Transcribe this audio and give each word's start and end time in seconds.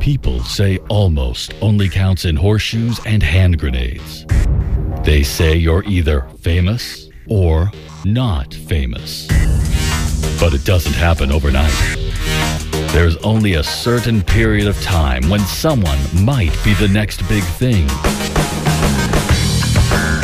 People 0.00 0.42
say 0.44 0.78
almost 0.88 1.54
only 1.60 1.88
counts 1.88 2.24
in 2.24 2.36
horseshoes 2.36 3.00
and 3.04 3.22
hand 3.22 3.58
grenades. 3.58 4.24
They 5.02 5.22
say 5.22 5.56
you're 5.56 5.84
either 5.84 6.22
famous 6.40 7.10
or 7.26 7.70
not 8.04 8.54
famous. 8.54 9.26
But 10.40 10.54
it 10.54 10.64
doesn't 10.64 10.94
happen 10.94 11.32
overnight. 11.32 11.72
There's 12.92 13.16
only 13.18 13.54
a 13.54 13.62
certain 13.62 14.22
period 14.22 14.68
of 14.68 14.80
time 14.82 15.28
when 15.28 15.40
someone 15.40 15.98
might 16.24 16.56
be 16.64 16.74
the 16.74 16.88
next 16.88 17.28
big 17.28 17.42
thing. 17.42 17.86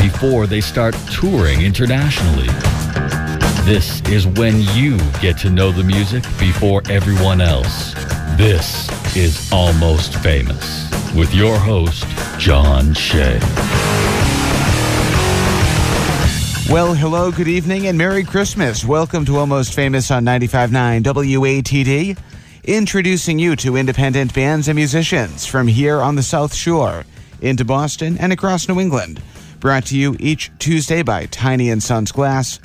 Before 0.00 0.46
they 0.46 0.60
start 0.60 0.94
touring 1.10 1.62
internationally. 1.62 2.48
This 3.64 4.02
is 4.02 4.26
when 4.26 4.60
you 4.74 4.98
get 5.20 5.36
to 5.38 5.50
know 5.50 5.72
the 5.72 5.82
music 5.82 6.22
before 6.38 6.82
everyone 6.88 7.40
else. 7.40 7.94
This 8.36 8.88
is 9.16 9.48
Almost 9.52 10.16
Famous 10.16 10.90
with 11.14 11.32
your 11.32 11.56
host, 11.56 12.04
John 12.36 12.92
Shea. 12.92 13.38
Well, 16.68 16.94
hello, 16.94 17.30
good 17.30 17.46
evening, 17.46 17.86
and 17.86 17.96
Merry 17.96 18.24
Christmas. 18.24 18.84
Welcome 18.84 19.24
to 19.26 19.36
Almost 19.36 19.72
Famous 19.72 20.10
on 20.10 20.24
95.9 20.24 21.04
WATD, 21.04 22.18
introducing 22.64 23.38
you 23.38 23.54
to 23.54 23.76
independent 23.76 24.34
bands 24.34 24.66
and 24.66 24.74
musicians 24.74 25.46
from 25.46 25.68
here 25.68 26.00
on 26.00 26.16
the 26.16 26.22
South 26.24 26.52
Shore 26.52 27.04
into 27.40 27.64
Boston 27.64 28.18
and 28.18 28.32
across 28.32 28.68
New 28.68 28.80
England. 28.80 29.22
Brought 29.60 29.86
to 29.86 29.96
you 29.96 30.16
each 30.18 30.50
Tuesday 30.58 31.02
by 31.02 31.26
Tiny 31.26 31.70
and 31.70 31.80
Sons 31.80 32.10
Glass. 32.10 32.58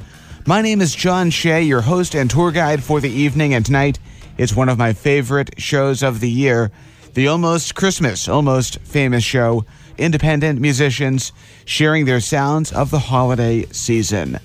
My 0.48 0.64
name 0.64 0.82
is 0.82 0.96
John 0.96 1.30
Shea, 1.30 1.62
your 1.62 1.82
host 1.82 2.16
and 2.16 2.28
tour 2.28 2.52
guide 2.52 2.84
for 2.84 3.00
the 3.00 3.12
evening, 3.12 3.54
and 3.54 3.64
tonight 3.64 4.00
it's 4.40 4.56
one 4.56 4.70
of 4.70 4.78
my 4.78 4.94
favorite 4.94 5.50
shows 5.58 6.02
of 6.02 6.22
the 6.22 6.30
year, 6.30 6.72
the 7.14 7.28
Almost 7.28 7.76
Christmas, 7.76 8.30
Almost 8.30 8.80
Famous 8.80 9.22
show. 9.22 9.66
Independent 9.98 10.62
musicians 10.62 11.34
sharing 11.66 12.06
their 12.06 12.22
sounds 12.22 12.72
of 12.72 12.90
the 12.90 13.00
holiday 13.00 13.66
season. 13.74 14.40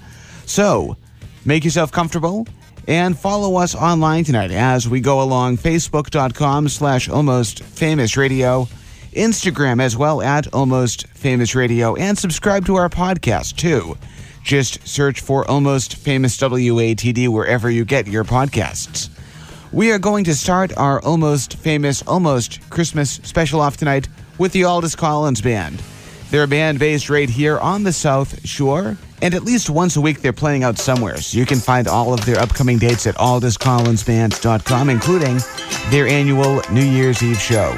So, 0.46 0.96
make 1.44 1.64
yourself 1.64 1.92
comfortable 1.92 2.48
and 2.88 3.16
follow 3.16 3.54
us 3.54 3.76
online 3.76 4.24
tonight 4.24 4.50
as 4.50 4.88
we 4.88 4.98
go 4.98 5.22
along 5.22 5.58
facebook.com 5.58 6.68
slash 6.70 7.08
almost 7.08 7.62
famous 7.62 8.16
radio 8.16 8.66
instagram 9.12 9.80
as 9.80 9.96
well 9.96 10.20
at 10.20 10.52
almost 10.52 11.06
famous 11.10 11.54
radio 11.54 11.94
and 11.94 12.18
subscribe 12.18 12.66
to 12.66 12.74
our 12.74 12.88
podcast 12.88 13.56
too. 13.56 13.96
Just 14.42 14.86
search 14.88 15.20
for 15.20 15.48
almost 15.48 15.94
famous 15.94 16.36
watd 16.42 17.28
wherever 17.28 17.70
you 17.70 17.84
get 17.84 18.08
your 18.08 18.24
podcasts 18.24 19.13
we 19.74 19.90
are 19.90 19.98
going 19.98 20.22
to 20.22 20.34
start 20.36 20.72
our 20.76 21.02
almost 21.02 21.56
famous 21.56 22.00
almost 22.06 22.60
christmas 22.70 23.14
special 23.24 23.60
off 23.60 23.76
tonight 23.76 24.08
with 24.38 24.52
the 24.52 24.62
Aldous 24.62 24.94
Collins 24.94 25.40
Band. 25.40 25.82
They're 26.30 26.44
a 26.44 26.48
band 26.48 26.78
based 26.78 27.10
right 27.10 27.28
here 27.28 27.58
on 27.58 27.82
the 27.82 27.92
South 27.92 28.46
Shore, 28.46 28.96
and 29.20 29.34
at 29.34 29.42
least 29.42 29.70
once 29.70 29.96
a 29.96 30.00
week 30.00 30.20
they're 30.20 30.32
playing 30.32 30.62
out 30.62 30.78
somewhere. 30.78 31.16
So 31.16 31.38
you 31.38 31.46
can 31.46 31.58
find 31.58 31.88
all 31.88 32.12
of 32.14 32.24
their 32.24 32.38
upcoming 32.38 32.78
dates 32.78 33.06
at 33.06 33.16
aldouscollinsband.com, 33.16 34.90
including 34.90 35.38
their 35.90 36.06
annual 36.06 36.62
New 36.70 36.84
Year's 36.84 37.22
Eve 37.22 37.40
show. 37.40 37.76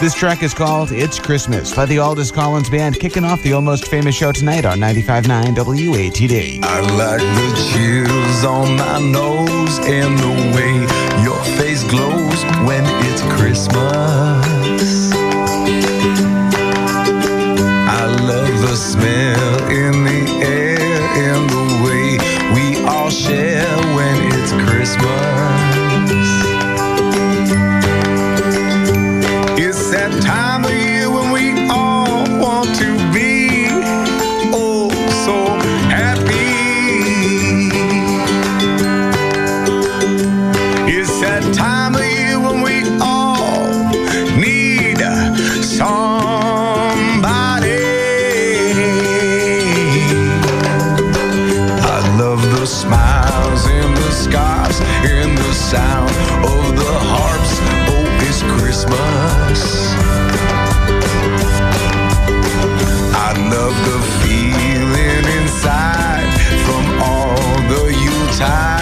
This 0.00 0.14
track 0.14 0.44
is 0.44 0.54
called 0.54 0.92
It's 0.92 1.18
Christmas 1.18 1.74
by 1.74 1.84
the 1.84 1.98
Aldous 1.98 2.30
Collins 2.30 2.70
Band, 2.70 3.00
kicking 3.00 3.24
off 3.24 3.42
the 3.42 3.52
almost 3.52 3.88
famous 3.88 4.14
show 4.14 4.30
tonight 4.30 4.64
on 4.64 4.78
95.9 4.78 5.56
WATD. 5.56 6.62
I 6.62 6.80
like 6.96 7.18
the 7.20 7.48
chills 7.72 8.44
on 8.44 8.76
my 8.76 9.00
nose 9.00 9.78
and 9.80 10.16
the 10.16 10.54
way 10.54 10.74
your 11.24 11.42
face 11.58 11.82
glows 11.82 12.44
when 12.64 12.84
it's 13.06 13.22
Christmas. 13.40 15.10
I 17.88 18.06
love 18.22 18.60
the 18.60 18.76
smell 18.76 19.68
in 19.68 20.04
the 20.04 20.46
air 20.46 20.78
and 20.78 21.50
the 21.50 21.66
way 21.84 22.18
we 22.54 22.84
all 22.86 23.10
share 23.10 23.76
when 23.96 24.32
it's 24.32 24.52
Christmas. 24.70 25.67
The 68.38 68.77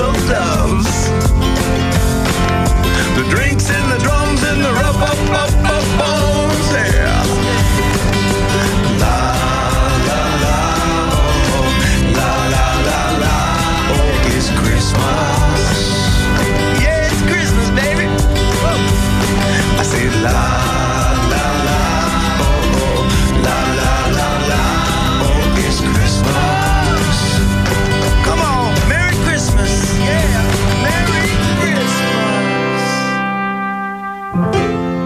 so 0.00 0.12
dumb. 0.28 0.79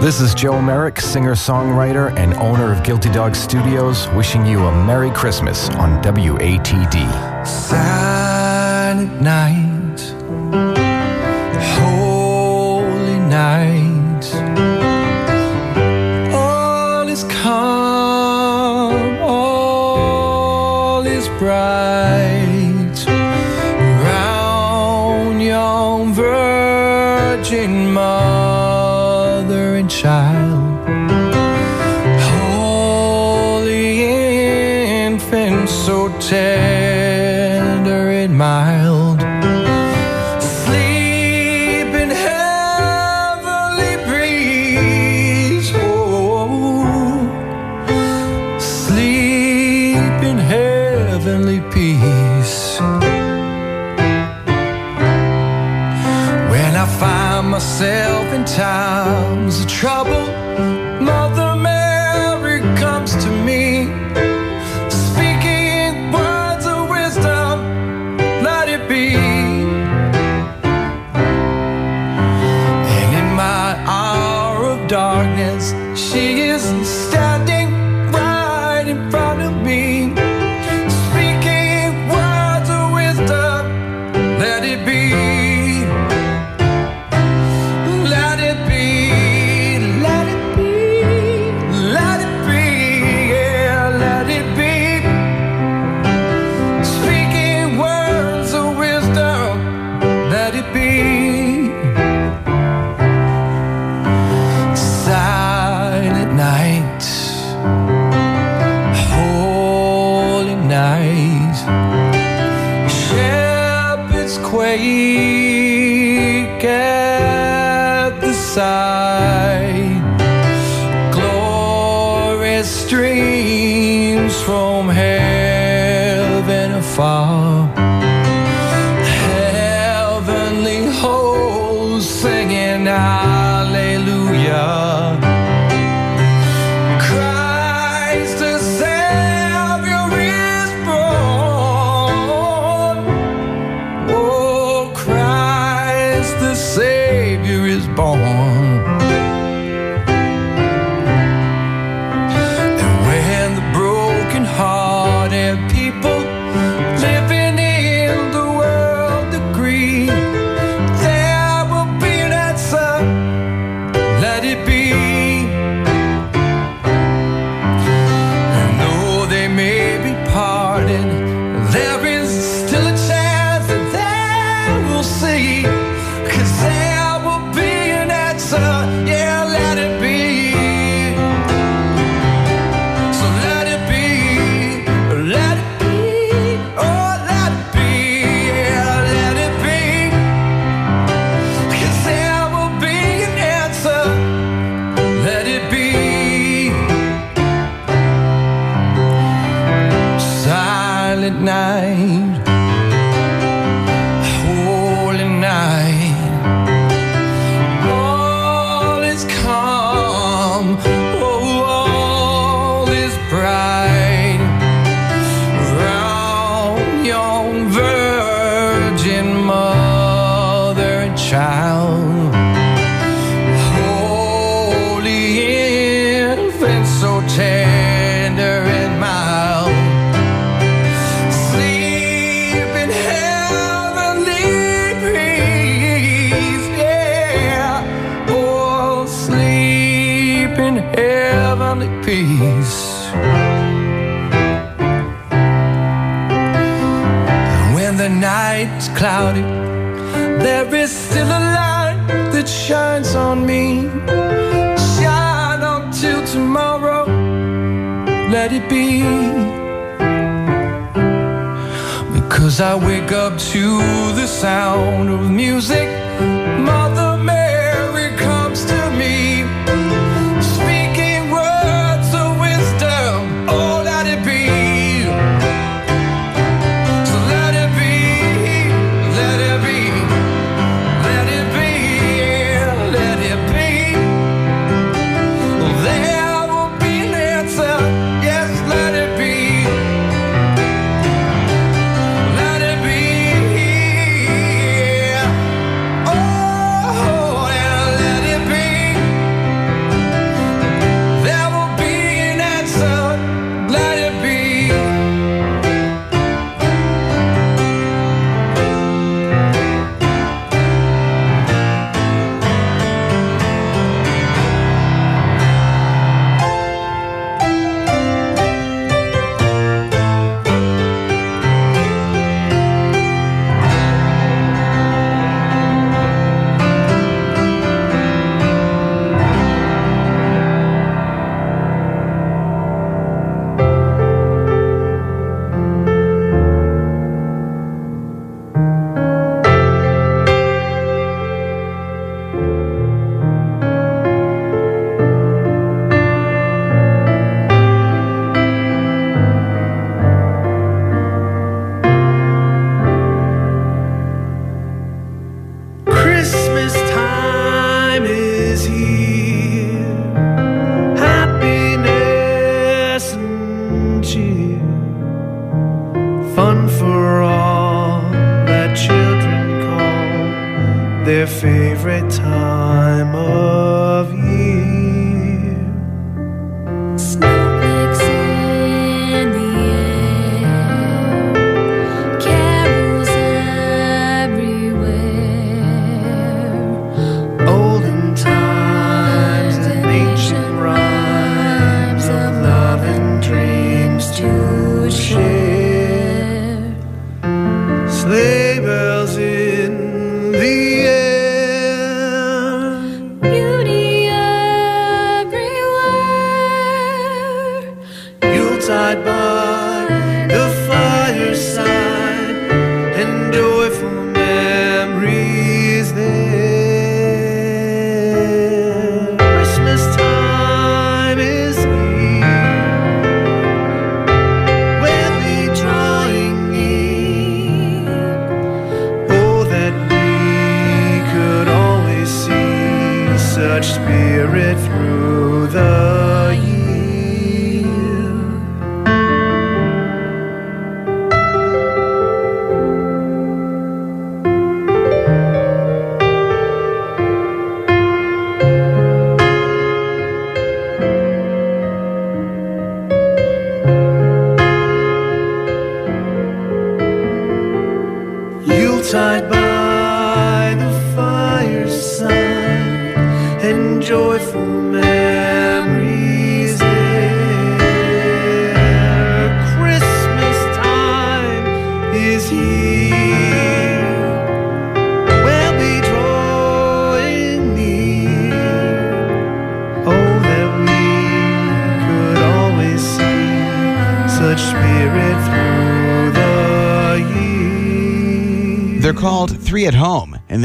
This 0.04 0.20
is 0.20 0.34
Joe 0.34 0.60
Merrick, 0.60 1.00
singer 1.00 1.32
songwriter 1.32 2.14
and 2.18 2.34
owner 2.34 2.70
of 2.70 2.82
Guilty 2.82 3.10
Dog 3.10 3.34
Studios, 3.34 4.06
wishing 4.08 4.44
you 4.44 4.58
a 4.66 4.84
Merry 4.84 5.10
Christmas 5.10 5.70
on 5.70 6.02
WATD. 6.02 7.46
Silent 7.46 9.22
night, 9.22 9.73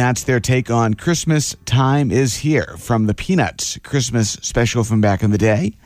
that's 0.09 0.23
their 0.23 0.39
take 0.39 0.71
on 0.71 0.95
Christmas 0.95 1.55
Time 1.65 2.09
is 2.09 2.37
Here 2.37 2.75
from 2.79 3.05
the 3.05 3.13
Peanuts 3.13 3.77
Christmas 3.83 4.31
special 4.41 4.83
from 4.83 5.01
back 5.01 5.21
in 5.21 5.29
the 5.29 5.37
day. 5.37 5.77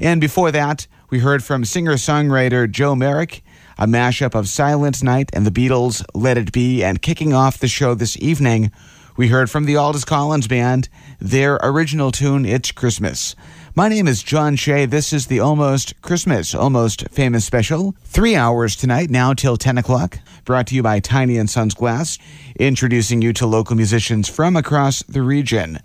And 0.00 0.18
before 0.18 0.50
that, 0.50 0.86
we 1.10 1.18
heard 1.18 1.44
from 1.44 1.62
singer 1.66 1.96
songwriter 1.96 2.70
Joe 2.70 2.94
Merrick, 2.94 3.44
a 3.76 3.86
mashup 3.86 4.34
of 4.34 4.48
Silent 4.48 5.02
Night 5.02 5.28
and 5.34 5.44
the 5.44 5.50
Beatles' 5.50 6.02
Let 6.14 6.38
It 6.38 6.52
Be, 6.52 6.82
and 6.82 7.02
kicking 7.02 7.34
off 7.34 7.58
the 7.58 7.68
show 7.68 7.94
this 7.94 8.16
evening, 8.16 8.72
we 9.16 9.28
heard 9.28 9.50
from 9.50 9.64
the 9.64 9.76
Aldous 9.76 10.04
Collins 10.04 10.46
Band, 10.46 10.88
their 11.18 11.58
original 11.62 12.12
tune, 12.12 12.44
It's 12.44 12.72
Christmas. 12.72 13.36
My 13.74 13.88
name 13.88 14.06
is 14.08 14.22
John 14.22 14.56
Shea. 14.56 14.84
This 14.84 15.12
is 15.12 15.26
the 15.26 15.40
Almost 15.40 16.00
Christmas, 16.02 16.54
Almost 16.54 17.08
Famous 17.10 17.44
Special. 17.44 17.94
Three 18.04 18.36
hours 18.36 18.76
tonight, 18.76 19.10
now 19.10 19.32
till 19.32 19.56
10 19.56 19.78
o'clock. 19.78 20.18
Brought 20.44 20.66
to 20.68 20.74
you 20.74 20.82
by 20.82 21.00
Tiny 21.00 21.38
and 21.38 21.48
Sons 21.48 21.74
Glass, 21.74 22.18
introducing 22.56 23.22
you 23.22 23.32
to 23.34 23.46
local 23.46 23.76
musicians 23.76 24.28
from 24.28 24.56
across 24.56 25.02
the 25.04 25.22
region. 25.22 25.78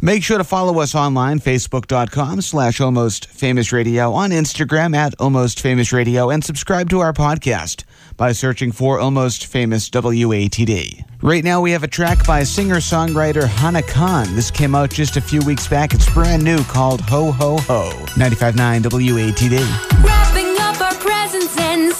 Make 0.00 0.22
sure 0.22 0.38
to 0.38 0.44
follow 0.44 0.78
us 0.78 0.94
online, 0.94 1.40
facebook.com 1.40 2.40
slash 2.42 2.80
almost 2.80 3.26
famous 3.26 3.72
radio, 3.72 4.12
on 4.12 4.30
Instagram 4.30 4.94
at 4.94 5.12
almost 5.18 5.60
famous 5.60 5.92
radio, 5.92 6.30
and 6.30 6.44
subscribe 6.44 6.88
to 6.90 7.00
our 7.00 7.12
podcast 7.12 7.82
by 8.16 8.30
searching 8.30 8.70
for 8.70 9.00
Almost 9.00 9.46
Famous 9.46 9.90
WATD. 9.90 11.04
Right 11.20 11.42
now, 11.42 11.60
we 11.60 11.72
have 11.72 11.82
a 11.82 11.88
track 11.88 12.24
by 12.24 12.44
singer 12.44 12.76
songwriter 12.76 13.48
Hana 13.48 13.82
Kahn. 13.82 14.36
This 14.36 14.52
came 14.52 14.76
out 14.76 14.90
just 14.90 15.16
a 15.16 15.20
few 15.20 15.40
weeks 15.40 15.66
back. 15.66 15.92
It's 15.92 16.08
brand 16.14 16.44
new 16.44 16.62
called 16.64 17.00
Ho 17.00 17.32
Ho 17.32 17.56
Ho. 17.58 17.90
95.9 18.14 18.82
WATD. 18.82 20.04
Wrapping 20.04 20.60
up 20.60 20.80
our 20.80 20.94
presents 20.94 21.58
and 21.58 21.92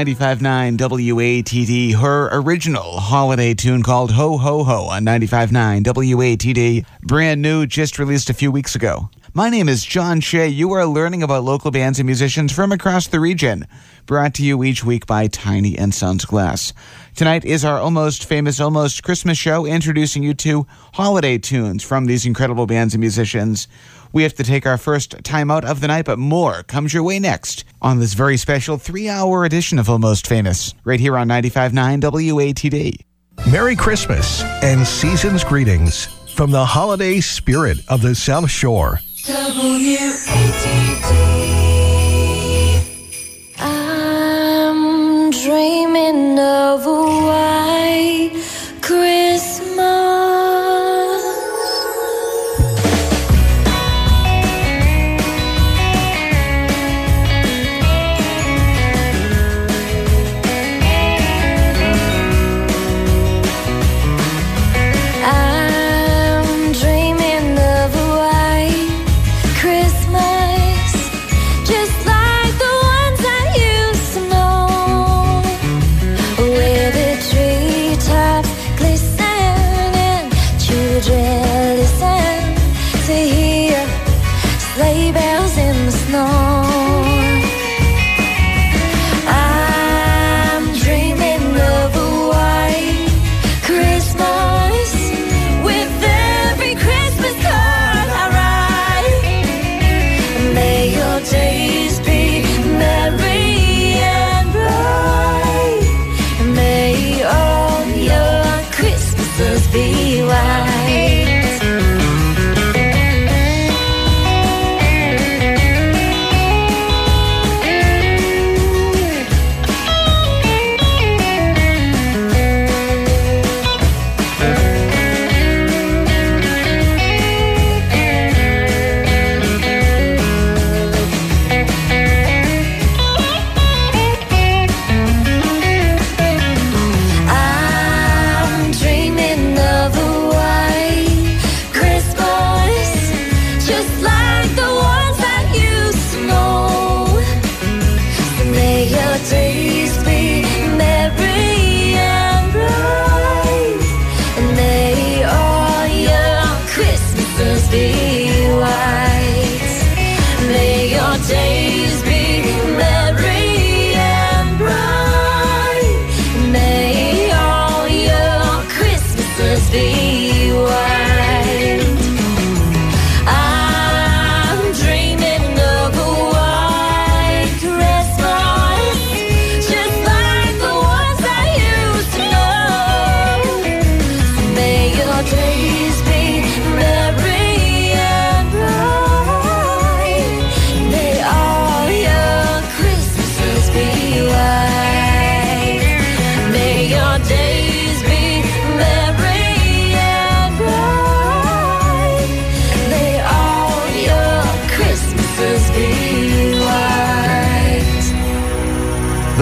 95.9 0.00 0.78
WATD, 0.78 1.94
her 1.96 2.30
original 2.32 2.98
holiday 3.00 3.52
tune 3.52 3.82
called 3.82 4.10
Ho 4.12 4.38
Ho 4.38 4.64
Ho 4.64 4.84
on 4.84 5.04
95.9 5.04 5.82
WATD, 5.82 6.86
brand 7.02 7.42
new, 7.42 7.66
just 7.66 7.98
released 7.98 8.30
a 8.30 8.34
few 8.34 8.50
weeks 8.50 8.74
ago. 8.74 9.10
My 9.34 9.50
name 9.50 9.68
is 9.68 9.84
John 9.84 10.22
Shea. 10.22 10.48
You 10.48 10.72
are 10.72 10.86
learning 10.86 11.22
about 11.22 11.44
local 11.44 11.70
bands 11.70 11.98
and 11.98 12.06
musicians 12.06 12.50
from 12.50 12.72
across 12.72 13.08
the 13.08 13.20
region, 13.20 13.66
brought 14.06 14.32
to 14.34 14.42
you 14.42 14.64
each 14.64 14.82
week 14.82 15.04
by 15.04 15.26
Tiny 15.26 15.76
and 15.76 15.94
Sons 15.94 16.24
Glass. 16.24 16.72
Tonight 17.14 17.44
is 17.44 17.62
our 17.62 17.78
almost 17.78 18.24
famous, 18.24 18.58
almost 18.58 19.02
Christmas 19.02 19.36
show, 19.36 19.66
introducing 19.66 20.22
you 20.22 20.32
to 20.32 20.66
holiday 20.94 21.36
tunes 21.36 21.84
from 21.84 22.06
these 22.06 22.24
incredible 22.24 22.64
bands 22.64 22.94
and 22.94 23.00
musicians. 23.02 23.68
We 24.12 24.24
have 24.24 24.34
to 24.34 24.44
take 24.44 24.66
our 24.66 24.78
first 24.78 25.22
time 25.22 25.50
out 25.50 25.64
of 25.64 25.80
the 25.80 25.88
night, 25.88 26.04
but 26.06 26.18
more 26.18 26.62
comes 26.64 26.92
your 26.92 27.02
way 27.02 27.18
next 27.18 27.64
on 27.80 28.00
this 28.00 28.14
very 28.14 28.36
special 28.36 28.76
three 28.76 29.08
hour 29.08 29.44
edition 29.44 29.78
of 29.78 29.88
Almost 29.88 30.26
Famous, 30.26 30.74
right 30.84 30.98
here 31.00 31.16
on 31.16 31.28
95.9 31.28 32.00
WATD. 32.00 33.04
Merry 33.50 33.76
Christmas 33.76 34.42
and 34.62 34.86
season's 34.86 35.44
greetings 35.44 36.06
from 36.34 36.50
the 36.50 36.64
holiday 36.64 37.20
spirit 37.20 37.78
of 37.88 38.02
the 38.02 38.14
South 38.14 38.50
Shore. 38.50 39.00
I'm 43.58 45.30
dreaming 45.30 46.38
of 46.38 46.86
a 46.86 47.39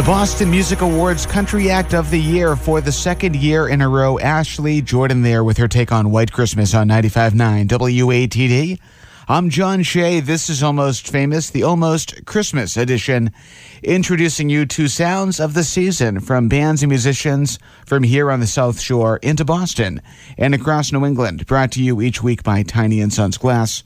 Boston 0.08 0.50
Music 0.50 0.80
Awards 0.80 1.26
Country 1.26 1.70
Act 1.70 1.92
of 1.92 2.10
the 2.10 2.18
Year 2.18 2.56
for 2.56 2.80
the 2.80 2.90
second 2.90 3.36
year 3.36 3.68
in 3.68 3.82
a 3.82 3.88
row. 3.90 4.18
Ashley 4.18 4.80
Jordan 4.80 5.20
there 5.20 5.44
with 5.44 5.58
her 5.58 5.68
take 5.68 5.92
on 5.92 6.10
White 6.10 6.32
Christmas 6.32 6.72
on 6.72 6.88
95.9 6.88 7.66
WATD. 7.66 8.80
I'm 9.28 9.50
John 9.50 9.82
Shea. 9.82 10.20
This 10.20 10.48
is 10.48 10.62
Almost 10.62 11.10
Famous, 11.10 11.50
the 11.50 11.62
Almost 11.62 12.24
Christmas 12.24 12.78
edition, 12.78 13.32
introducing 13.82 14.48
you 14.48 14.64
to 14.64 14.88
sounds 14.88 15.40
of 15.40 15.52
the 15.52 15.62
season 15.62 16.20
from 16.20 16.48
bands 16.48 16.82
and 16.82 16.88
musicians 16.88 17.58
from 17.84 18.02
here 18.02 18.30
on 18.30 18.40
the 18.40 18.46
South 18.46 18.80
Shore 18.80 19.18
into 19.18 19.44
Boston 19.44 20.00
and 20.38 20.54
across 20.54 20.90
New 20.90 21.04
England, 21.04 21.44
brought 21.44 21.72
to 21.72 21.82
you 21.82 22.00
each 22.00 22.22
week 22.22 22.42
by 22.42 22.62
Tiny 22.62 23.02
and 23.02 23.12
Sons 23.12 23.36
Glass. 23.36 23.84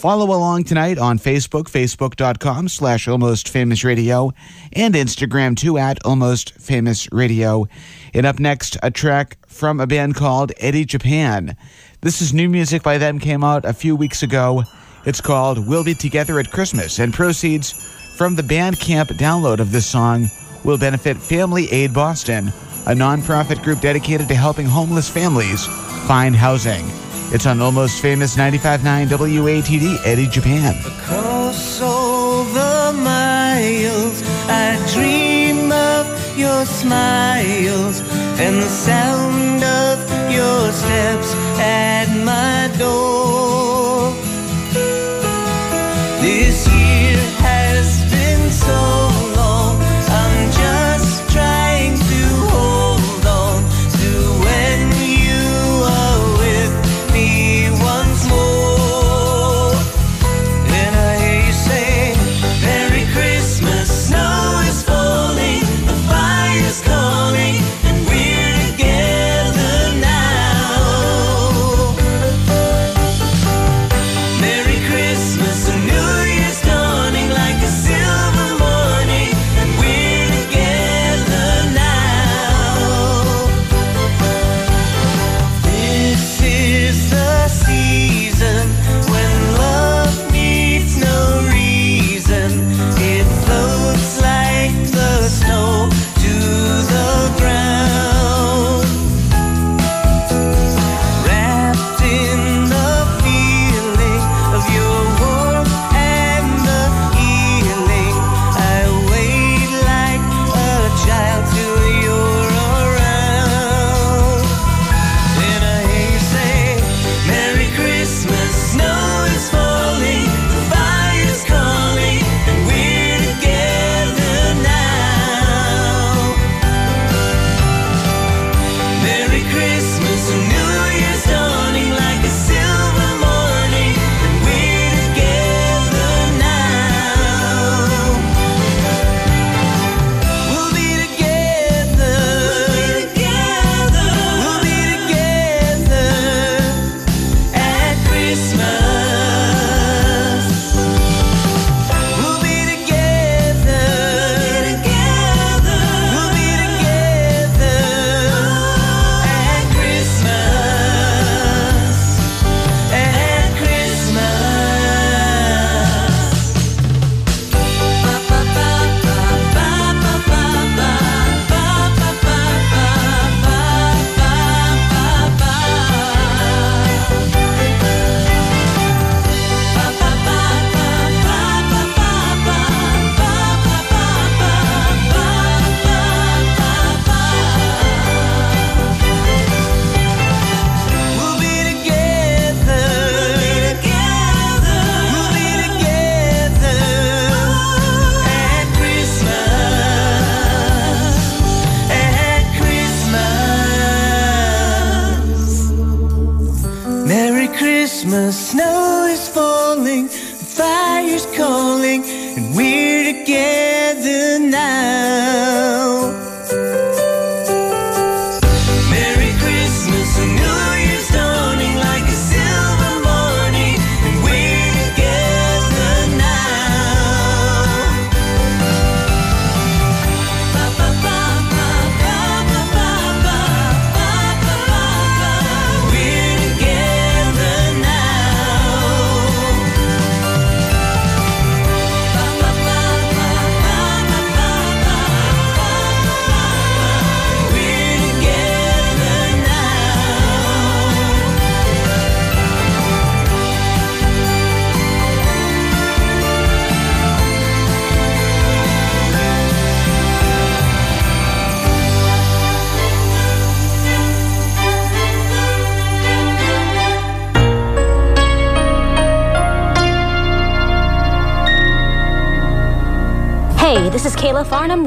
Follow 0.00 0.34
along 0.34 0.64
tonight 0.64 0.96
on 0.96 1.18
Facebook, 1.18 1.64
facebook.com 1.64 2.70
slash 2.70 3.06
almost 3.06 3.50
famous 3.50 3.84
radio, 3.84 4.32
and 4.72 4.94
Instagram 4.94 5.54
too 5.54 5.76
at 5.76 6.02
almost 6.06 6.54
famous 6.54 7.06
radio. 7.12 7.66
And 8.14 8.24
up 8.24 8.38
next, 8.38 8.78
a 8.82 8.90
track 8.90 9.36
from 9.46 9.78
a 9.78 9.86
band 9.86 10.14
called 10.14 10.52
Eddie 10.56 10.86
Japan. 10.86 11.54
This 12.00 12.22
is 12.22 12.32
new 12.32 12.48
music 12.48 12.82
by 12.82 12.96
them, 12.96 13.18
came 13.18 13.44
out 13.44 13.66
a 13.66 13.74
few 13.74 13.94
weeks 13.94 14.22
ago. 14.22 14.62
It's 15.04 15.20
called 15.20 15.68
We'll 15.68 15.84
Be 15.84 15.92
Together 15.92 16.40
at 16.40 16.50
Christmas, 16.50 16.98
and 16.98 17.12
proceeds 17.12 17.70
from 18.16 18.36
the 18.36 18.42
Bandcamp 18.42 19.08
download 19.18 19.58
of 19.58 19.70
this 19.70 19.84
song 19.84 20.28
will 20.64 20.78
benefit 20.78 21.18
Family 21.18 21.70
Aid 21.70 21.92
Boston, 21.92 22.48
a 22.86 22.94
nonprofit 22.94 23.62
group 23.62 23.82
dedicated 23.82 24.28
to 24.28 24.34
helping 24.34 24.64
homeless 24.64 25.10
families 25.10 25.66
find 26.06 26.34
housing. 26.34 26.86
It's 27.32 27.46
on 27.46 27.60
Almost 27.60 28.02
Famous 28.02 28.34
95.9 28.36 29.06
WATD, 29.06 30.04
Eddie 30.04 30.26
Japan. 30.26 30.76
Across 30.84 31.80
all 31.80 32.42
the 32.42 32.92
miles, 32.92 34.20
I 34.48 34.74
dream 34.92 35.70
of 35.70 36.36
your 36.36 36.66
smiles 36.66 38.00
and 38.40 38.56
the 38.56 38.68
sound 38.68 39.62
of 39.62 40.32
your 40.32 40.72
steps 40.72 41.32
at 41.60 42.08
my 42.24 42.76
door. 42.78 43.69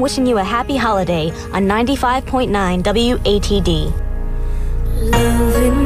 Wishing 0.00 0.26
you 0.26 0.38
a 0.38 0.44
happy 0.44 0.76
holiday 0.76 1.30
on 1.52 1.66
95.9 1.66 2.82
WATD. 2.82 3.92
Loving 5.12 5.83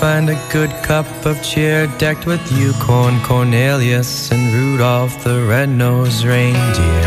find 0.00 0.30
a 0.30 0.48
good 0.50 0.70
cup 0.82 1.04
of 1.26 1.42
cheer 1.42 1.86
decked 1.98 2.24
with 2.24 2.40
Yukon 2.52 3.22
Cornelius 3.22 4.32
and 4.32 4.50
Rudolph 4.54 5.22
the 5.22 5.44
red-nosed 5.46 6.24
reindeer. 6.24 7.02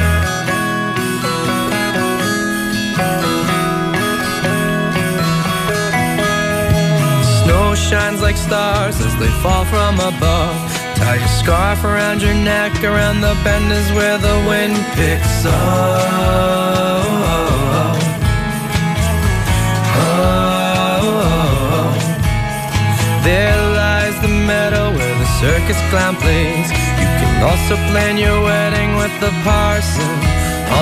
Snow 7.41 7.73
shines 7.73 8.21
like 8.21 8.38
stars 8.38 9.01
as 9.01 9.15
they 9.17 9.32
fall 9.41 9.65
from 9.65 9.95
above. 9.95 10.56
Tie 10.95 11.15
your 11.15 11.27
scarf 11.41 11.84
around 11.84 12.21
your 12.21 12.36
neck, 12.36 12.84
around 12.84 13.21
the 13.21 13.34
bend 13.43 13.71
is 13.71 13.91
where 13.93 14.19
the 14.19 14.45
wind 14.47 14.75
picks 14.93 15.45
up. 15.45 16.53
There 23.23 23.57
lies 23.81 24.15
the 24.21 24.27
meadow 24.27 24.91
where 24.91 25.17
the 25.17 25.29
circus 25.39 25.79
clown 25.89 26.15
plays. 26.17 26.69
You 26.99 27.07
can 27.19 27.43
also 27.49 27.75
plan 27.89 28.17
your 28.17 28.41
wedding 28.41 28.95
with 29.01 29.13
the 29.21 29.31
parson 29.47 30.13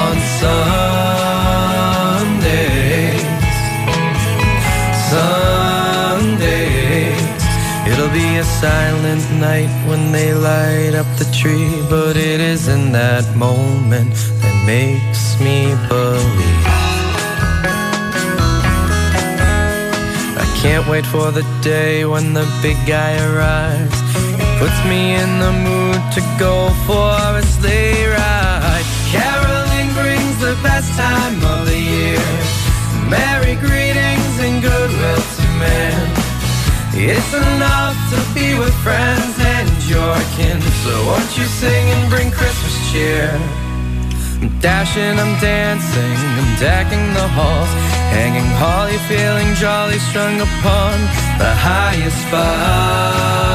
on 0.01 0.15
Sundays. 0.41 0.81
Sundays. 5.13 6.41
It'll 7.91 8.13
be 8.23 8.37
a 8.37 8.43
silent 8.43 9.23
night 9.39 9.71
when 9.87 10.11
they 10.11 10.33
light 10.33 10.95
up 10.95 11.09
the 11.17 11.25
tree, 11.39 11.83
but 11.89 12.17
it 12.17 12.39
is 12.39 12.67
in 12.67 12.91
that 12.93 13.35
moment 13.35 14.15
that 14.41 14.65
makes 14.65 15.39
me 15.39 15.75
believe. 15.89 16.40
Can't 20.61 20.87
wait 20.87 21.05
for 21.07 21.31
the 21.31 21.41
day 21.63 22.05
when 22.05 22.33
the 22.33 22.45
big 22.61 22.77
guy 22.85 23.17
arrives. 23.25 23.97
It 24.37 24.51
puts 24.61 24.77
me 24.85 25.15
in 25.15 25.39
the 25.39 25.51
mood 25.51 26.01
to 26.13 26.21
go 26.37 26.69
for 26.85 27.17
a 27.41 27.41
sleigh 27.41 28.05
ride. 28.05 28.85
Caroling 29.09 29.89
brings 29.97 30.37
the 30.37 30.55
best 30.61 30.93
time 30.93 31.37
of 31.53 31.65
the 31.65 31.79
year. 31.79 32.29
Merry 33.09 33.55
greetings 33.55 34.33
and 34.45 34.61
goodwill 34.61 35.23
to 35.37 35.47
men. 35.57 35.97
It's 36.93 37.33
enough 37.33 37.97
to 38.13 38.19
be 38.37 38.53
with 38.53 38.75
friends 38.85 39.35
and 39.41 39.67
your 39.89 40.15
kin. 40.37 40.61
So 40.85 40.93
won't 41.09 41.31
you 41.39 41.45
sing 41.45 41.85
and 41.89 42.09
bring 42.11 42.29
Christmas 42.29 42.75
cheer? 42.91 43.33
I'm 44.41 44.49
dashing, 44.59 45.19
I'm 45.19 45.39
dancing, 45.39 46.17
I'm 46.39 46.57
decking 46.57 47.13
the 47.13 47.27
halls, 47.27 47.69
hanging 48.09 48.49
holly, 48.57 48.97
feeling 49.05 49.53
jolly, 49.53 49.99
strung 50.09 50.41
upon 50.41 50.93
the 51.37 51.53
highest 51.53 52.17
bough. 52.31 53.51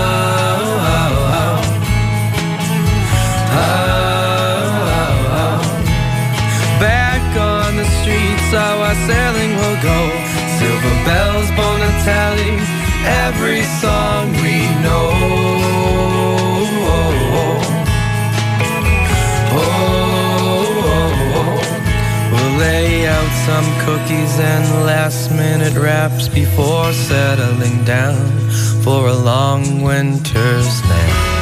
Back 6.79 7.37
on 7.37 7.77
the 7.77 7.85
streets, 7.99 8.55
our 8.55 8.95
sailing 9.11 9.57
will 9.57 9.79
go. 9.83 9.99
Silver 10.59 10.97
bells, 11.05 11.51
Bonatelli, 11.59 12.63
every 13.27 13.65
song 13.83 14.31
we 14.39 14.71
know. 14.87 15.11
Oh, 19.59 19.83
we'll 19.91 20.06
lay 22.59 23.07
out 23.07 23.33
some 23.47 23.69
cookies 23.85 24.39
and 24.39 24.87
last 24.87 25.31
minute 25.31 25.75
wraps 25.75 26.29
before 26.29 26.93
settling 26.93 27.85
down 27.85 28.27
for 28.83 29.09
a 29.09 29.15
long 29.15 29.83
winter's 29.83 30.83
nap. 30.89 31.37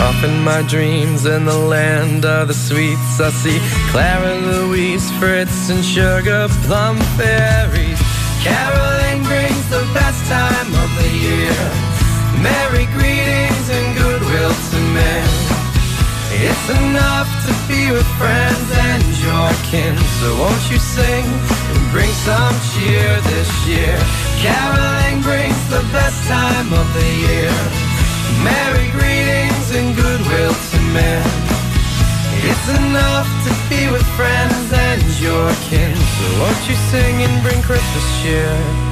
Off 0.00 0.24
in 0.24 0.42
my 0.42 0.62
dreams 0.68 1.26
in 1.26 1.44
the 1.44 1.58
land 1.58 2.24
of 2.24 2.48
the 2.48 2.54
sweets, 2.54 3.20
I 3.20 3.30
see 3.30 3.58
Clara 3.90 4.34
Louise, 4.36 5.10
Fritz, 5.18 5.70
and 5.70 5.84
Sugar 5.84 6.48
Plum 6.64 6.96
Fairies. 7.16 8.00
Caroling 8.42 9.22
brings 9.24 9.64
the 9.70 9.84
best 9.94 10.20
time 10.30 10.70
of 10.84 10.90
the 11.00 11.10
year. 11.28 11.60
Merry 12.42 12.86
greetings 12.96 13.66
and 13.70 13.96
goodwill 13.96 14.54
to 14.70 14.80
men. 14.92 15.43
It's 16.42 16.68
enough 16.70 17.30
to 17.46 17.52
be 17.70 17.92
with 17.92 18.06
friends 18.18 18.66
and 18.74 19.04
your 19.22 19.48
kin. 19.70 19.94
So 20.18 20.34
won't 20.40 20.64
you 20.70 20.78
sing 20.78 21.24
and 21.24 21.82
bring 21.92 22.10
some 22.26 22.54
cheer 22.74 23.20
this 23.30 23.50
year? 23.66 23.94
Caroling 24.42 25.22
brings 25.22 25.60
the 25.70 25.86
best 25.94 26.18
time 26.26 26.72
of 26.72 26.86
the 26.94 27.10
year. 27.26 27.54
Merry 28.42 28.90
greetings 28.90 29.70
and 29.78 29.94
goodwill 29.94 30.54
to 30.54 30.78
men. 30.90 31.22
It's 32.42 32.68
enough 32.82 33.30
to 33.46 33.52
be 33.70 33.90
with 33.90 34.06
friends 34.18 34.72
and 34.72 35.02
your 35.22 35.48
kin. 35.70 35.94
So 35.94 36.24
won't 36.40 36.62
you 36.68 36.76
sing 36.90 37.22
and 37.22 37.42
bring 37.42 37.62
Christmas 37.62 38.06
cheer? 38.22 38.83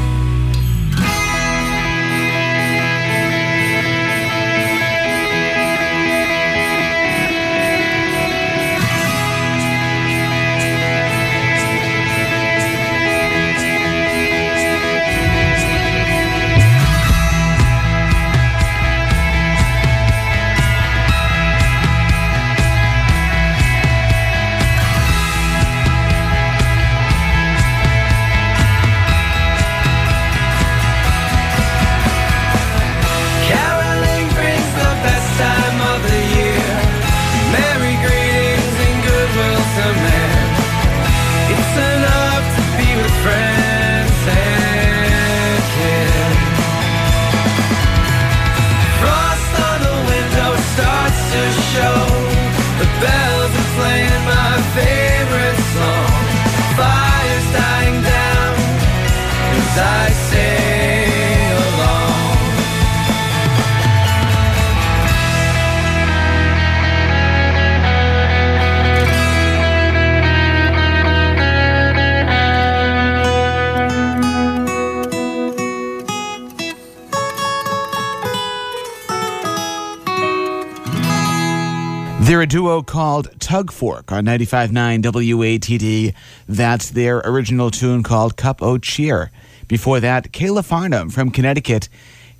Duo 82.52 82.82
called 82.82 83.40
Tug 83.40 83.72
Fork 83.72 84.12
on 84.12 84.26
95.9 84.26 85.00
WATD. 85.00 86.14
That's 86.46 86.90
their 86.90 87.20
original 87.20 87.70
tune 87.70 88.02
called 88.02 88.36
Cup 88.36 88.60
O' 88.60 88.76
Cheer. 88.76 89.30
Before 89.68 90.00
that, 90.00 90.34
Kala 90.34 90.62
Farnham 90.62 91.08
from 91.08 91.30
Connecticut 91.30 91.88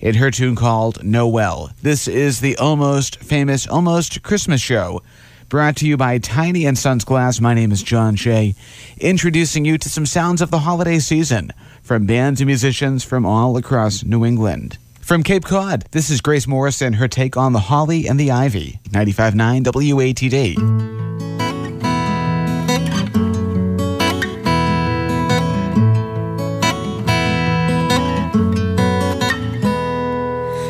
in 0.00 0.16
her 0.16 0.30
tune 0.30 0.54
called 0.54 1.02
Noel. 1.02 1.70
This 1.80 2.08
is 2.08 2.40
the 2.40 2.58
almost 2.58 3.20
famous 3.20 3.66
Almost 3.66 4.22
Christmas 4.22 4.60
show 4.60 5.00
brought 5.48 5.76
to 5.76 5.88
you 5.88 5.96
by 5.96 6.18
Tiny 6.18 6.66
and 6.66 6.76
Sons 6.76 7.04
Glass. 7.04 7.40
My 7.40 7.54
name 7.54 7.72
is 7.72 7.82
John 7.82 8.14
Shea, 8.14 8.54
introducing 8.98 9.64
you 9.64 9.78
to 9.78 9.88
some 9.88 10.04
sounds 10.04 10.42
of 10.42 10.50
the 10.50 10.58
holiday 10.58 10.98
season 10.98 11.54
from 11.80 12.04
bands 12.04 12.42
and 12.42 12.48
musicians 12.48 13.02
from 13.02 13.24
all 13.24 13.56
across 13.56 14.04
New 14.04 14.26
England. 14.26 14.76
From 15.02 15.24
Cape 15.24 15.44
Cod, 15.44 15.84
this 15.90 16.10
is 16.10 16.20
Grace 16.20 16.46
Morrison 16.46 16.86
and 16.86 16.96
her 16.96 17.08
take 17.08 17.36
on 17.36 17.52
the 17.52 17.58
Holly 17.58 18.06
and 18.06 18.18
the 18.20 18.30
Ivy, 18.30 18.78
95.9 18.90 19.64
WATD. 19.64 20.54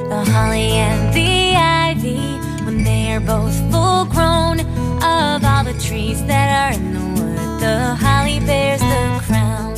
The 0.08 0.24
holly 0.32 0.72
and 0.80 1.14
the 1.14 1.54
ivy, 1.54 2.18
when 2.64 2.84
they 2.84 3.12
are 3.12 3.20
both 3.20 3.54
full 3.70 4.06
grown, 4.06 4.60
of 4.60 5.44
all 5.44 5.62
the 5.62 5.78
trees 5.78 6.24
that 6.26 6.72
are 6.72 6.74
in 6.74 6.94
the 6.94 7.00
wood, 7.20 7.60
the 7.60 7.94
holly 7.94 8.40
bears 8.40 8.80
the 8.80 9.22
crown. 9.26 9.74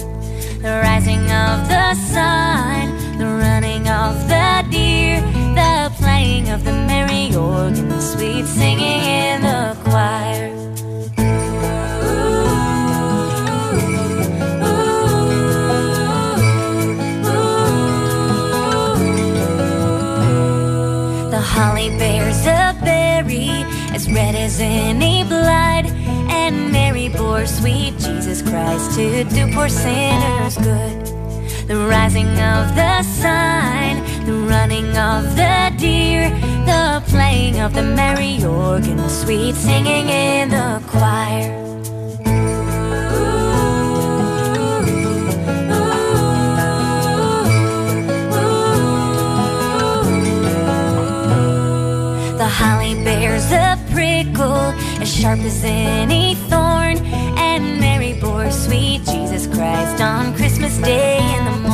The 0.62 0.80
rising 0.82 1.20
of 1.30 1.68
the 1.68 1.94
sun, 1.94 3.03
of 3.95 4.28
the 4.28 4.66
deer, 4.70 5.20
the 5.55 5.92
playing 5.99 6.51
of 6.51 6.64
the 6.64 6.72
merry 6.72 7.34
organ, 7.36 7.88
the 7.88 8.01
sweet 8.01 8.45
singing 8.45 9.03
in 9.03 9.42
the 9.42 9.76
choir. 9.84 10.51
The 21.30 21.40
holly 21.40 21.90
bears 21.90 22.47
a 22.47 22.76
berry 22.82 23.49
as 23.95 24.11
red 24.11 24.34
as 24.34 24.59
any 24.59 25.22
blood, 25.22 25.86
and 26.30 26.72
Mary 26.72 27.09
bore 27.11 27.47
sweet 27.47 27.97
Jesus 27.99 28.42
Christ 28.42 28.97
to 28.97 29.22
do 29.22 29.53
poor 29.55 29.68
sinners 29.68 30.59
good. 30.59 31.14
The 31.67 31.79
rising 31.89 32.29
of 32.29 32.75
the 32.77 33.03
sun, 33.03 34.05
the 34.27 34.35
running 34.47 34.95
of 34.99 35.35
the 35.35 35.73
deer, 35.79 36.29
the 36.67 37.03
playing 37.09 37.61
of 37.61 37.73
the 37.73 37.83
merry 37.83 38.45
organ, 38.45 38.99
the 38.99 39.09
sweet 39.09 39.55
singing 39.55 40.11
in 40.11 40.51
the 40.51 40.83
choir. 40.87 41.62
The 52.37 52.47
holly 52.47 52.95
bears 53.03 53.51
a 53.53 53.79
prickle 53.91 54.75
as 55.01 55.11
sharp 55.11 55.41
as 55.41 55.65
any 55.65 56.35
thorn, 56.51 56.99
and 57.55 57.78
Mary 57.78 58.14
bore 58.14 58.50
sweet 58.50 59.05
Jesus 59.05 59.46
Christ 59.46 60.00
on 60.00 60.34
Christmas 60.34 60.76
Day 60.78 61.18
in 61.38 61.44
the 61.44 61.68
morn. 61.68 61.74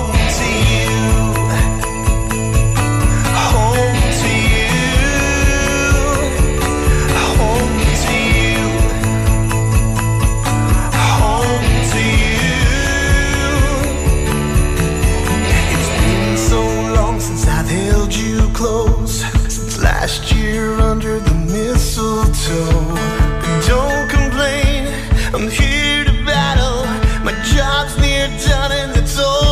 last 20.01 20.33
year 20.33 20.73
under 20.79 21.19
the 21.19 21.35
mistletoe. 21.35 22.95
But 23.41 23.67
don't 23.67 24.09
complain, 24.09 24.87
I'm 25.31 25.47
here 25.47 26.03
to 26.05 26.25
battle. 26.25 26.85
My 27.23 27.33
job's 27.53 27.95
near 27.99 28.27
done, 28.47 28.71
and 28.71 28.95
that's 28.95 29.19
all 29.19 29.50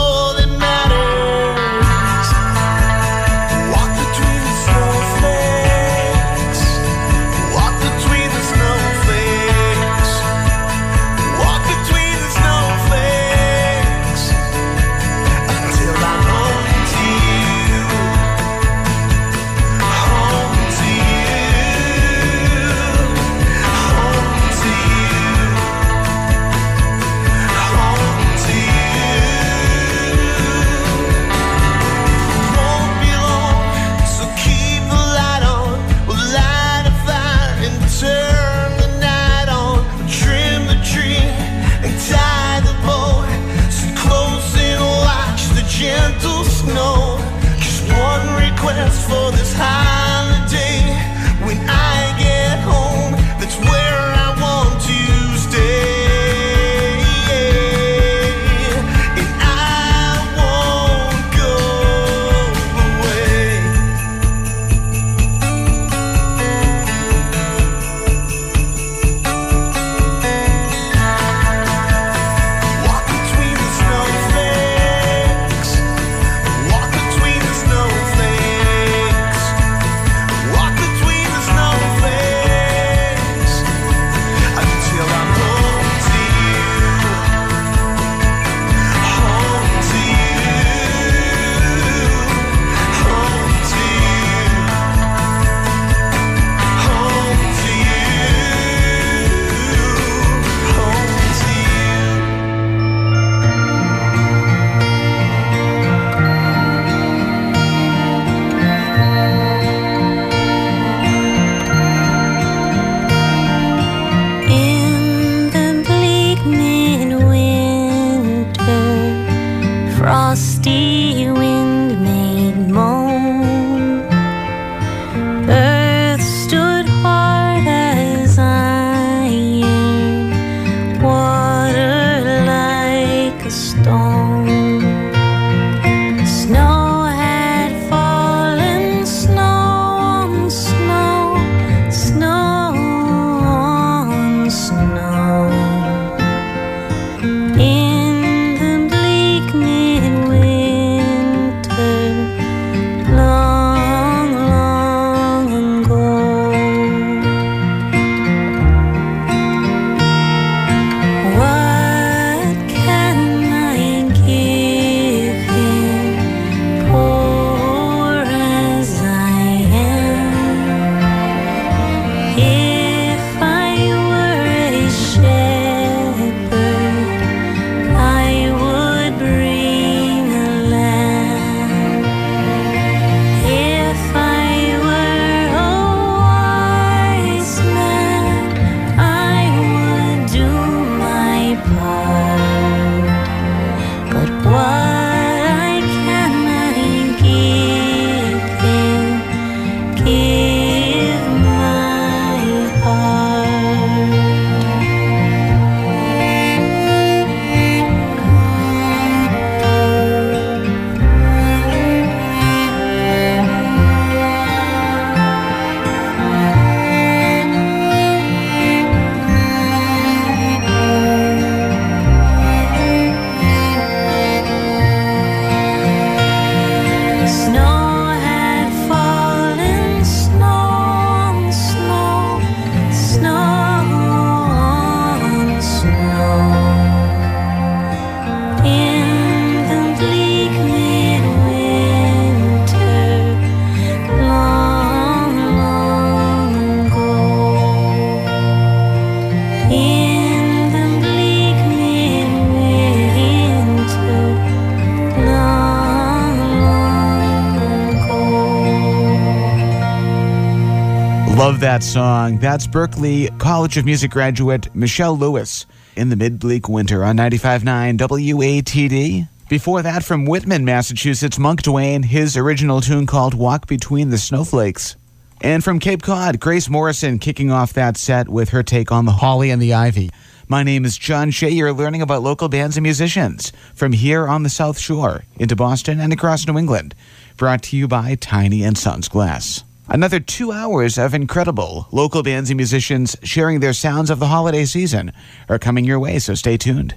song. 262.30 262.40
That's 262.40 262.68
Berklee 262.68 263.38
College 263.40 263.78
of 263.78 263.86
Music 263.86 264.12
graduate 264.12 264.74
Michelle 264.76 265.18
Lewis 265.18 265.66
in 265.96 266.10
the 266.10 266.16
mid 266.16 266.40
bleak 266.40 266.70
winter 266.70 267.04
on 267.04 267.18
95.9 267.18 267.98
WATD. 267.98 269.28
Before 269.50 269.82
that, 269.82 270.04
from 270.04 270.26
Whitman, 270.26 270.64
Massachusetts, 270.64 271.40
Munk 271.40 271.64
Duane, 271.64 272.04
his 272.04 272.38
original 272.38 272.82
tune 272.82 273.08
called 273.08 273.34
Walk 273.34 273.68
Between 273.68 274.10
the 274.10 274.18
Snowflakes. 274.18 274.96
And 275.42 275.64
from 275.64 275.80
Cape 275.80 276.04
Cod, 276.04 276.40
Grace 276.40 276.70
Morrison 276.70 277.18
kicking 277.18 277.50
off 277.50 277.74
that 277.74 277.98
set 277.98 278.30
with 278.30 278.50
her 278.50 278.62
take 278.62 278.92
on 278.92 279.06
the 279.06 279.12
Holly 279.12 279.50
and 279.50 279.62
the 279.62 279.74
Ivy. 279.74 280.12
My 280.48 280.64
name 280.64 280.86
is 280.86 280.98
John 280.98 281.32
Shea. 281.32 281.50
You're 281.50 281.74
learning 281.74 282.02
about 282.02 282.22
local 282.22 282.50
bands 282.50 282.78
and 282.78 282.84
musicians 282.84 283.52
from 283.74 283.94
here 283.94 284.28
on 284.28 284.44
the 284.44 284.50
South 284.50 284.78
Shore 284.78 285.24
into 285.38 285.56
Boston 285.56 286.00
and 286.00 286.14
across 286.14 286.46
New 286.46 286.58
England. 286.58 286.94
Brought 287.38 287.64
to 287.64 287.78
you 287.78 287.88
by 287.88 288.16
Tiny 288.16 288.64
and 288.64 288.78
Sons 288.78 289.08
Glass. 289.08 289.64
Another 289.92 290.20
two 290.20 290.52
hours 290.52 291.00
of 291.00 291.16
incredible 291.16 291.88
local 291.92 292.22
bands 292.22 292.52
and 292.52 292.58
musicians 292.58 293.16
sharing 293.24 293.60
their 293.60 293.74
sounds 293.74 294.12
of 294.12 294.20
the 294.20 294.28
holiday 294.28 294.64
season 294.66 295.12
are 295.50 295.58
coming 295.58 295.84
your 295.84 296.00
way, 296.00 296.20
so 296.20 296.36
stay 296.36 296.58
tuned. 296.58 296.94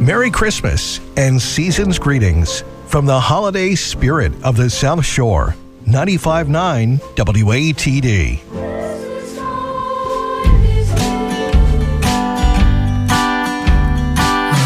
Merry 0.00 0.30
Christmas 0.30 1.00
and 1.18 1.40
season's 1.40 1.98
greetings 1.98 2.64
from 2.86 3.04
the 3.04 3.20
holiday 3.20 3.74
spirit 3.74 4.32
of 4.42 4.56
the 4.56 4.70
South 4.70 5.04
Shore. 5.04 5.54
95.9 5.86 6.98
WATD. 7.14 8.40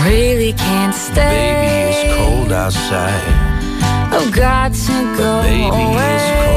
Really 0.04 0.52
can't 0.52 0.94
stay. 0.94 1.14
Baby, 1.14 2.08
it's 2.08 2.16
cold 2.16 2.52
outside. 2.52 3.22
Oh, 4.12 4.26
I've 4.26 4.32
got 4.32 4.72
to 4.74 5.16
go 5.16 5.42
Baby, 5.42 5.62
away. 5.64 6.51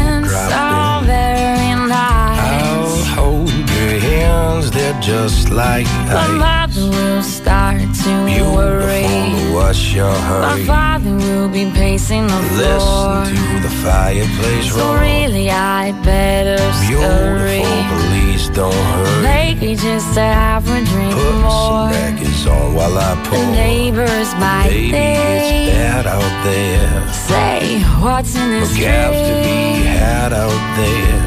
hands, 4.93 5.05
just 5.05 5.49
like 5.49 5.85
My 6.07 6.25
ice. 6.25 6.29
mother 6.75 6.89
will 6.89 7.23
start 7.23 7.79
to 8.03 8.11
worry. 8.55 9.01
Beautiful, 9.07 9.53
what's 9.55 9.93
your 9.93 10.11
My 10.11 10.19
hurry? 10.27 10.65
father 10.65 11.15
will 11.15 11.49
be 11.49 11.65
pacing 11.71 12.27
the 12.27 12.41
floor. 12.49 13.19
Listen 13.19 13.35
to 13.35 13.67
the 13.67 13.73
fireplace 13.83 14.73
So 14.73 14.85
roar. 14.85 14.99
really, 14.99 15.49
I 15.51 15.91
better 16.03 16.57
scurry. 16.83 17.59
Beautiful, 17.59 17.97
please 18.09 18.49
don't 18.49 18.73
hurry. 18.73 19.23
Maybe 19.23 19.75
just 19.75 20.13
to 20.15 20.21
have 20.21 20.67
a 20.67 20.83
drink 20.85 21.13
Put 21.13 21.33
more. 21.41 21.91
some 21.91 21.91
records 21.91 22.47
on 22.47 22.73
while 22.75 22.97
I 22.97 23.15
The 23.29 23.51
neighbors 23.51 24.29
might 24.35 24.69
Baby, 24.69 24.87
it's 24.87 25.49
think, 25.49 25.73
bad 25.73 26.07
out 26.07 26.43
there. 26.43 27.13
say, 27.13 27.79
what's 28.01 28.35
in 28.35 28.49
this 28.51 28.75
gas 28.77 29.13
to 29.13 29.33
be 29.43 29.81
drink? 29.81 29.85
had 29.99 30.33
out 30.33 30.61
there. 30.77 31.25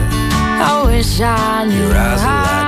I 0.65 0.85
wish 0.87 1.21
I 1.21 1.65
knew 1.67 1.89
Your 1.89 1.97
eyes 1.97 2.23
are 2.23 2.62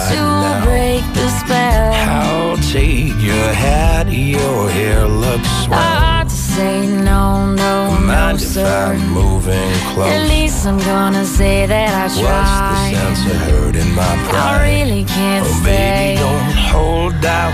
like 0.00 0.14
to 0.16 0.22
now. 0.24 0.64
break 0.68 1.02
the 1.18 1.28
spell. 1.40 1.92
I'll 2.18 2.56
take 2.76 3.14
your 3.30 3.48
hat, 3.64 4.06
your 4.12 4.60
hair 4.70 5.06
looks 5.06 5.48
swell. 5.64 5.78
Hard 5.78 6.28
to 6.28 6.34
say 6.34 6.86
no, 6.86 7.46
no, 7.54 7.74
no, 7.94 8.00
Mind 8.00 8.38
if 8.40 8.48
sir. 8.54 8.66
I'm 8.94 9.02
moving 9.12 9.72
close? 9.92 10.12
At 10.16 10.28
least 10.28 10.66
I'm 10.66 10.78
gonna 10.78 11.24
say 11.24 11.66
that 11.66 11.90
I 12.04 12.06
tried. 12.08 12.24
What's 12.26 12.54
the 12.60 12.76
sense 12.96 13.20
of 13.32 13.38
hurting 13.48 13.92
my 13.94 14.12
pride? 14.28 14.60
I 14.60 14.68
really 14.70 15.04
can't 15.04 15.46
Oh, 15.46 15.60
stay. 15.62 16.16
baby, 16.16 16.20
don't 16.20 16.56
hold 16.72 17.24
out. 17.24 17.52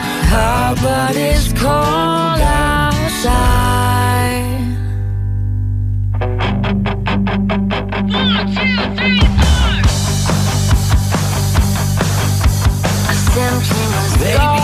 But 0.82 1.16
it's 1.16 1.48
cold 1.52 2.40
outside. 2.42 3.95
Baby, 14.18 14.55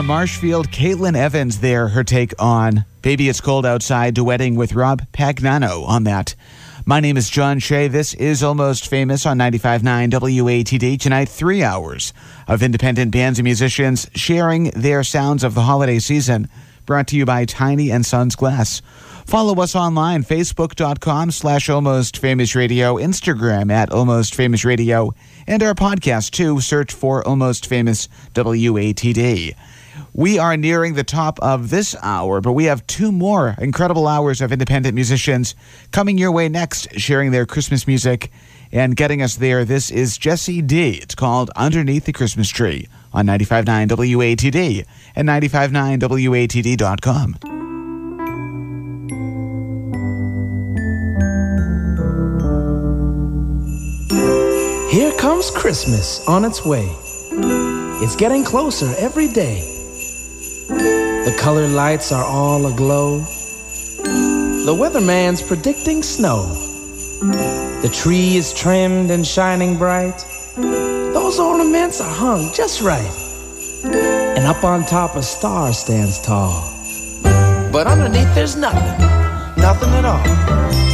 From 0.00 0.06
Marshfield, 0.06 0.70
Katlyn 0.70 1.14
Evens 1.14 1.60
there, 1.60 1.88
her 1.88 2.02
take 2.02 2.32
on 2.38 2.86
Baby 3.02 3.28
It's 3.28 3.42
Cold 3.42 3.66
Outside, 3.66 4.14
duetting 4.14 4.56
with 4.56 4.72
Rob 4.72 5.02
Pagnano 5.12 5.82
on 5.84 6.04
that. 6.04 6.34
My 6.86 7.00
name 7.00 7.18
is 7.18 7.28
John 7.28 7.58
Shea. 7.58 7.86
This 7.86 8.14
is 8.14 8.42
Almost 8.42 8.88
Famous 8.88 9.26
on 9.26 9.36
95.9 9.36 10.08
WATD. 10.08 10.98
Tonight, 10.98 11.28
three 11.28 11.62
hours 11.62 12.14
of 12.48 12.62
independent 12.62 13.12
bands 13.12 13.38
and 13.38 13.44
musicians 13.44 14.08
sharing 14.14 14.70
their 14.70 15.04
sounds 15.04 15.44
of 15.44 15.52
the 15.52 15.60
holiday 15.60 15.98
season. 15.98 16.48
Brought 16.86 17.08
to 17.08 17.16
you 17.18 17.26
by 17.26 17.44
Tiny 17.44 17.90
and 17.90 18.06
Sons 18.06 18.34
Glass. 18.34 18.80
Follow 19.26 19.62
us 19.62 19.76
online, 19.76 20.24
facebook.com 20.24 21.30
slash 21.30 21.68
Almost 21.68 22.16
Famous 22.16 22.54
Radio, 22.54 22.96
Instagram 22.96 23.70
at 23.70 23.92
Almost 23.92 24.34
Famous 24.34 24.64
Radio, 24.64 25.14
and 25.46 25.62
our 25.62 25.74
podcast 25.74 26.30
too. 26.30 26.58
Search 26.58 26.90
for 26.90 27.22
Almost 27.28 27.66
Famous 27.66 28.08
WATD. 28.32 29.54
We 30.12 30.38
are 30.38 30.56
nearing 30.56 30.94
the 30.94 31.04
top 31.04 31.38
of 31.40 31.70
this 31.70 31.94
hour, 32.02 32.40
but 32.40 32.52
we 32.52 32.64
have 32.64 32.84
two 32.86 33.12
more 33.12 33.54
incredible 33.58 34.08
hours 34.08 34.40
of 34.40 34.50
independent 34.50 34.94
musicians 34.94 35.54
coming 35.92 36.18
your 36.18 36.32
way 36.32 36.48
next, 36.48 36.98
sharing 36.98 37.30
their 37.30 37.46
Christmas 37.46 37.86
music 37.86 38.32
and 38.72 38.96
getting 38.96 39.22
us 39.22 39.36
there. 39.36 39.64
This 39.64 39.88
is 39.90 40.18
Jesse 40.18 40.62
Dee. 40.62 40.94
It's 40.94 41.14
called 41.14 41.50
Underneath 41.56 42.06
the 42.06 42.12
Christmas 42.12 42.48
Tree 42.48 42.88
on 43.12 43.26
95.9 43.26 43.88
WATD 43.88 44.84
and 45.14 45.28
95.9WATD.com. 45.28 47.36
Here 54.90 55.12
comes 55.18 55.52
Christmas 55.52 56.26
on 56.26 56.44
its 56.44 56.64
way. 56.64 56.88
It's 58.02 58.16
getting 58.16 58.44
closer 58.44 58.92
every 58.98 59.28
day. 59.28 59.79
The 60.70 61.36
colored 61.38 61.70
lights 61.70 62.12
are 62.12 62.24
all 62.24 62.66
aglow. 62.66 63.20
The 64.64 64.74
weatherman's 64.78 65.42
predicting 65.42 66.02
snow. 66.02 66.46
The 67.82 67.90
tree 67.92 68.36
is 68.36 68.52
trimmed 68.52 69.10
and 69.10 69.26
shining 69.26 69.76
bright. 69.78 70.24
Those 70.56 71.40
ornaments 71.40 72.00
are 72.00 72.12
hung 72.12 72.52
just 72.52 72.82
right. 72.82 73.10
And 73.84 74.46
up 74.46 74.62
on 74.62 74.84
top 74.84 75.16
a 75.16 75.22
star 75.22 75.72
stands 75.72 76.20
tall. 76.20 76.72
But 77.72 77.86
underneath 77.86 78.32
there's 78.34 78.56
nothing, 78.56 79.06
nothing 79.56 79.90
at 79.90 80.04
all. 80.04 80.89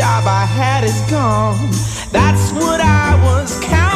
job 0.00 0.24
I 0.26 0.46
had 0.46 0.82
is 0.82 0.98
gone. 1.10 1.58
That's 2.10 2.52
what 2.52 2.80
I 2.80 3.22
was 3.22 3.60
counting. 3.60 3.89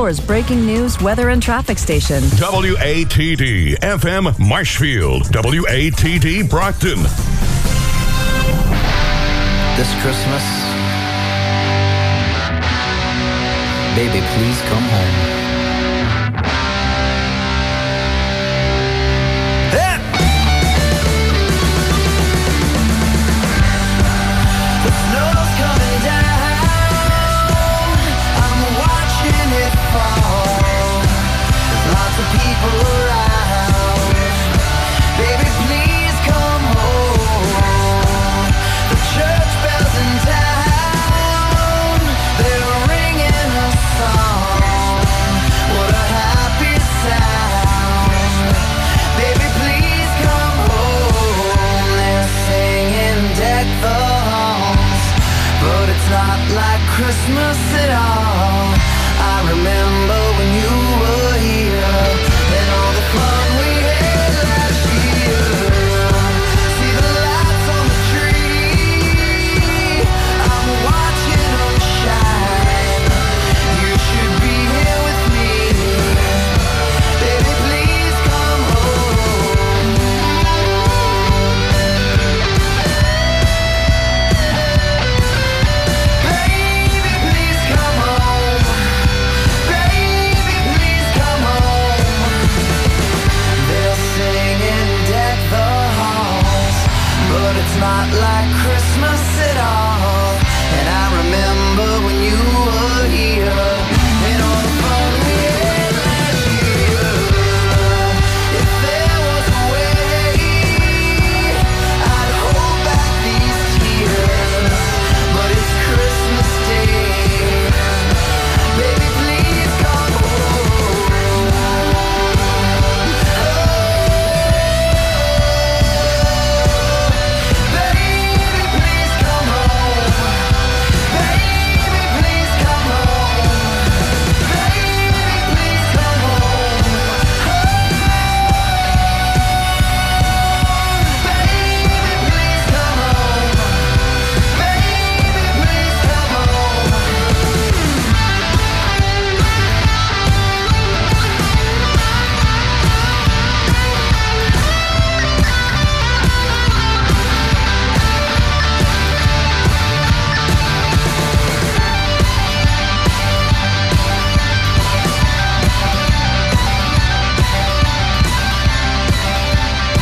Breaking 0.00 0.64
news, 0.64 0.98
weather, 1.02 1.28
and 1.28 1.42
traffic 1.42 1.76
station. 1.76 2.22
WATD 2.22 3.76
FM 3.80 4.38
Marshfield, 4.38 5.24
WATD 5.24 6.48
Brockton. 6.48 7.02
This 9.76 9.92
Christmas, 10.00 10.42
baby, 13.94 14.24
please 14.32 14.60
come 14.70 14.84
home. 14.84 15.39
Christmas 57.00 57.56
at 57.82 57.88
all. 57.88 58.74
I 58.76 59.50
remember. 59.50 60.19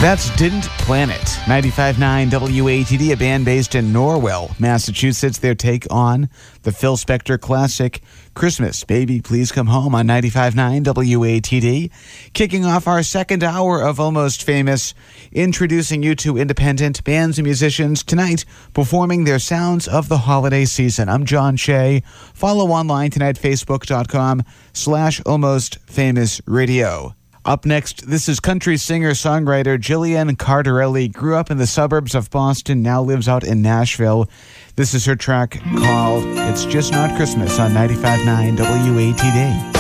That's 0.09 0.35
Didn't 0.37 0.65
Planet. 0.79 1.21
95.9 1.21 2.31
WATD, 2.31 3.13
a 3.13 3.17
band 3.19 3.45
based 3.45 3.75
in 3.75 3.93
Norwell, 3.93 4.59
Massachusetts. 4.59 5.37
Their 5.37 5.55
take 5.55 5.87
on 5.91 6.31
the 6.63 6.73
Phil 6.73 6.97
Spector 6.97 7.39
classic 7.39 8.01
Christmas, 8.33 8.85
Baby 8.85 9.21
Please 9.21 9.53
Come 9.53 9.67
Home 9.67 9.95
on 9.95 10.07
95.9 10.07 10.83
WATD. 10.83 11.91
Kicking 12.33 12.65
off 12.65 12.87
our 12.87 13.03
second 13.03 13.45
hour 13.45 13.83
of 13.83 14.01
Almost 14.01 14.45
Famous, 14.45 14.95
introducing 15.31 16.03
you 16.03 16.15
to 16.15 16.39
independent 16.39 17.05
bands 17.05 17.37
and 17.37 17.45
musicians 17.45 18.03
tonight 18.03 18.47
performing 18.73 19.25
their 19.25 19.39
sounds 19.39 19.87
of 19.87 20.09
the 20.09 20.17
holiday 20.17 20.65
season. 20.65 21.11
I'm 21.11 21.27
John 21.27 21.57
Shea. 21.57 22.03
Follow 22.33 22.69
online 22.69 23.11
tonight, 23.11 23.37
facebook.com 23.37 24.43
slash 24.73 25.21
almost 25.27 25.81
famous 25.81 26.41
radio. 26.47 27.15
Up 27.45 27.65
next, 27.65 28.09
this 28.09 28.29
is 28.29 28.41
country 28.41 28.77
singer 28.77 29.13
songwriter 29.13 29.79
Jillian 29.79 30.31
Cardarelli. 30.37 31.13
Grew 31.13 31.37
up 31.37 31.51
in 31.51 31.57
the 31.57 31.67
suburbs 31.67 32.15
of 32.15 32.31
Boston, 32.31 32.83
now 32.83 33.01
lives 33.03 33.29
out 33.29 33.45
in 33.45 33.63
Nashville. 33.63 34.29
This 34.77 34.93
is 34.93 35.05
her 35.07 35.17
track 35.17 35.61
called 35.79 36.25
It's 36.27 36.65
Just 36.65 36.93
Not 36.93 37.17
Christmas 37.17 37.59
on 37.59 37.71
95.9 37.71 38.57
WATD. 38.57 39.75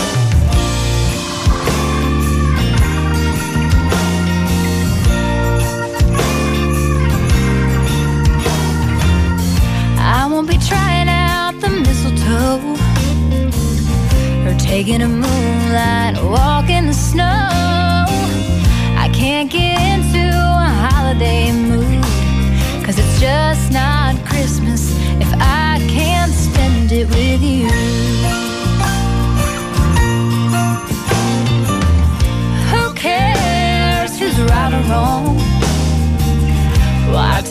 I 10.00 10.28
won't 10.30 10.48
be 10.48 10.58
trying 10.58 11.08
out 11.08 11.60
the 11.60 11.68
mistletoe 11.68 12.76
or 14.48 14.58
taking 14.58 15.02
a 15.02 15.08
moonlight 15.08 16.22
walk 16.22 16.47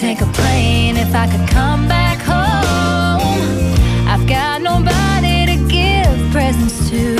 take 0.07 0.21
a 0.21 0.31
plane 0.31 0.95
if 0.95 1.13
I 1.13 1.27
could 1.27 1.45
come 1.49 1.85
back 1.85 2.19
home? 2.19 3.43
I've 4.07 4.25
got 4.25 4.61
nobody 4.61 5.45
to 5.51 5.57
give 5.67 6.31
presents 6.31 6.89
to. 6.89 7.17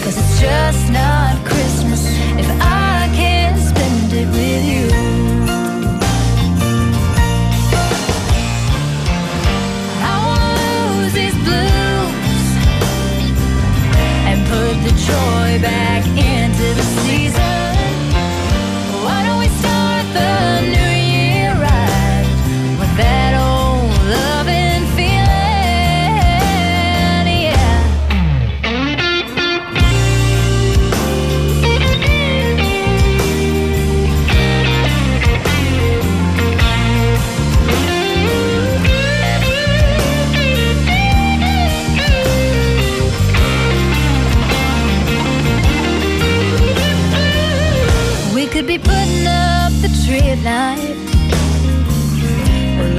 Cause 0.00 0.16
it's 0.22 0.40
just 0.40 0.92
not 0.92 1.23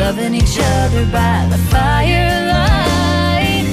loving 0.06 0.36
each 0.36 0.60
other 0.60 1.03
by 1.06 1.47
the 1.49 1.58
firelight. 1.74 3.66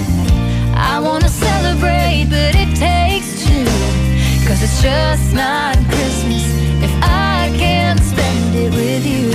I 0.75 0.99
wanna 0.99 1.29
celebrate, 1.29 2.25
but 2.31 2.55
it 2.63 2.71
takes 2.75 3.45
two. 3.45 3.67
Cause 4.47 4.63
it's 4.67 4.81
just 4.81 5.35
not 5.35 5.77
Christmas 5.93 6.45
if 6.87 6.93
I 7.03 7.53
can't 7.65 8.01
spend 8.01 8.55
it 8.65 8.71
with 8.81 9.05
you. 9.13 9.27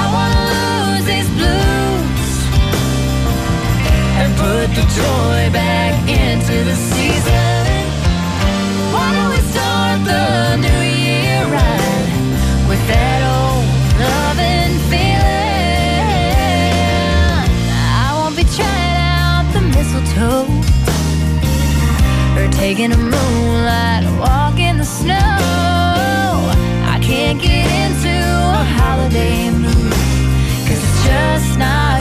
I 0.00 0.04
wanna 0.14 0.42
lose 0.52 1.04
these 1.12 1.30
blues 1.38 2.32
and 4.20 4.30
put 4.42 4.68
the 4.78 4.84
joy 5.00 5.50
back 5.52 5.61
taking 22.74 22.92
a 22.92 22.96
moonlight 22.96 24.02
walk 24.18 24.58
in 24.58 24.78
the 24.78 24.84
snow. 24.84 25.14
I 26.94 26.98
can't 27.02 27.38
get 27.38 27.66
into 27.84 28.08
a 28.08 28.64
holiday 28.80 29.50
mood. 29.50 29.92
Cause 30.66 30.80
it's 30.82 31.04
just 31.04 31.58
not 31.58 31.91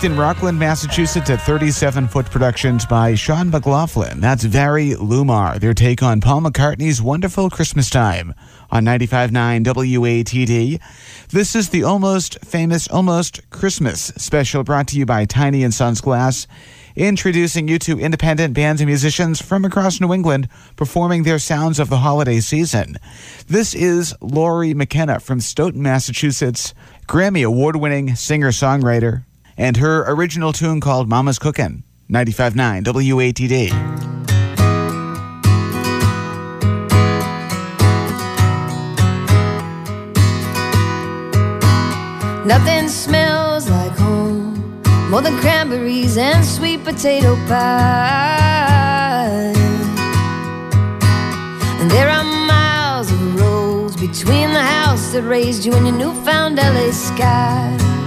Produced 0.00 0.12
in 0.14 0.18
Rockland, 0.18 0.58
Massachusetts 0.58 1.28
at 1.28 1.42
37 1.42 2.08
Foot 2.08 2.24
Productions 2.30 2.86
by 2.86 3.14
Sean 3.14 3.50
McLaughlin. 3.50 4.18
That's 4.18 4.44
Vary 4.44 4.94
Lumar, 4.94 5.60
their 5.60 5.74
take 5.74 6.02
on 6.02 6.22
Paul 6.22 6.40
McCartney's 6.40 7.02
Wonderful 7.02 7.50
Christmas 7.50 7.90
Time 7.90 8.34
on 8.70 8.86
95.9 8.86 9.62
WATD. 9.62 10.80
This 11.28 11.54
is 11.54 11.68
the 11.68 11.82
Almost 11.82 12.42
Famous 12.42 12.88
Almost 12.88 13.50
Christmas 13.50 14.04
special 14.16 14.64
brought 14.64 14.88
to 14.88 14.96
you 14.96 15.04
by 15.04 15.26
Tiny 15.26 15.62
and 15.62 15.74
Sons 15.74 16.00
Glass, 16.00 16.46
introducing 16.96 17.68
you 17.68 17.78
to 17.80 18.00
independent 18.00 18.54
bands 18.54 18.80
and 18.80 18.88
musicians 18.88 19.42
from 19.42 19.66
across 19.66 20.00
New 20.00 20.14
England 20.14 20.48
performing 20.76 21.24
their 21.24 21.38
sounds 21.38 21.78
of 21.78 21.90
the 21.90 21.98
holiday 21.98 22.40
season. 22.40 22.96
This 23.48 23.74
is 23.74 24.14
Lori 24.22 24.72
McKenna 24.72 25.20
from 25.20 25.40
Stoughton, 25.40 25.82
Massachusetts, 25.82 26.72
Grammy 27.06 27.44
award 27.44 27.76
winning 27.76 28.14
singer 28.14 28.50
songwriter, 28.50 29.24
and 29.60 29.76
her 29.76 30.04
original 30.10 30.54
tune 30.54 30.80
called 30.80 31.06
Mama's 31.06 31.38
Cookin', 31.38 31.84
95.9 32.10 32.82
WATD. 32.82 33.70
Nothing 42.46 42.88
smells 42.88 43.68
like 43.68 43.92
home 43.92 44.80
more 45.10 45.20
than 45.20 45.36
cranberries 45.40 46.16
and 46.16 46.42
sweet 46.42 46.82
potato 46.82 47.36
pie. 47.46 48.32
And 51.80 51.90
there 51.90 52.08
are 52.08 52.24
miles 52.24 53.12
of 53.12 53.38
roads 53.38 53.94
between 53.94 54.54
the 54.54 54.62
house 54.62 55.12
that 55.12 55.22
raised 55.22 55.66
you 55.66 55.74
and 55.74 55.86
your 55.86 55.96
newfound 55.96 56.56
LA 56.56 56.92
sky. 56.92 57.99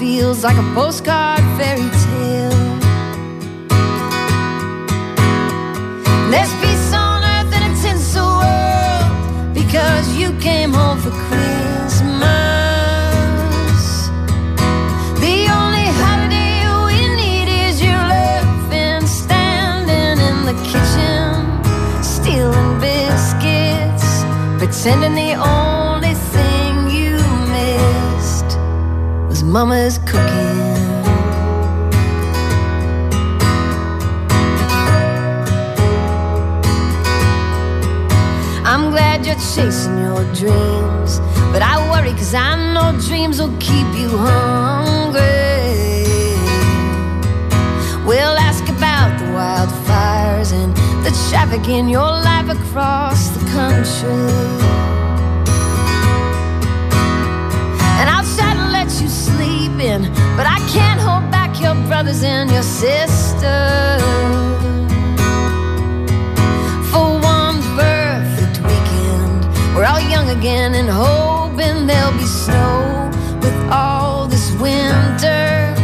Fields 0.00 0.42
like 0.42 0.56
a 0.56 0.66
postcard 0.74 1.44
fairy 1.58 1.90
tale. 2.04 2.78
There's 6.32 6.52
peace 6.62 6.90
on 6.94 7.22
earth 7.32 7.52
in 7.56 7.62
a 7.70 7.72
tinsel 7.82 8.30
world 8.40 9.10
because 9.52 10.06
you 10.16 10.28
came 10.38 10.72
home 10.72 10.98
for 11.04 11.12
Christmas. 11.26 12.22
The 15.24 15.38
only 15.58 15.86
holiday 16.00 16.54
we 16.88 16.98
need 17.20 17.48
is 17.66 17.82
you 17.82 17.96
laughing, 18.14 19.06
standing 19.06 20.16
in 20.28 20.36
the 20.48 20.56
kitchen, 20.70 21.28
stealing 22.02 22.72
biscuits, 22.80 24.08
pretending 24.58 25.14
the 25.14 25.34
only 25.34 25.59
Mama's 29.50 29.98
cooking. 29.98 30.70
I'm 38.64 38.90
glad 38.92 39.26
you're 39.26 39.34
chasing 39.34 39.98
your 39.98 40.22
dreams, 40.34 41.18
but 41.50 41.62
I 41.62 41.84
worry 41.90 42.12
cause 42.12 42.32
I 42.32 42.54
know 42.72 42.96
dreams 43.00 43.40
will 43.40 43.56
keep 43.58 43.88
you 43.98 44.16
hungry. 44.16 45.18
We'll 48.06 48.38
ask 48.38 48.62
about 48.68 49.18
the 49.18 49.26
wildfires 49.34 50.52
and 50.52 50.72
the 51.04 51.10
traffic 51.28 51.68
in 51.68 51.88
your 51.88 52.02
life 52.02 52.48
across 52.48 53.30
the 53.30 53.44
country. 53.50 54.79
In, 59.80 60.02
but 60.36 60.46
I 60.46 60.58
can't 60.68 61.00
hold 61.00 61.30
back 61.30 61.58
your 61.60 61.74
brothers 61.88 62.22
and 62.22 62.50
your 62.50 62.62
sisters. 62.62 64.02
For 66.90 67.06
one 67.36 67.58
perfect 67.80 68.58
weekend, 68.68 69.40
we're 69.74 69.86
all 69.86 70.00
young 70.00 70.28
again 70.30 70.74
and 70.74 70.88
hoping 70.88 71.86
there'll 71.86 72.12
be 72.12 72.26
snow 72.26 73.10
with 73.40 73.56
all 73.70 74.26
this 74.26 74.52
winter. 74.60 75.74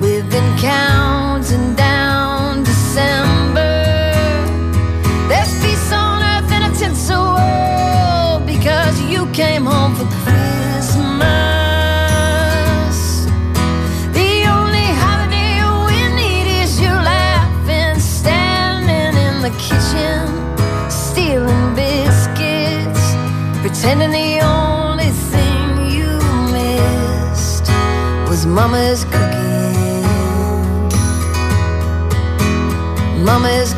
We've 0.00 0.28
been 0.30 0.50
counting 0.58 1.74
down 1.74 2.64
December. 2.64 3.84
There's 5.28 5.52
peace 5.62 5.92
on 5.92 6.22
earth 6.22 6.52
in 6.52 6.62
a 6.70 6.72
tinsel 6.74 7.24
world 7.38 8.46
because 8.46 9.00
you 9.02 9.26
came 9.32 9.64
home 9.64 9.94
for 9.94 10.27
Mama's 28.58 29.04
cooking. 29.04 30.02
Mama's 33.24 33.72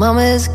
Mama's 0.00 0.48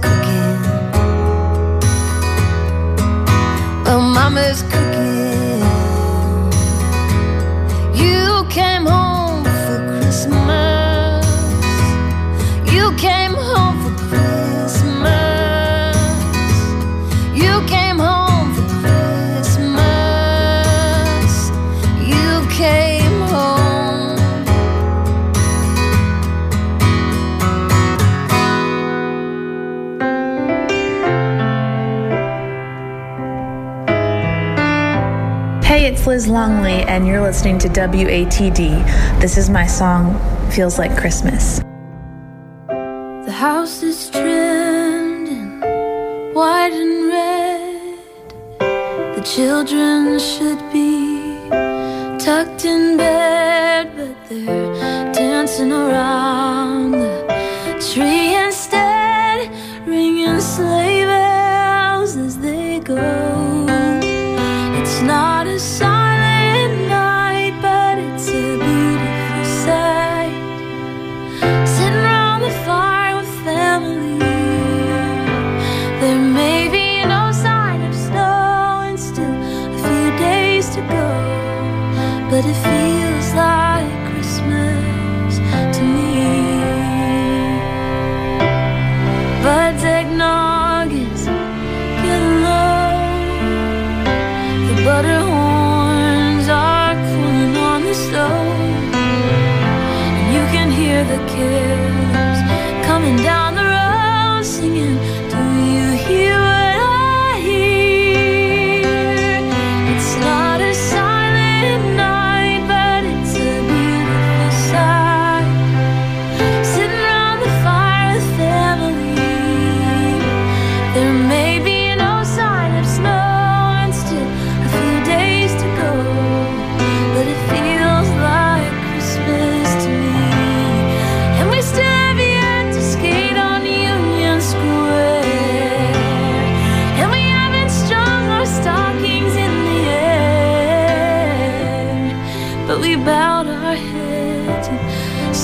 Liz 36.16 36.30
Longley, 36.30 36.82
and 36.84 37.06
you're 37.06 37.22
listening 37.22 37.60
to 37.60 37.68
WATD. 37.68 39.20
This 39.20 39.36
is 39.36 39.50
my 39.50 39.68
song, 39.68 40.18
Feels 40.50 40.80
Like 40.80 40.98
Christmas. 40.98 41.65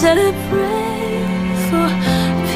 said 0.02 0.18
I 0.18 0.32
pray 0.50 1.22
for 1.70 1.88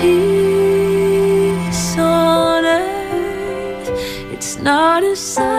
peace 0.01 1.95
on 1.95 2.65
earth. 2.65 3.89
It's 4.33 4.57
not 4.57 5.03
a 5.03 5.15
sign. 5.15 5.54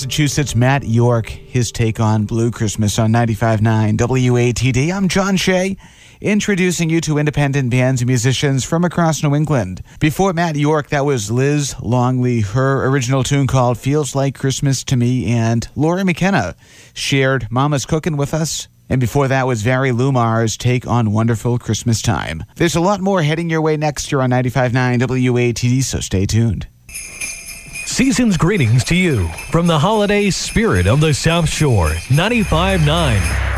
Massachusetts, 0.00 0.56
Matt 0.56 0.84
York, 0.84 1.28
his 1.28 1.70
take 1.70 2.00
on 2.00 2.24
Blue 2.24 2.50
Christmas 2.50 2.98
on 2.98 3.12
95.9 3.12 3.98
WATD. 3.98 4.90
I'm 4.90 5.08
John 5.08 5.36
Shea, 5.36 5.76
introducing 6.22 6.88
you 6.88 7.02
to 7.02 7.18
independent 7.18 7.70
bands 7.70 8.00
and 8.00 8.08
musicians 8.08 8.64
from 8.64 8.82
across 8.82 9.22
New 9.22 9.34
England. 9.34 9.82
Before 9.98 10.32
Matt 10.32 10.56
York, 10.56 10.88
that 10.88 11.04
was 11.04 11.30
Liz 11.30 11.78
Longley, 11.82 12.40
her 12.40 12.86
original 12.86 13.22
tune 13.22 13.46
called 13.46 13.76
Feels 13.76 14.14
Like 14.14 14.34
Christmas 14.38 14.82
to 14.84 14.96
Me, 14.96 15.26
and 15.26 15.68
Lori 15.76 16.02
McKenna 16.02 16.56
shared 16.94 17.48
Mama's 17.50 17.84
Cooking 17.84 18.16
with 18.16 18.32
us. 18.32 18.68
And 18.88 19.02
before 19.02 19.28
that 19.28 19.46
was 19.46 19.60
Vary 19.60 19.92
Lumar's 19.92 20.56
take 20.56 20.86
on 20.86 21.12
Wonderful 21.12 21.58
Christmas 21.58 22.00
Time. 22.00 22.42
There's 22.56 22.74
a 22.74 22.80
lot 22.80 23.02
more 23.02 23.20
heading 23.20 23.50
your 23.50 23.60
way 23.60 23.76
next 23.76 24.10
year 24.10 24.22
on 24.22 24.30
95.9 24.30 24.98
WATD, 24.98 25.84
so 25.84 26.00
stay 26.00 26.24
tuned. 26.24 26.68
Season's 28.00 28.38
greetings 28.38 28.82
to 28.84 28.96
you 28.96 29.28
from 29.50 29.66
the 29.66 29.78
holiday 29.78 30.30
spirit 30.30 30.86
of 30.86 31.02
the 31.02 31.12
South 31.12 31.46
Shore, 31.46 31.90
95.9. 32.08 33.49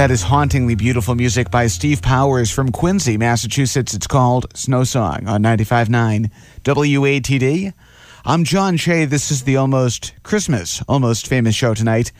That 0.00 0.10
is 0.10 0.22
hauntingly 0.22 0.76
beautiful 0.76 1.14
music 1.14 1.50
by 1.50 1.66
Steve 1.66 2.00
Powers 2.00 2.50
from 2.50 2.72
Quincy, 2.72 3.18
Massachusetts. 3.18 3.92
It's 3.92 4.06
called 4.06 4.46
Snow 4.56 4.82
Song 4.82 5.28
on 5.28 5.42
95.9 5.42 6.30
WATD. 6.64 7.74
I'm 8.24 8.44
John 8.44 8.78
Shea. 8.78 9.04
This 9.04 9.30
is 9.30 9.42
the 9.42 9.58
Almost 9.58 10.14
Christmas, 10.22 10.82
Almost 10.88 11.26
Famous 11.26 11.54
show 11.54 11.74
tonight. 11.74 12.12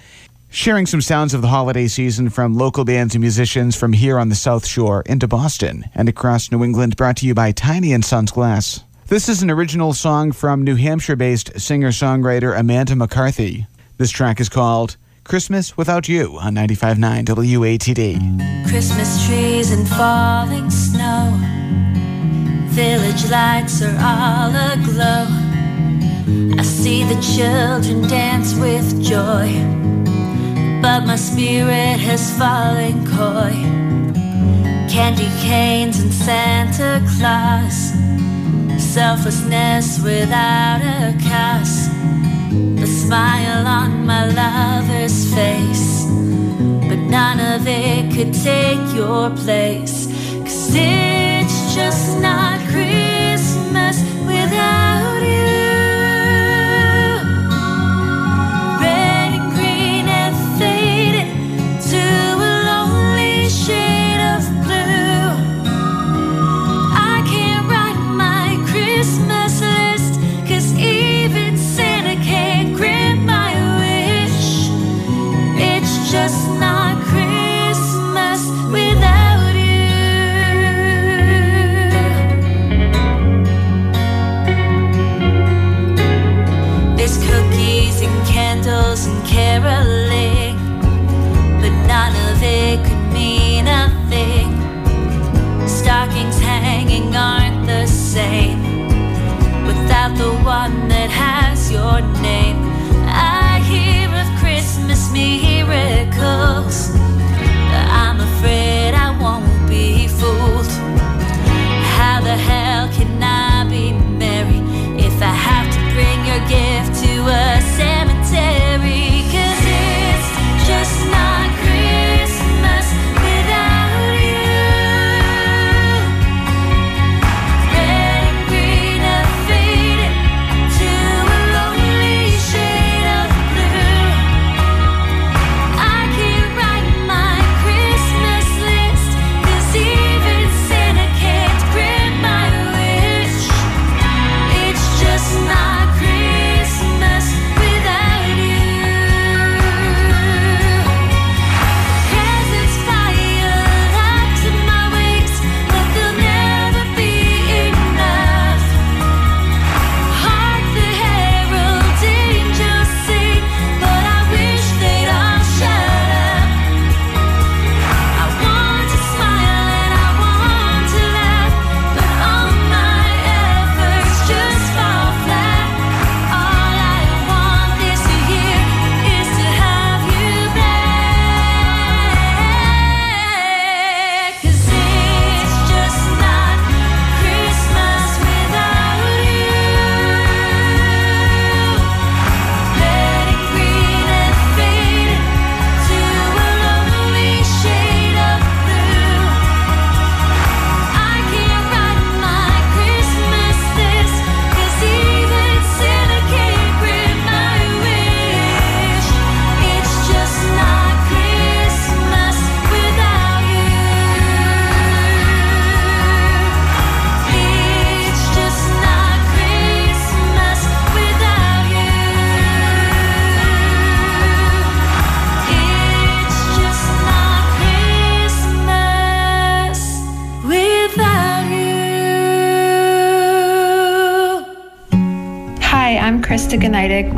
Sharing 0.50 0.84
some 0.84 1.00
sounds 1.00 1.32
of 1.32 1.40
the 1.40 1.48
holiday 1.48 1.88
season 1.88 2.28
from 2.28 2.52
local 2.52 2.84
bands 2.84 3.14
and 3.14 3.22
musicians 3.22 3.76
from 3.76 3.94
here 3.94 4.18
on 4.18 4.28
the 4.28 4.34
South 4.34 4.66
Shore 4.66 5.02
into 5.06 5.26
Boston 5.26 5.86
and 5.94 6.06
across 6.06 6.52
New 6.52 6.62
England, 6.62 6.98
brought 6.98 7.16
to 7.16 7.26
you 7.26 7.32
by 7.32 7.50
Tiny 7.50 7.94
and 7.94 8.04
Sons 8.04 8.30
Glass. 8.30 8.84
This 9.06 9.26
is 9.26 9.42
an 9.42 9.50
original 9.50 9.94
song 9.94 10.32
from 10.32 10.64
New 10.64 10.76
Hampshire 10.76 11.16
based 11.16 11.58
singer 11.58 11.92
songwriter 11.92 12.54
Amanda 12.54 12.94
McCarthy. 12.94 13.66
This 13.96 14.10
track 14.10 14.38
is 14.38 14.50
called 14.50 14.98
Christmas 15.30 15.76
Without 15.76 16.08
You 16.08 16.38
on 16.38 16.56
95.9 16.56 17.24
WATD. 17.24 18.68
Christmas 18.68 19.24
trees 19.24 19.70
and 19.70 19.86
falling 19.86 20.68
snow. 20.70 21.38
Village 22.70 23.30
lights 23.30 23.80
are 23.80 23.96
all 24.00 24.50
aglow. 24.50 25.28
I 26.58 26.62
see 26.64 27.04
the 27.04 27.14
children 27.22 28.08
dance 28.08 28.54
with 28.56 29.00
joy, 29.00 29.52
but 30.82 31.06
my 31.06 31.14
spirit 31.14 32.00
has 32.00 32.36
fallen 32.36 33.06
coy. 33.06 33.52
Candy 34.90 35.30
canes 35.46 36.00
and 36.00 36.12
Santa 36.12 37.00
Claus, 37.16 37.92
selflessness 38.82 40.02
without 40.02 40.80
a 40.82 41.16
cause. 41.22 41.89
Smile 43.10 43.66
on 43.66 44.06
my 44.06 44.24
lover's 44.24 45.34
face, 45.34 46.04
but 46.88 47.00
none 47.10 47.40
of 47.40 47.66
it 47.66 48.14
could 48.14 48.32
take 48.32 48.94
your 48.94 49.30
place. 49.30 50.06
Cause 50.44 50.70
it's 50.76 51.74
just 51.74 52.20
not 52.20 52.60
Christmas 52.68 52.99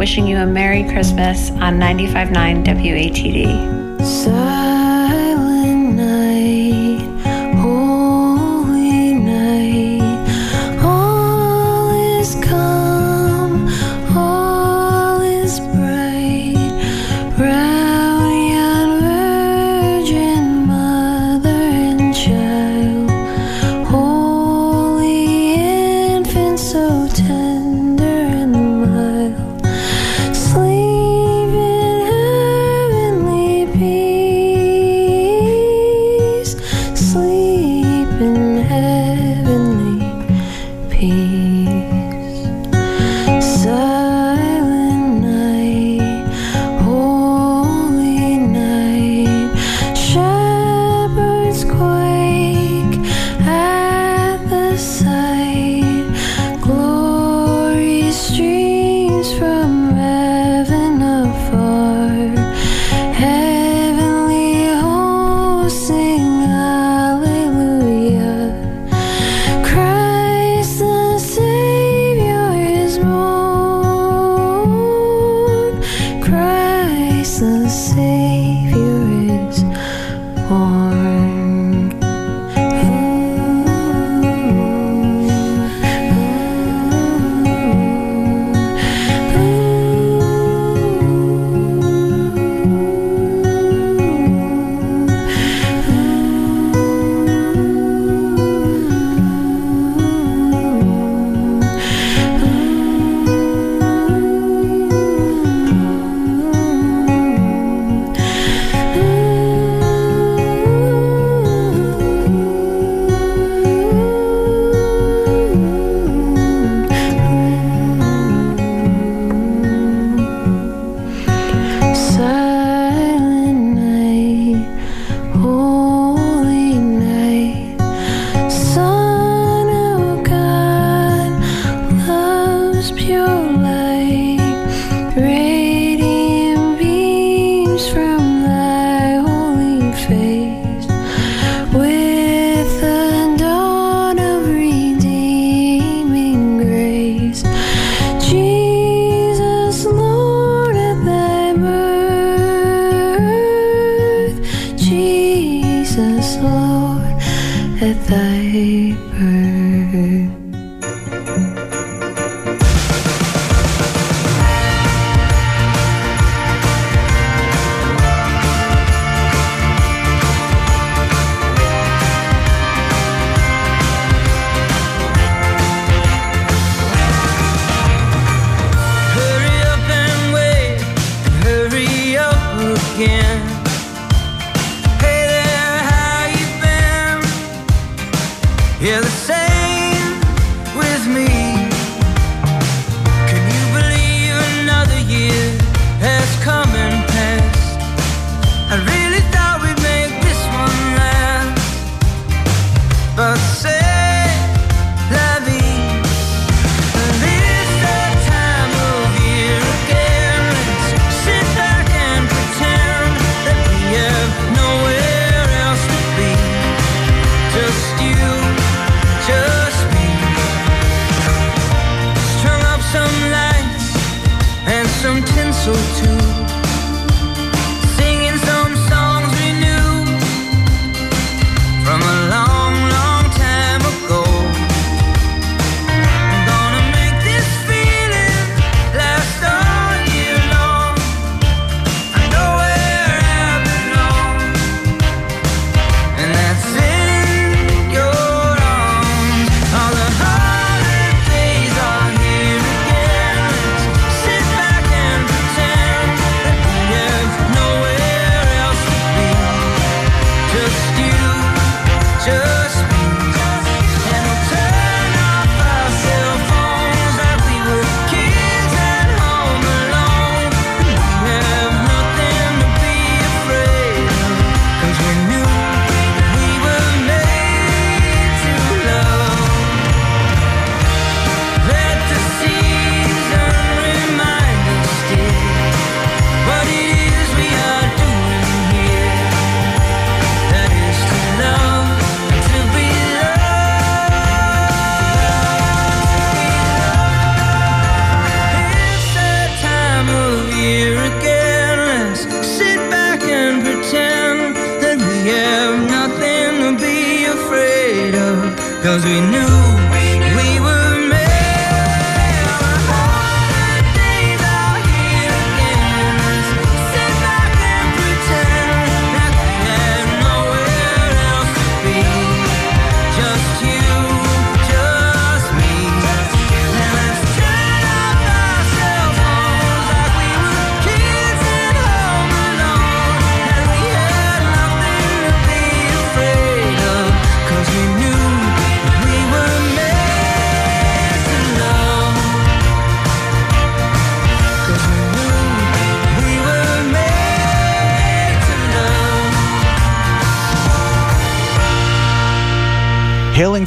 wishing 0.02 0.26
you 0.26 0.36
a 0.36 0.44
Merry 0.44 0.82
Christmas 0.82 1.52
on 1.52 1.78
95.9 1.78 2.64
WATD. 2.64 4.04
Silent 4.04 4.71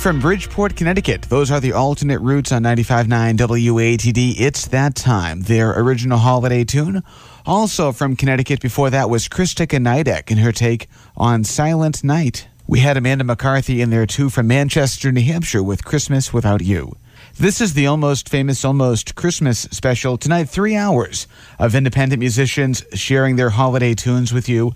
from 0.06 0.20
Bridgeport, 0.20 0.76
Connecticut. 0.76 1.24
Those 1.24 1.50
are 1.50 1.60
the 1.60 1.74
alternate 1.74 2.20
routes 2.20 2.52
on 2.52 2.62
95.9 2.62 3.38
WATD. 3.38 4.36
It's 4.38 4.68
that 4.68 4.94
time. 4.94 5.42
Their 5.42 5.72
original 5.72 6.20
holiday 6.20 6.64
tune. 6.64 7.02
Also 7.44 7.92
from 7.92 8.16
Connecticut 8.16 8.62
before 8.62 8.92
that 8.92 9.10
was 9.10 9.28
Christa 9.28 9.66
Gniadek 9.66 10.30
and 10.30 10.42
her 10.42 10.52
take 10.52 10.88
on 11.18 11.44
Silent 11.44 12.04
Night. 12.04 12.48
We 12.68 12.82
had 12.82 12.98
Amanda 12.98 13.24
McCarthy 13.24 13.82
in 13.82 13.90
there 13.90 14.06
too 14.06 14.30
from 14.30 14.46
Manchester, 14.46 15.12
New 15.12 15.24
Hampshire 15.24 15.64
with 15.64 15.84
Christmas 15.84 16.32
Without 16.32 16.62
You. 16.62 16.96
This 17.38 17.60
is 17.60 17.74
the 17.74 17.88
almost 17.88 18.30
famous, 18.30 18.64
almost 18.64 19.16
Christmas 19.16 19.62
special. 19.72 20.18
Tonight, 20.18 20.50
three 20.50 20.76
hours 20.76 21.28
of 21.60 21.74
independent 21.74 22.20
musicians 22.20 22.86
sharing 22.94 23.38
their 23.38 23.50
holiday 23.50 23.94
tunes 23.94 24.32
with 24.32 24.48
you. 24.48 24.74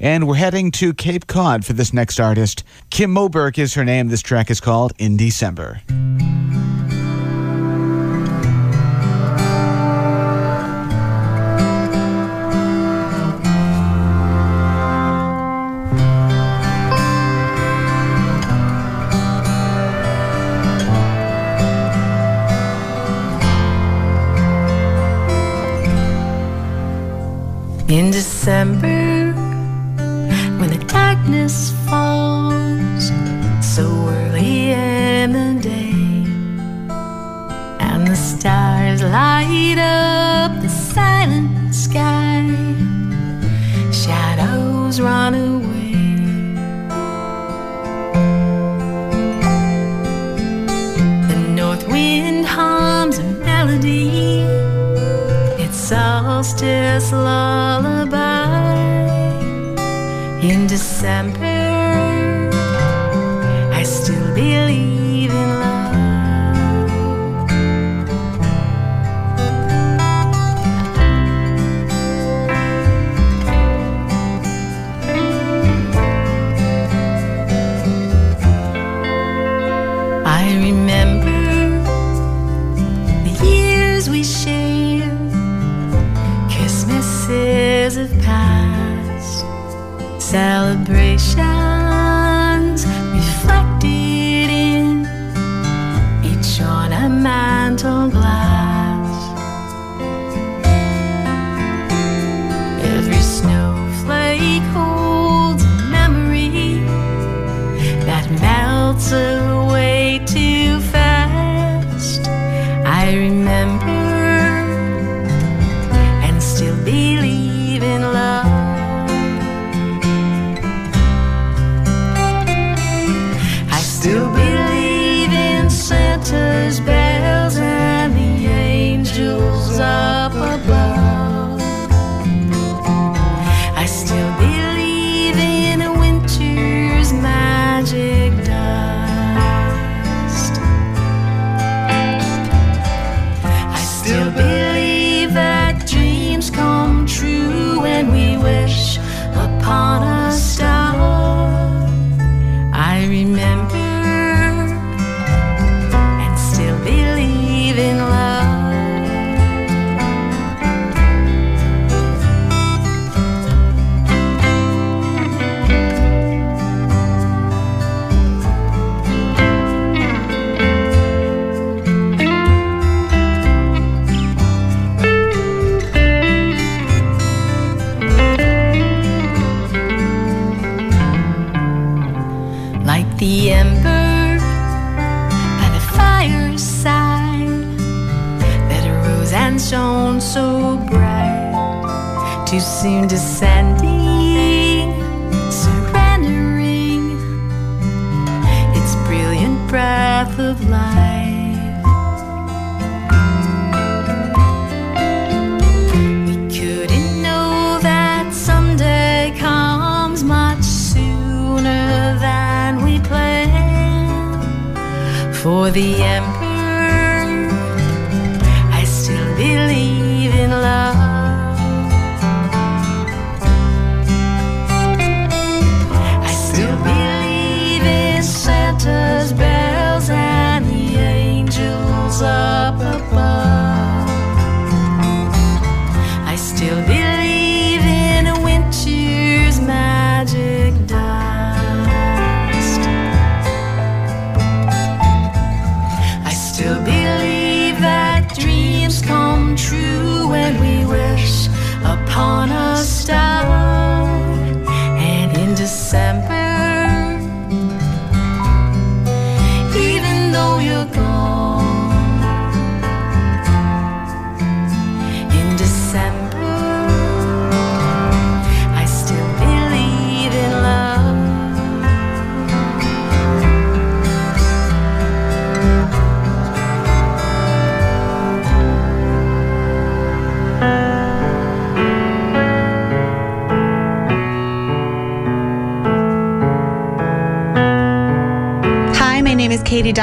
And 0.00 0.26
we're 0.26 0.34
heading 0.34 0.72
to 0.72 0.92
Cape 0.92 1.26
Cod 1.26 1.64
for 1.64 1.72
this 1.72 1.92
next 1.92 2.18
artist. 2.18 2.61
Kim 2.92 3.14
Moberg 3.14 3.58
is 3.58 3.72
her 3.72 3.86
name. 3.86 4.08
This 4.08 4.20
track 4.20 4.50
is 4.50 4.60
called 4.60 4.92
In 4.98 5.16
December. 5.16 5.80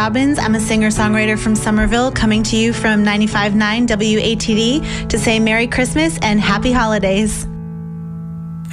Dobbins. 0.09 0.39
I'm 0.39 0.55
a 0.55 0.59
singer 0.59 0.87
songwriter 0.89 1.37
from 1.37 1.55
Somerville, 1.55 2.11
coming 2.11 2.41
to 2.41 2.57
you 2.57 2.73
from 2.73 3.05
95.9 3.05 3.85
WATD 3.85 5.07
to 5.07 5.19
say 5.19 5.39
Merry 5.39 5.67
Christmas 5.67 6.17
and 6.23 6.41
Happy 6.41 6.71
Holidays. 6.71 7.45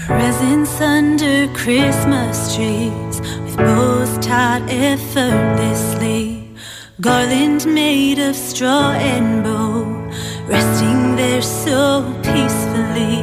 Presents 0.06 0.80
under 0.80 1.46
Christmas 1.52 2.56
trees 2.56 3.20
with 3.20 3.58
bows 3.58 4.16
tied 4.24 4.62
effortlessly, 4.70 6.48
garland 7.02 7.66
made 7.66 8.18
of 8.18 8.34
straw 8.34 8.92
and 8.92 9.44
bow, 9.44 9.84
resting 10.46 11.16
there 11.16 11.42
so 11.42 12.02
peacefully. 12.22 13.20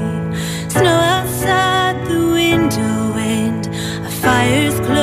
Snow 0.69 0.99
outside 1.15 2.05
the 2.05 2.27
window 2.27 3.17
and 3.17 3.65
a 4.05 4.09
fire's 4.21 4.79
glow. 4.81 5.02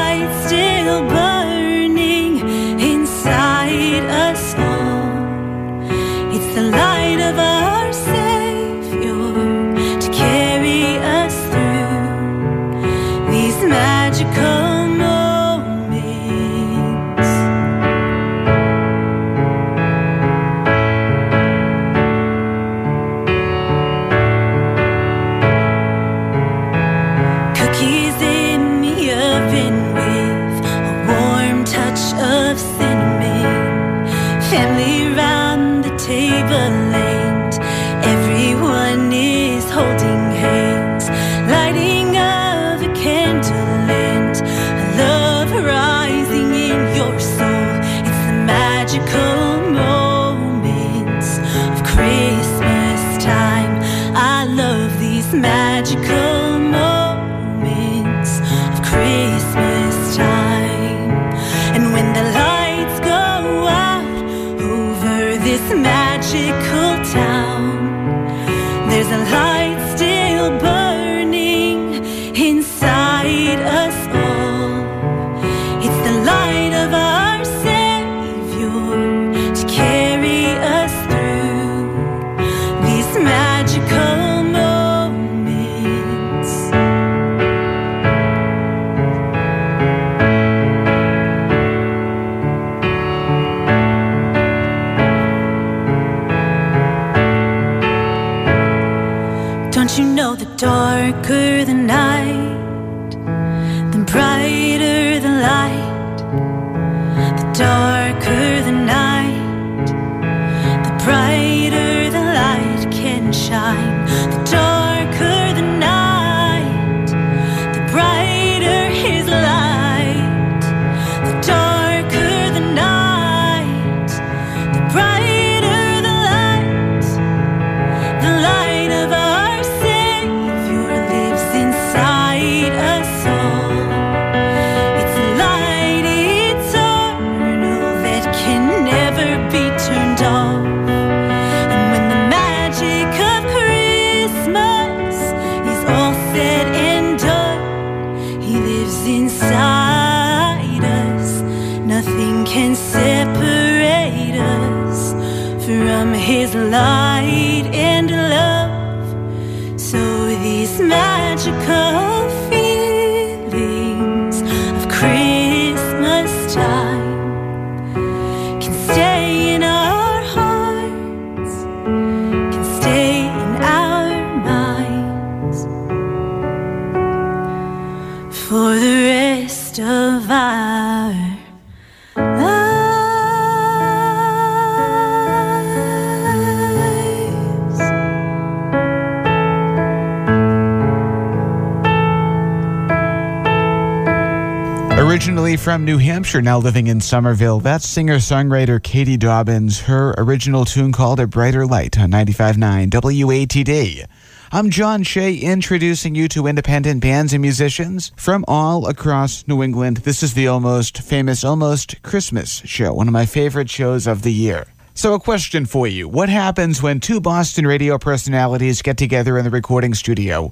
from 195.61 195.85
New 195.85 195.99
Hampshire, 195.99 196.41
now 196.41 196.57
living 196.57 196.87
in 196.87 196.99
Somerville, 196.99 197.59
that's 197.59 197.87
singer 197.87 198.15
songwriter 198.15 198.81
Katie 198.81 199.15
Dobbins. 199.15 199.81
Her 199.81 200.15
original 200.17 200.65
tune 200.65 200.91
called 200.91 201.19
A 201.19 201.27
Brighter 201.27 201.67
Light 201.67 201.99
on 201.99 202.09
95.9 202.09 202.89
WATD. 202.89 204.07
I'm 204.51 204.71
John 204.71 205.03
Shea, 205.03 205.35
introducing 205.35 206.15
you 206.15 206.27
to 206.29 206.47
independent 206.47 207.01
bands 207.01 207.31
and 207.31 207.43
musicians 207.43 208.11
from 208.15 208.43
all 208.47 208.87
across 208.87 209.47
New 209.47 209.61
England. 209.61 209.97
This 209.97 210.23
is 210.23 210.33
the 210.33 210.47
almost 210.47 210.97
famous 210.97 211.43
Almost 211.43 212.01
Christmas 212.01 212.63
show, 212.65 212.93
one 212.93 213.07
of 213.07 213.13
my 213.13 213.27
favorite 213.27 213.69
shows 213.69 214.07
of 214.07 214.23
the 214.23 214.33
year. 214.33 214.65
So, 214.93 215.13
a 215.13 215.19
question 215.19 215.65
for 215.65 215.87
you. 215.87 216.09
What 216.09 216.27
happens 216.27 216.81
when 216.81 216.99
two 216.99 217.21
Boston 217.21 217.65
radio 217.65 217.97
personalities 217.97 218.81
get 218.81 218.97
together 218.97 219.37
in 219.37 219.45
the 219.45 219.49
recording 219.49 219.93
studio? 219.93 220.51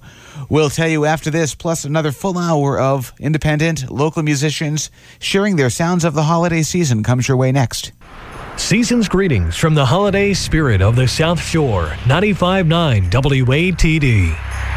We'll 0.49 0.69
tell 0.69 0.87
you 0.87 1.05
after 1.05 1.29
this, 1.29 1.53
plus 1.53 1.83
another 1.83 2.11
full 2.13 2.37
hour 2.37 2.79
of 2.79 3.13
independent 3.19 3.91
local 3.91 4.23
musicians 4.23 4.91
sharing 5.19 5.57
their 5.57 5.69
sounds 5.69 6.05
of 6.05 6.13
the 6.13 6.23
holiday 6.23 6.63
season 6.63 7.03
comes 7.03 7.27
your 7.27 7.37
way 7.37 7.51
next. 7.51 7.91
Season's 8.55 9.09
greetings 9.09 9.57
from 9.57 9.75
the 9.75 9.85
holiday 9.85 10.33
spirit 10.33 10.81
of 10.81 10.95
the 10.95 11.07
South 11.07 11.41
Shore, 11.41 11.87
95.9 12.05 13.09
WATD. 13.09 14.68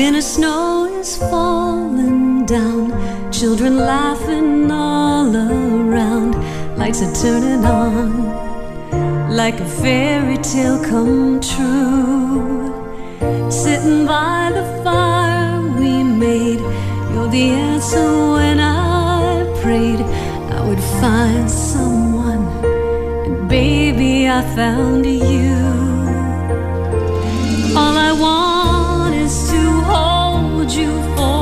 Winter 0.00 0.22
snow 0.22 0.86
is 0.98 1.18
falling 1.18 2.46
down, 2.46 2.88
children 3.30 3.76
laughing 3.76 4.70
all 4.70 5.28
around, 5.36 6.32
lights 6.78 7.02
are 7.02 7.12
turning 7.12 7.66
on 7.66 8.08
like 9.28 9.60
a 9.60 9.66
fairy 9.82 10.38
tale 10.38 10.82
come 10.82 11.38
true. 11.38 12.72
Sitting 13.50 14.06
by 14.06 14.50
the 14.54 14.64
fire 14.82 15.60
we 15.78 16.02
made, 16.02 16.60
you're 17.12 17.28
the 17.28 17.50
answer 17.50 18.10
when 18.36 18.58
I 18.58 19.44
prayed 19.60 20.00
I 20.00 20.66
would 20.66 20.82
find 21.02 21.50
someone, 21.50 22.46
and 23.26 23.50
baby, 23.50 24.30
I 24.30 24.40
found 24.56 25.04
you. 25.04 25.58
All 27.76 27.96
I 28.08 28.12
want 28.18 28.49
you 30.76 30.86
forever. 31.16 31.39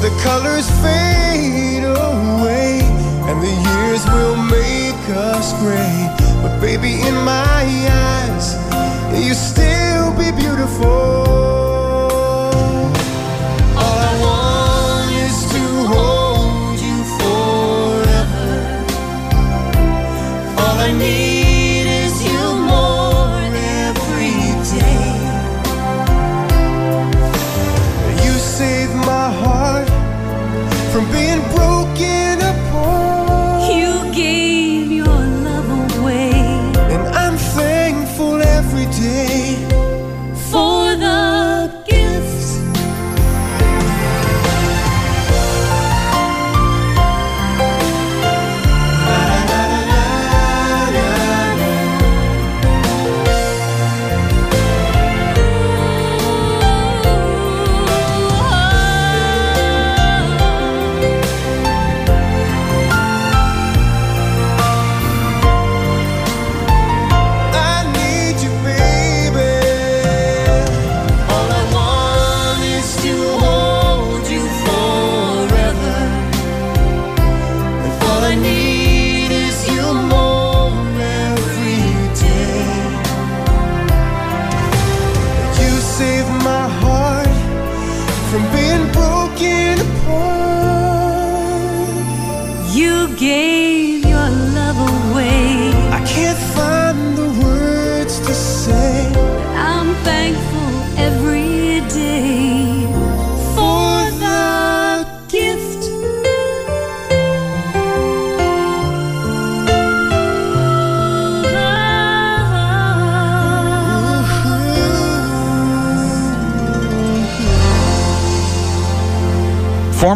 The 0.00 0.08
colors 0.22 0.66
fade 0.80 1.84
away, 1.84 2.80
and 3.28 3.42
the 3.42 3.54
years 3.68 4.02
will 4.06 4.36
make 4.36 5.04
us 5.10 5.52
gray. 5.60 6.08
But 6.42 6.58
baby, 6.58 7.02
in 7.02 7.14
my 7.16 7.62
eyes, 7.90 8.56
you 9.14 9.34
still 9.34 10.10
be 10.16 10.32
beautiful. 10.32 11.19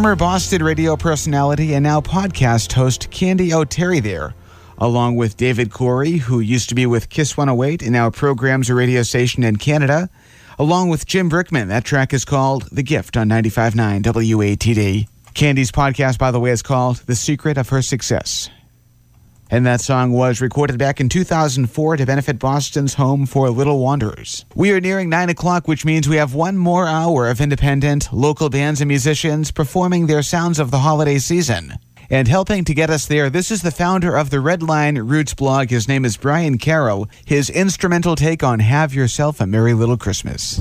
Former 0.05 0.15
Boston 0.15 0.61
radio 0.61 0.95
personality 0.95 1.73
and 1.73 1.81
now 1.81 1.99
podcast 1.99 2.71
host 2.73 3.09
Candy 3.09 3.51
O'Terry 3.51 3.99
there, 3.99 4.35
along 4.77 5.15
with 5.15 5.35
David 5.35 5.71
Corey, 5.71 6.17
who 6.17 6.39
used 6.41 6.69
to 6.69 6.75
be 6.75 6.85
with 6.85 7.09
Kiss 7.09 7.35
108 7.35 7.81
and 7.81 7.91
now 7.91 8.11
programs 8.11 8.69
a 8.69 8.75
radio 8.75 9.01
station 9.01 9.43
in 9.43 9.55
Canada, 9.55 10.07
along 10.59 10.89
with 10.89 11.07
Jim 11.07 11.27
Brickman. 11.27 11.69
That 11.69 11.85
track 11.85 12.13
is 12.13 12.23
called 12.23 12.69
The 12.71 12.83
Gift 12.83 13.17
on 13.17 13.29
95.9 13.29 14.03
WATD. 14.03 15.07
Candy's 15.33 15.71
podcast, 15.71 16.19
by 16.19 16.29
the 16.29 16.39
way, 16.39 16.51
is 16.51 16.61
called 16.61 16.97
The 16.97 17.15
Secret 17.15 17.57
of 17.57 17.69
Her 17.69 17.81
Success. 17.81 18.51
And 19.51 19.65
that 19.65 19.81
song 19.81 20.11
was 20.11 20.41
recorded 20.41 20.79
back 20.79 20.99
in 20.99 21.07
2004 21.07 21.97
to 21.97 22.05
benefit 22.05 22.39
Boston's 22.39 22.95
Home 22.95 23.25
for 23.25 23.49
Little 23.49 23.79
Wanderers. 23.79 24.45
We 24.55 24.71
are 24.71 24.81
nearing 24.81 25.09
9 25.09 25.29
o'clock, 25.29 25.67
which 25.67 25.85
means 25.85 26.09
we 26.09 26.15
have 26.15 26.33
one 26.33 26.57
more 26.57 26.87
hour 26.87 27.27
of 27.27 27.39
independent, 27.39 28.11
local 28.11 28.49
bands 28.49 28.81
and 28.81 28.87
musicians 28.87 29.51
performing 29.51 30.07
their 30.07 30.23
sounds 30.23 30.57
of 30.57 30.71
the 30.71 30.79
holiday 30.79 31.19
season. 31.19 31.75
And 32.09 32.27
helping 32.27 32.63
to 32.65 32.73
get 32.73 32.89
us 32.89 33.05
there, 33.07 33.29
this 33.29 33.51
is 33.51 33.61
the 33.61 33.71
founder 33.71 34.15
of 34.15 34.29
the 34.29 34.37
Redline 34.37 35.09
Roots 35.09 35.33
blog. 35.33 35.69
His 35.69 35.87
name 35.87 36.05
is 36.05 36.17
Brian 36.17 36.57
Carroll. 36.57 37.07
His 37.25 37.49
instrumental 37.49 38.15
take 38.15 38.43
on 38.43 38.59
Have 38.59 38.93
Yourself 38.93 39.41
a 39.41 39.47
Merry 39.47 39.73
Little 39.73 39.97
Christmas. 39.97 40.59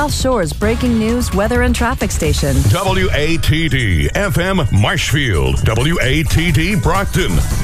South 0.00 0.14
Shore's 0.14 0.52
breaking 0.54 0.98
news, 0.98 1.30
weather, 1.34 1.60
and 1.60 1.74
traffic 1.74 2.10
station. 2.10 2.56
WATD 2.72 4.08
FM 4.12 4.72
Marshfield, 4.72 5.56
WATD 5.56 6.82
Brockton. 6.82 7.59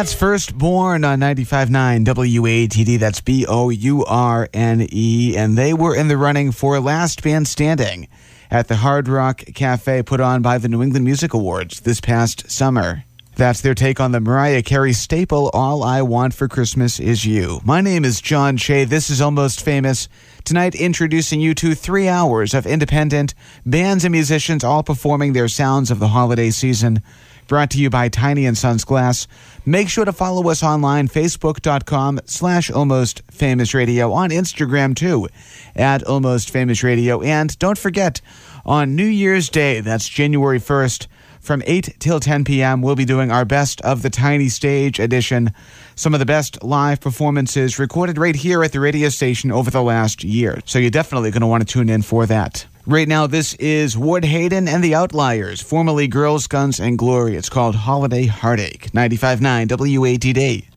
That's 0.00 0.14
First 0.14 0.56
Bourne 0.56 1.04
on 1.04 1.20
95.9 1.20 2.06
WATD. 2.06 2.98
That's 2.98 3.20
B 3.20 3.44
O 3.46 3.68
U 3.68 4.02
R 4.06 4.48
N 4.54 4.86
E. 4.90 5.36
And 5.36 5.58
they 5.58 5.74
were 5.74 5.94
in 5.94 6.08
the 6.08 6.16
running 6.16 6.52
for 6.52 6.80
Last 6.80 7.22
Band 7.22 7.46
Standing 7.46 8.08
at 8.50 8.68
the 8.68 8.76
Hard 8.76 9.08
Rock 9.08 9.44
Cafe 9.54 10.02
put 10.04 10.18
on 10.18 10.40
by 10.40 10.56
the 10.56 10.70
New 10.70 10.82
England 10.82 11.04
Music 11.04 11.34
Awards 11.34 11.80
this 11.80 12.00
past 12.00 12.50
summer. 12.50 13.04
That's 13.36 13.60
their 13.60 13.74
take 13.74 14.00
on 14.00 14.12
the 14.12 14.20
Mariah 14.20 14.62
Carey 14.62 14.94
staple, 14.94 15.50
All 15.52 15.82
I 15.84 16.00
Want 16.00 16.32
for 16.32 16.48
Christmas 16.48 16.98
Is 16.98 17.26
You. 17.26 17.60
My 17.62 17.82
name 17.82 18.06
is 18.06 18.22
John 18.22 18.56
Shea. 18.56 18.84
This 18.84 19.10
is 19.10 19.20
Almost 19.20 19.62
Famous. 19.62 20.08
Tonight, 20.44 20.74
introducing 20.74 21.42
you 21.42 21.54
to 21.56 21.74
three 21.74 22.08
hours 22.08 22.54
of 22.54 22.66
independent 22.66 23.34
bands 23.66 24.06
and 24.06 24.12
musicians 24.12 24.64
all 24.64 24.82
performing 24.82 25.34
their 25.34 25.48
sounds 25.48 25.90
of 25.90 25.98
the 25.98 26.08
holiday 26.08 26.48
season. 26.48 27.02
Brought 27.50 27.70
to 27.70 27.80
you 27.80 27.90
by 27.90 28.08
Tiny 28.08 28.46
and 28.46 28.56
Sons 28.56 28.84
Glass. 28.84 29.26
Make 29.66 29.88
sure 29.88 30.04
to 30.04 30.12
follow 30.12 30.48
us 30.50 30.62
online, 30.62 31.08
facebook.com 31.08 32.20
slash 32.24 32.70
almost 32.70 33.22
famous 33.28 33.74
radio, 33.74 34.12
on 34.12 34.30
Instagram 34.30 34.94
too, 34.94 35.26
at 35.74 36.04
almost 36.04 36.50
famous 36.50 36.84
radio. 36.84 37.20
And 37.22 37.58
don't 37.58 37.76
forget, 37.76 38.20
on 38.64 38.94
New 38.94 39.02
Year's 39.04 39.48
Day, 39.48 39.80
that's 39.80 40.08
January 40.08 40.60
1st, 40.60 41.08
from 41.40 41.60
8 41.66 41.96
till 41.98 42.20
10 42.20 42.44
p.m., 42.44 42.82
we'll 42.82 42.94
be 42.94 43.04
doing 43.04 43.32
our 43.32 43.44
best 43.44 43.80
of 43.80 44.02
the 44.02 44.10
Tiny 44.10 44.48
Stage 44.48 45.00
edition. 45.00 45.52
Some 45.96 46.14
of 46.14 46.20
the 46.20 46.26
best 46.26 46.62
live 46.62 47.00
performances 47.00 47.80
recorded 47.80 48.16
right 48.16 48.36
here 48.36 48.62
at 48.62 48.70
the 48.70 48.78
radio 48.78 49.08
station 49.08 49.50
over 49.50 49.72
the 49.72 49.82
last 49.82 50.22
year. 50.22 50.60
So 50.66 50.78
you're 50.78 50.90
definitely 50.90 51.32
going 51.32 51.40
to 51.40 51.48
want 51.48 51.66
to 51.66 51.72
tune 51.72 51.88
in 51.88 52.02
for 52.02 52.26
that. 52.26 52.64
Right 52.86 53.06
now, 53.06 53.26
this 53.26 53.52
is 53.54 53.96
Ward 53.96 54.24
Hayden 54.24 54.66
and 54.66 54.82
the 54.82 54.94
Outliers, 54.94 55.60
formerly 55.60 56.08
Girls, 56.08 56.46
Guns, 56.46 56.80
and 56.80 56.96
Glory. 56.96 57.36
It's 57.36 57.50
called 57.50 57.74
Holiday 57.74 58.24
Heartache. 58.24 58.90
95.9 58.92 59.66
WATD. 59.68 60.69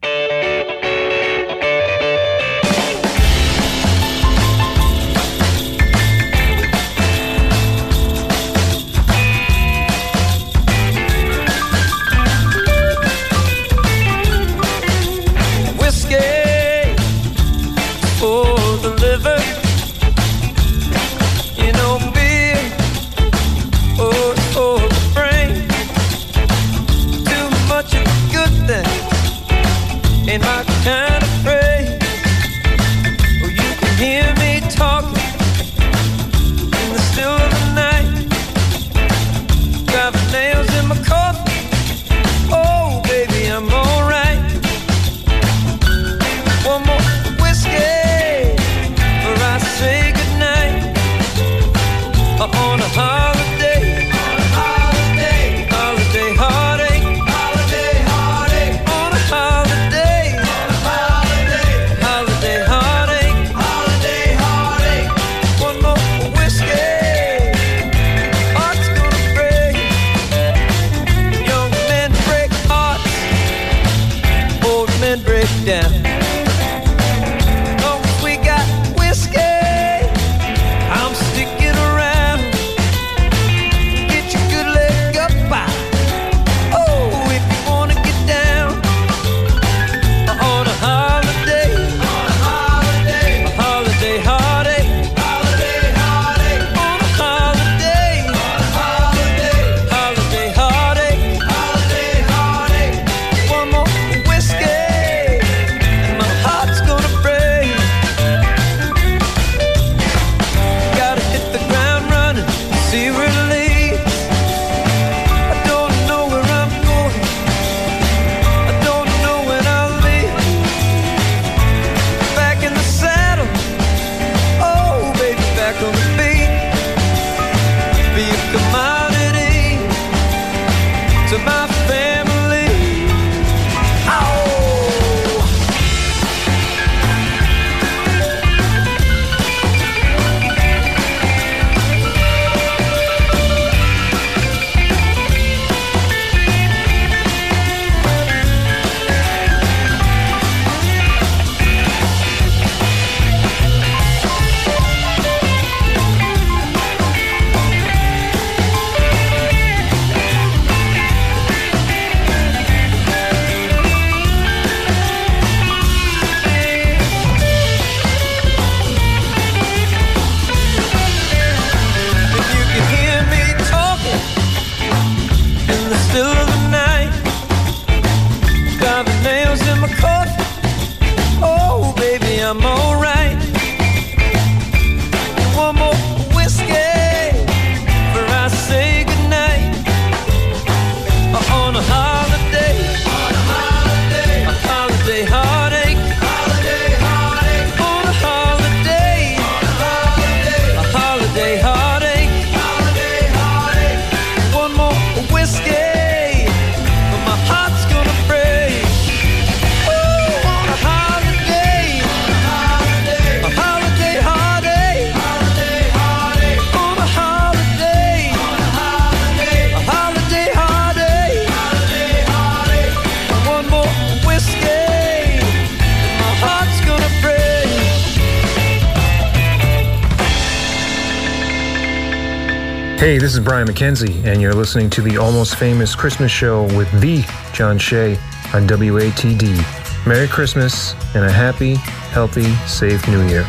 This 233.33 233.39
is 233.39 233.45
Brian 233.45 233.67
McKenzie, 233.67 234.23
and 234.25 234.39
you're 234.39 234.53
listening 234.53 234.91
to 234.91 235.01
the 235.01 235.17
Almost 235.17 235.55
Famous 235.55 235.95
Christmas 235.95 236.31
Show 236.31 236.65
with 236.77 236.85
the 237.01 237.25
John 237.51 237.79
Shea 237.79 238.11
on 238.53 238.67
WATD. 238.67 240.05
Merry 240.05 240.27
Christmas 240.27 240.93
and 241.15 241.25
a 241.25 241.31
happy, 241.31 241.73
healthy, 242.13 242.53
safe 242.67 243.01
New 243.07 243.25
Year. 243.25 243.41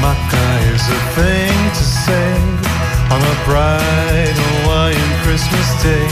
Maka 0.00 0.46
is 0.72 0.88
a 0.88 1.00
thing 1.20 1.52
to 1.76 1.84
say 1.84 2.32
on 3.12 3.20
a 3.20 3.36
bright 3.44 4.32
Hawaiian 4.32 5.12
Christmas 5.20 5.68
day. 5.84 6.08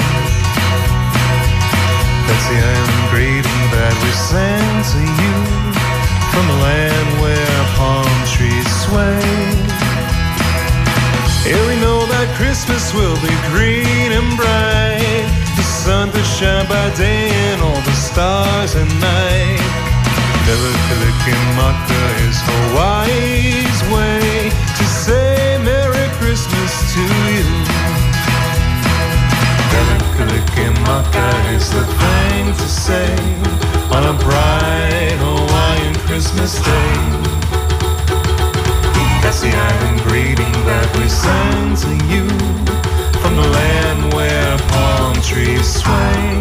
That's 2.28 2.46
the 2.52 2.60
island 2.60 3.08
greeting 3.08 3.64
that 3.72 3.96
we 4.04 4.12
send 4.12 4.84
to 4.92 5.00
you 5.00 5.36
from 6.28 6.44
a 6.44 6.56
land 6.60 7.08
where 7.22 7.64
palm 7.80 8.12
trees 8.36 8.68
sway. 8.84 9.73
Here 11.44 11.60
we 11.68 11.76
know 11.76 12.00
that 12.08 12.32
Christmas 12.40 12.94
will 12.96 13.20
be 13.20 13.28
green 13.52 14.16
and 14.16 14.32
bright, 14.32 15.28
the 15.60 15.62
sun 15.62 16.08
to 16.10 16.22
shine 16.24 16.64
by 16.66 16.88
day 16.96 17.28
and 17.52 17.60
all 17.60 17.82
the 17.84 17.92
stars 17.92 18.72
at 18.74 18.88
night. 18.96 19.60
Maka 21.56 22.02
is 22.28 22.36
Hawaii's 22.48 23.80
way 23.92 24.48
to 24.48 24.84
say 24.84 25.60
Merry 25.60 26.08
Christmas 26.16 26.72
to 26.96 27.04
you. 27.28 27.48
Maka 30.84 31.28
is 31.56 31.70
the 31.72 31.84
thing 31.84 32.52
to 32.52 32.68
say 32.68 33.16
on 33.92 34.04
a 34.04 34.16
bright 34.24 35.16
Hawaiian 35.20 35.94
Christmas 36.06 36.62
day. 36.64 37.43
The 39.44 39.52
island 39.52 40.00
greeting 40.08 40.54
that 40.70 40.88
we 40.96 41.06
send 41.08 41.76
to 41.84 41.92
you 42.12 42.24
from 43.20 43.36
the 43.36 43.48
land 43.58 44.00
where 44.16 44.56
palm 44.72 45.14
trees 45.20 45.68
sway. 45.80 46.40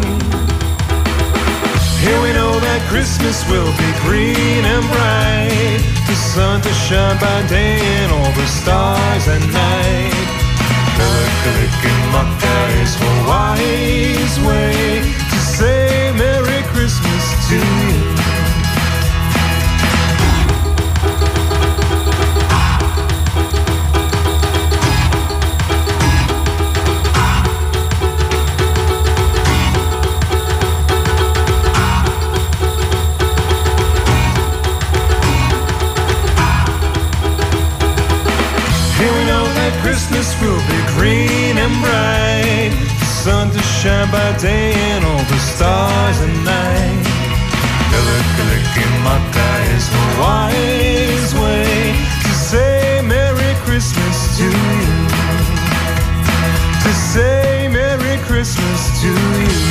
Here 2.04 2.20
we 2.24 2.32
know 2.32 2.58
that 2.66 2.80
Christmas 2.88 3.44
will 3.50 3.72
be 3.76 3.90
green 4.04 4.64
and 4.64 4.84
bright, 4.92 5.80
the 6.08 6.16
sun 6.32 6.60
to 6.62 6.72
shine 6.86 7.18
by 7.20 7.38
day 7.48 7.78
and 8.00 8.10
all 8.12 8.32
the 8.32 8.48
stars 8.58 9.24
at 9.28 9.42
night. 9.52 10.24
Maka 12.14 12.56
is 12.80 12.94
Hawaii's 12.94 14.38
way 14.46 15.02
to 15.30 15.38
say 15.56 16.12
Merry 16.16 16.62
Christmas 16.70 17.24
to 17.48 17.56
you. 17.56 17.93
To 59.04 59.10
you. 59.10 59.63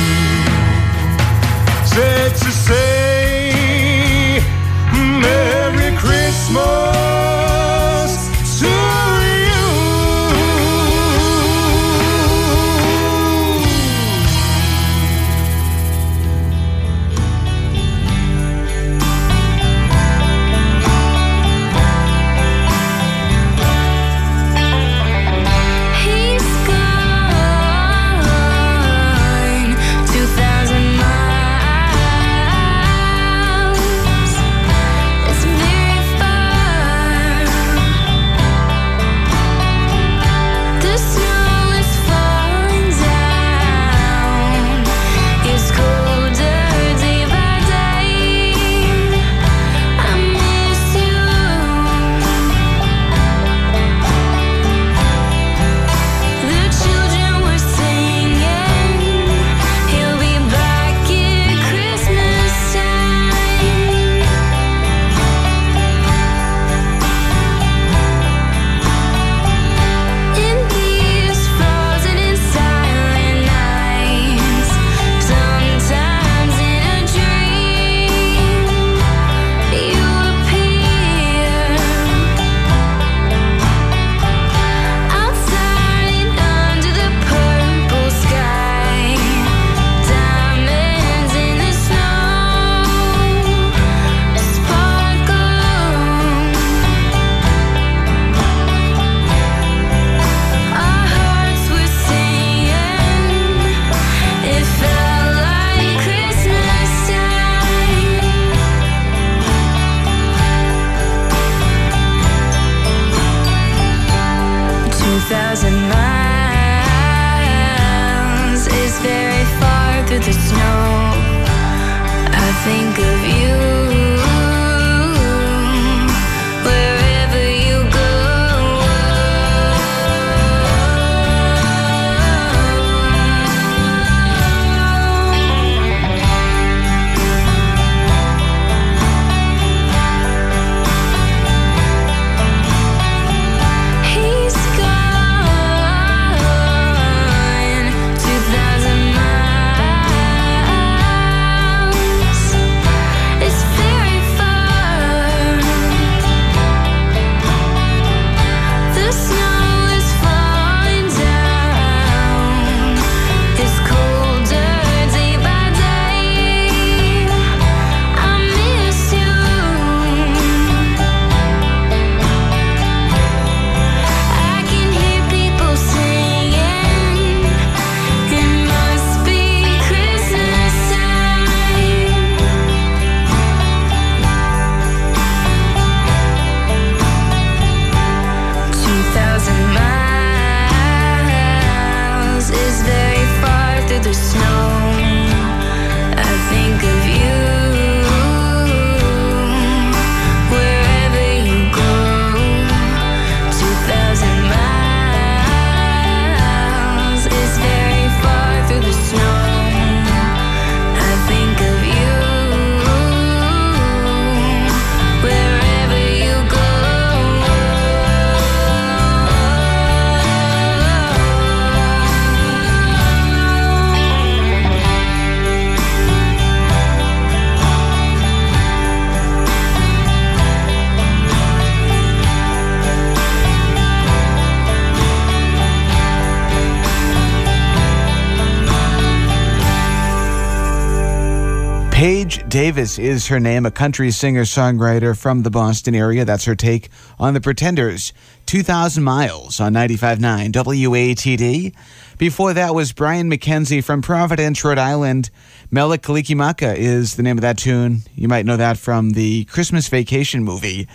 Davis 242.64 242.98
is 242.98 243.26
her 243.26 243.38
name, 243.38 243.66
a 243.66 243.70
country 243.70 244.10
singer 244.10 244.44
songwriter 244.44 245.14
from 245.14 245.42
the 245.42 245.50
Boston 245.50 245.94
area. 245.94 246.24
That's 246.24 246.46
her 246.46 246.54
take 246.54 246.88
on 247.18 247.34
the 247.34 247.40
Pretenders. 247.42 248.14
2,000 248.46 249.04
Miles 249.04 249.60
on 249.60 249.74
95.9 249.74 250.50
WATD. 250.50 251.74
Before 252.16 252.54
that 252.54 252.74
was 252.74 252.92
Brian 252.92 253.30
McKenzie 253.30 253.84
from 253.84 254.00
Providence, 254.00 254.64
Rhode 254.64 254.78
Island. 254.78 255.28
Mele 255.70 255.98
Kalikimaka 255.98 256.74
is 256.74 257.16
the 257.16 257.22
name 257.22 257.36
of 257.36 257.42
that 257.42 257.58
tune. 257.58 258.00
You 258.14 258.28
might 258.28 258.46
know 258.46 258.56
that 258.56 258.78
from 258.78 259.10
the 259.10 259.44
Christmas 259.44 259.88
Vacation 259.88 260.42
movie. 260.42 260.88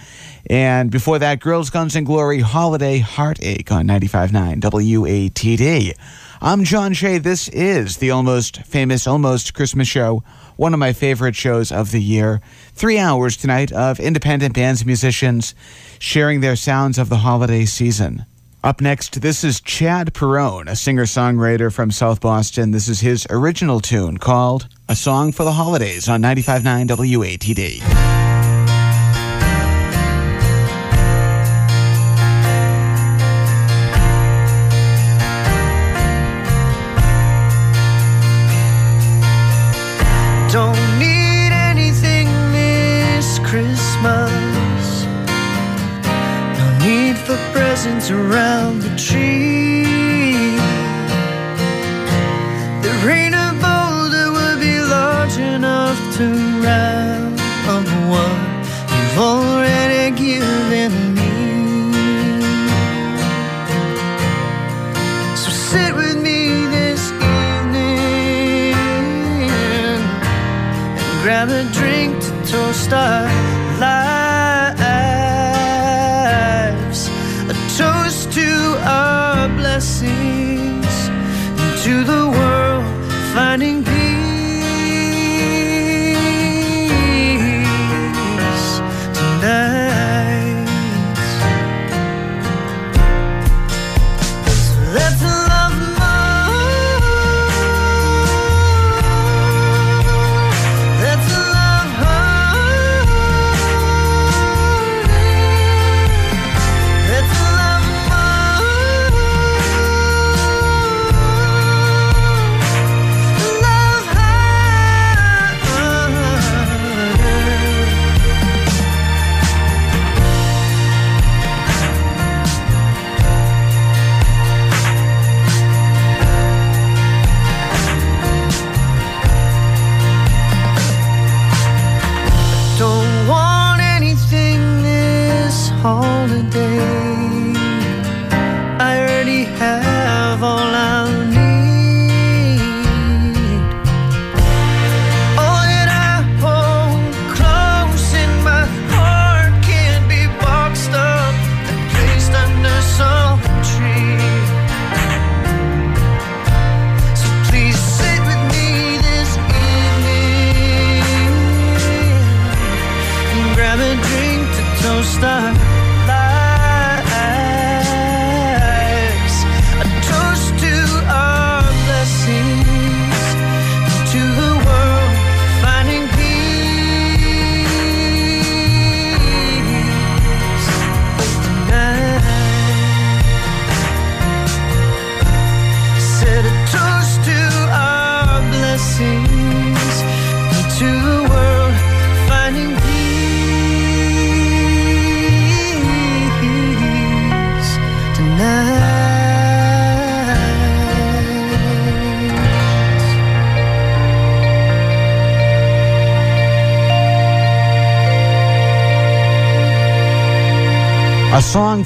And 0.49 0.89
before 0.89 1.19
that, 1.19 1.39
Girls, 1.39 1.69
Guns, 1.69 1.95
and 1.95 2.03
Glory 2.03 2.39
Holiday 2.39 2.97
Heartache 2.97 3.71
on 3.71 3.85
95.9 3.85 4.59
WATD. 4.59 5.93
I'm 6.41 6.63
John 6.63 6.93
Shea. 6.93 7.19
This 7.19 7.47
is 7.49 7.97
the 7.97 8.09
almost 8.09 8.63
famous, 8.63 9.05
almost 9.05 9.53
Christmas 9.53 9.87
show, 9.87 10.23
one 10.59 10.73
of 10.73 10.79
my 10.79 10.91
favorite 10.91 11.37
shows 11.37 11.71
of 11.71 11.91
the 11.91 12.01
year. 12.01 12.41
Three 12.73 12.99
hours 12.99 13.37
tonight 13.37 13.71
of 13.71 13.97
independent 13.97 14.53
bands 14.53 14.81
and 14.81 14.87
musicians 14.87 15.55
sharing 15.99 16.41
their 16.41 16.57
sounds 16.57 16.97
of 16.97 17.07
the 17.07 17.19
holiday 17.19 17.63
season. 17.63 18.25
Up 18.61 18.81
next, 18.81 19.21
this 19.21 19.45
is 19.45 19.61
Chad 19.61 20.13
Perrone, 20.13 20.67
a 20.67 20.75
singer 20.75 21.05
songwriter 21.05 21.73
from 21.73 21.91
South 21.91 22.19
Boston. 22.19 22.71
This 22.71 22.89
is 22.89 22.99
his 22.99 23.25
original 23.29 23.79
tune 23.79 24.17
called 24.17 24.67
A 24.89 24.97
Song 24.97 25.31
for 25.31 25.45
the 25.45 25.53
Holidays 25.53 26.09
on 26.09 26.21
95.9 26.21 26.89
WATD. 26.89 28.18
Around 48.11 48.81
the 48.81 48.89
tree. 48.95 49.83
There 52.81 53.09
ain't 53.09 53.35
a 53.35 53.51
bowl 53.63 54.09
that 54.13 54.29
would 54.35 54.59
be 54.59 54.79
large 54.79 55.37
enough 55.37 55.99
to 56.17 56.25
wrap 56.61 57.39
up 57.67 57.85
what 58.11 58.37
you've 58.93 59.17
already 59.19 60.15
given 60.15 60.91
me. 61.13 61.35
So 65.35 65.49
sit 65.51 65.95
with 65.95 66.17
me 66.21 66.65
this 66.77 67.11
evening 67.11 68.73
and 69.85 70.01
grab 71.21 71.49
a 71.49 71.63
drink 71.73 72.19
to 72.23 72.31
toast 72.51 72.91
our 72.93 73.38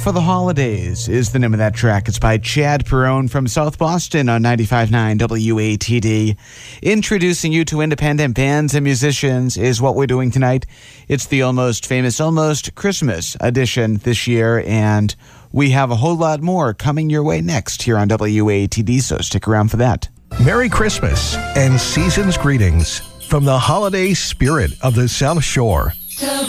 for 0.03 0.11
the 0.11 0.19
Holidays 0.19 1.07
is 1.07 1.31
the 1.31 1.39
name 1.39 1.53
of 1.53 1.59
that 1.59 1.73
track. 1.73 2.09
It's 2.09 2.19
by 2.19 2.37
Chad 2.37 2.85
Perrone 2.85 3.29
from 3.29 3.47
South 3.47 3.77
Boston 3.77 4.27
on 4.27 4.43
95.9 4.43 5.17
WATD. 5.17 6.35
Introducing 6.81 7.53
you 7.53 7.63
to 7.63 7.79
independent 7.79 8.35
bands 8.35 8.75
and 8.75 8.83
musicians 8.83 9.55
is 9.55 9.81
what 9.81 9.95
we're 9.95 10.05
doing 10.05 10.29
tonight. 10.29 10.65
It's 11.07 11.27
the 11.27 11.43
almost 11.43 11.85
famous, 11.85 12.19
almost 12.19 12.75
Christmas 12.75 13.37
edition 13.39 13.95
this 13.95 14.27
year, 14.27 14.61
and 14.67 15.15
we 15.53 15.69
have 15.69 15.89
a 15.89 15.95
whole 15.95 16.17
lot 16.17 16.41
more 16.41 16.73
coming 16.73 17.09
your 17.09 17.23
way 17.23 17.39
next 17.39 17.83
here 17.83 17.97
on 17.97 18.09
WATD, 18.09 19.01
so 19.01 19.19
stick 19.19 19.47
around 19.47 19.69
for 19.69 19.77
that. 19.77 20.09
Merry 20.43 20.67
Christmas 20.67 21.37
and 21.55 21.79
season's 21.79 22.37
greetings 22.37 22.99
from 23.29 23.45
the 23.45 23.57
holiday 23.57 24.13
spirit 24.13 24.71
of 24.81 24.95
the 24.95 25.07
South 25.07 25.45
Shore. 25.45 25.93
The 26.19 26.43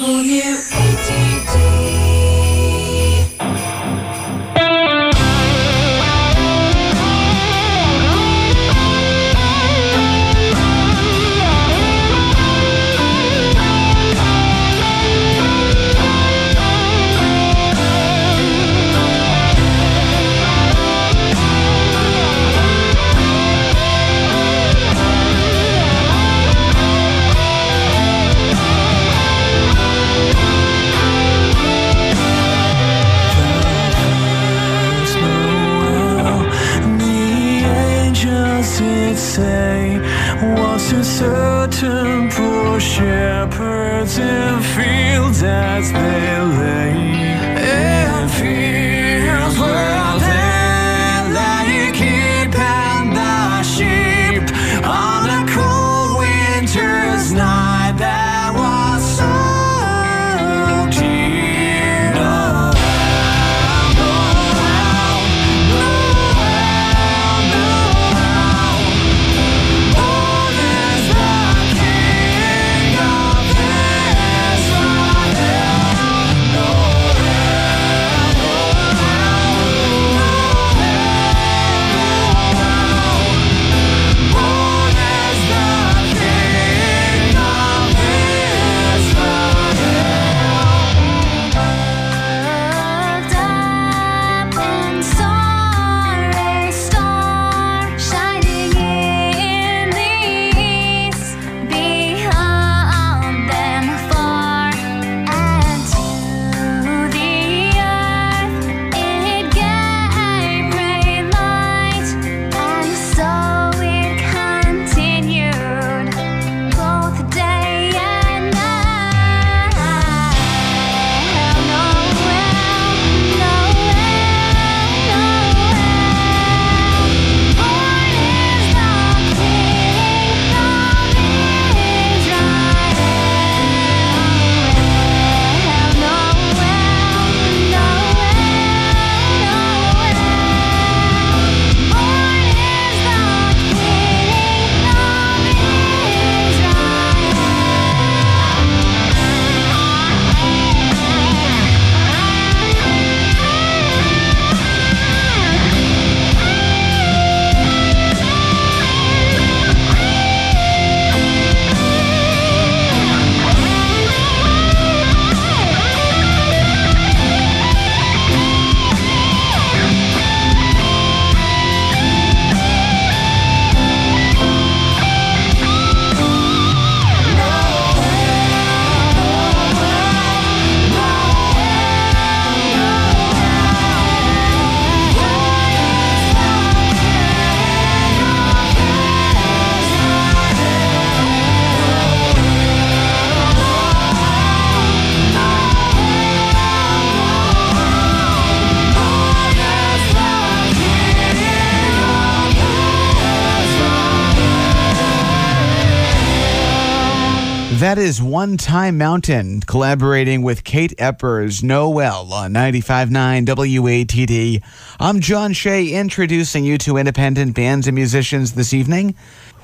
That 207.94 208.02
is 208.02 208.20
One 208.20 208.56
Time 208.56 208.98
Mountain 208.98 209.60
collaborating 209.60 210.42
with 210.42 210.64
Kate 210.64 210.92
Eppers, 210.98 211.62
Noel 211.62 212.32
on 212.32 212.52
95.9 212.52 213.46
WATD. 213.46 214.64
I'm 214.98 215.20
John 215.20 215.52
Shea 215.52 215.90
introducing 215.90 216.64
you 216.64 216.76
to 216.78 216.96
independent 216.96 217.54
bands 217.54 217.86
and 217.86 217.94
musicians 217.94 218.54
this 218.54 218.74
evening 218.74 219.14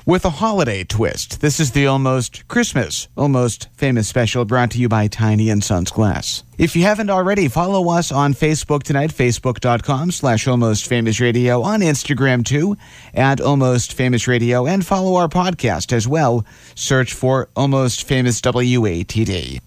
with 0.05 0.25
a 0.25 0.29
holiday 0.29 0.83
twist. 0.83 1.41
This 1.41 1.59
is 1.59 1.71
the 1.71 1.87
Almost 1.87 2.47
Christmas, 2.47 3.07
Almost 3.15 3.69
Famous 3.73 4.07
special 4.07 4.45
brought 4.45 4.71
to 4.71 4.77
you 4.79 4.89
by 4.89 5.07
Tiny 5.07 5.49
and 5.49 5.63
Sons 5.63 5.91
Glass. 5.91 6.43
If 6.57 6.75
you 6.75 6.83
haven't 6.83 7.09
already, 7.09 7.47
follow 7.47 7.89
us 7.89 8.11
on 8.11 8.33
Facebook 8.33 8.83
tonight, 8.83 9.11
facebook.com 9.11 10.11
slash 10.11 10.47
Almost 10.47 10.87
Famous 10.87 11.19
Radio, 11.19 11.61
on 11.61 11.81
Instagram 11.81 12.45
too, 12.45 12.77
at 13.13 13.41
Almost 13.41 13.93
Famous 13.93 14.27
Radio, 14.27 14.67
and 14.67 14.85
follow 14.85 15.15
our 15.15 15.27
podcast 15.27 15.93
as 15.93 16.07
well. 16.07 16.45
Search 16.75 17.13
for 17.13 17.49
Almost 17.55 18.07
Famous 18.07 18.39
WATD. 18.41 19.61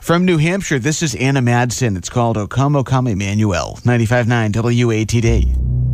From 0.00 0.26
New 0.26 0.36
Hampshire, 0.36 0.78
this 0.78 1.02
is 1.02 1.14
Anna 1.14 1.40
Madsen. 1.40 1.96
It's 1.96 2.10
called 2.10 2.36
O 2.36 2.46
Come, 2.46 2.76
O 2.76 2.84
Come 2.84 3.06
Emmanuel, 3.06 3.78
95.9 3.84 4.52
WATD. 4.52 5.93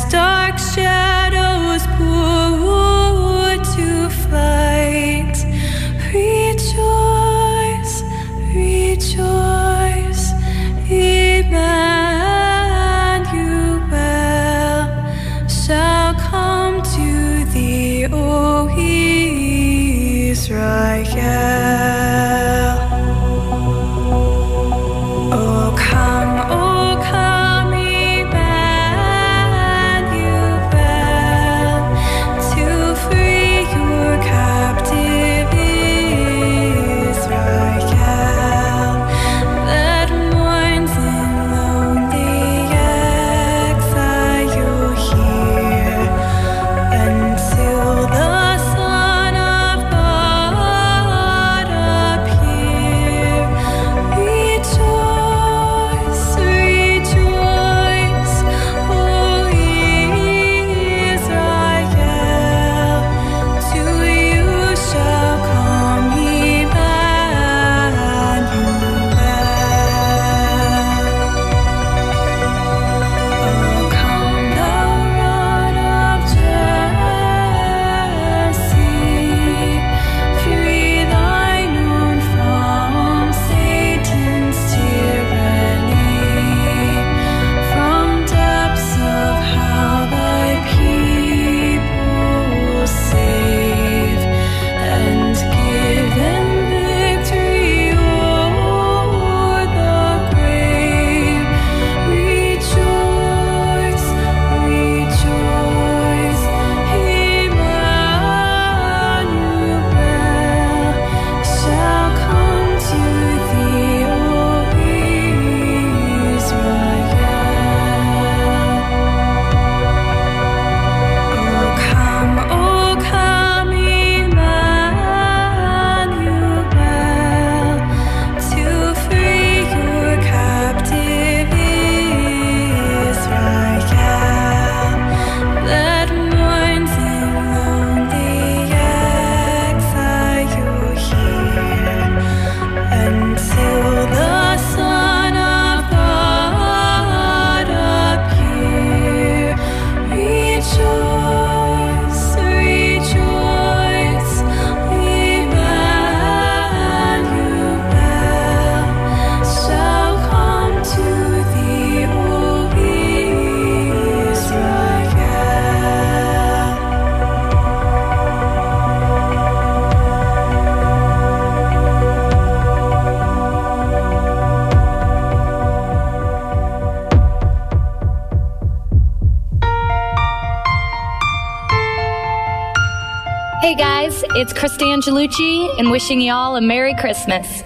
It's 184.41 184.53
Krista 184.53 184.87
Angelucci 184.87 185.77
and 185.77 185.91
wishing 185.91 186.19
y'all 186.19 186.55
a 186.55 186.61
Merry 186.61 186.95
Christmas. 186.95 187.61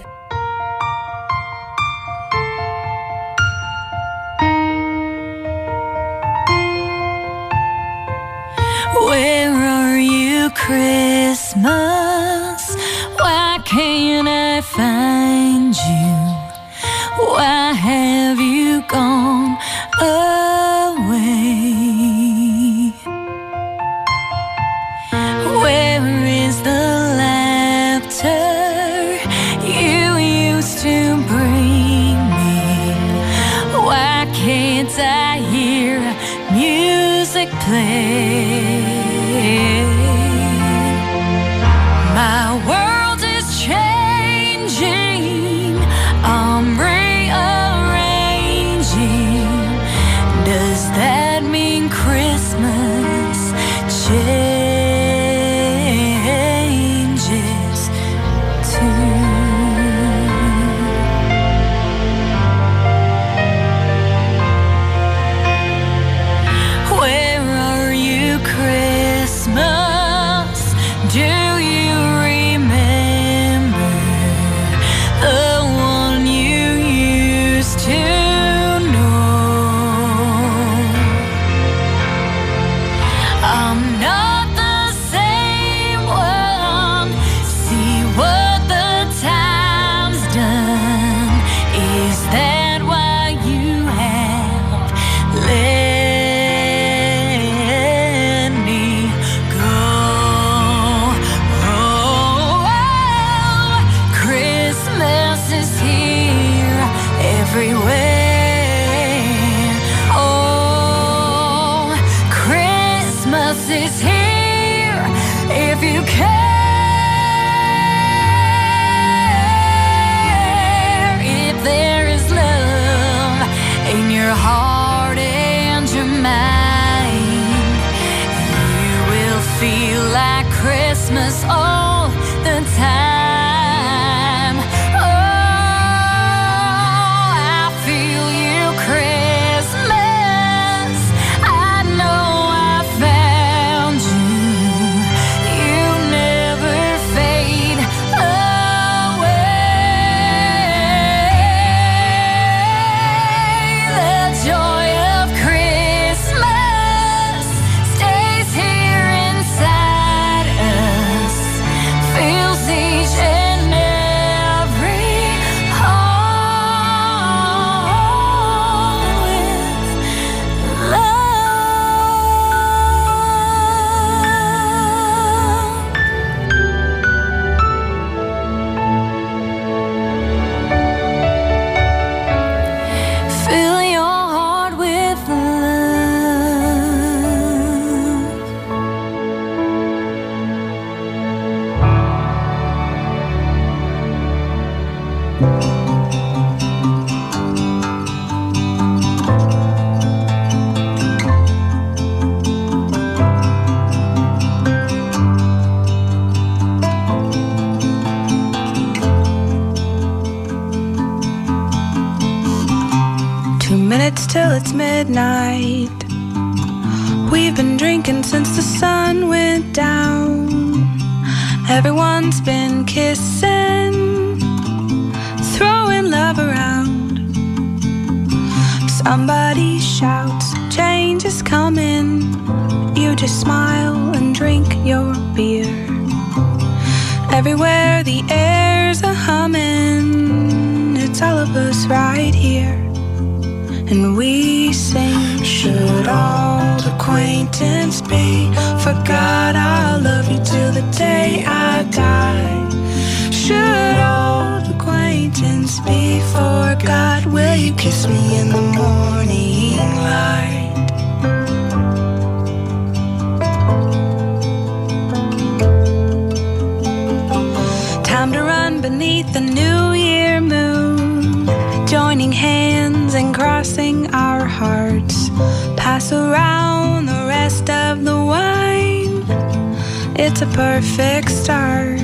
it's 280.18 280.40
a 280.42 280.46
perfect 280.46 281.30
start. 281.30 282.00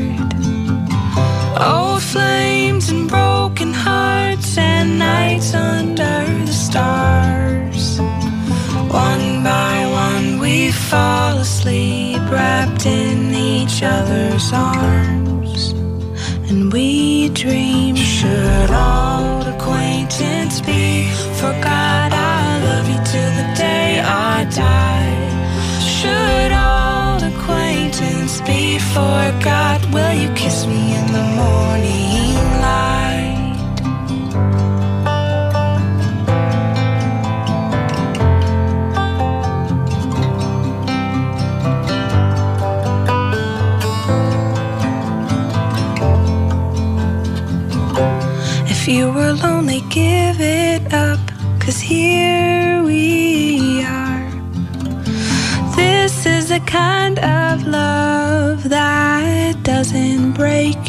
Old 1.60 2.02
flames 2.02 2.90
and 2.90 3.08
broken 3.08 3.72
hearts 3.72 4.58
and 4.58 4.98
nights 4.98 5.54
under 5.54 6.24
the 6.44 6.52
stars. 6.52 7.98
One 8.90 9.42
by 9.42 9.86
one 9.86 10.38
we 10.38 10.72
fall 10.72 11.38
asleep, 11.38 12.20
wrapped 12.30 12.86
in 12.86 13.34
each 13.34 13.82
other's 13.82 14.52
arms. 14.52 15.72
And 16.50 16.72
we 16.72 17.30
dream, 17.30 17.96
should 17.96 18.70
old 18.70 19.46
acquaintance 19.46 20.60
be 20.60 21.08
forgotten? 21.40 22.01
Forgot? 28.92 29.80
Will 29.92 30.12
you 30.12 30.28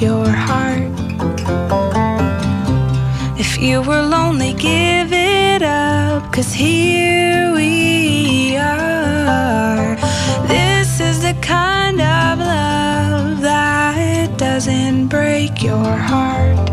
your 0.03 0.27
heart. 0.27 0.91
If 3.39 3.51
you 3.57 3.81
were 3.81 4.05
lonely, 4.15 4.53
give 4.53 5.13
it 5.13 5.61
up. 5.61 6.21
Cause 6.33 6.51
here 6.51 7.53
we 7.53 8.57
are. 8.57 9.95
This 10.55 10.99
is 10.99 11.21
the 11.27 11.35
kind 11.41 12.01
of 12.01 12.39
love 12.39 13.41
that 13.41 14.37
doesn't 14.37 15.07
break 15.07 15.63
your 15.63 15.95
heart. 16.11 16.67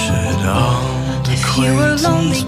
Should 0.00 0.42
old 0.64 1.28
If 1.36 1.44
you 1.58 1.70
were 1.80 1.96
lonely, 2.08 2.42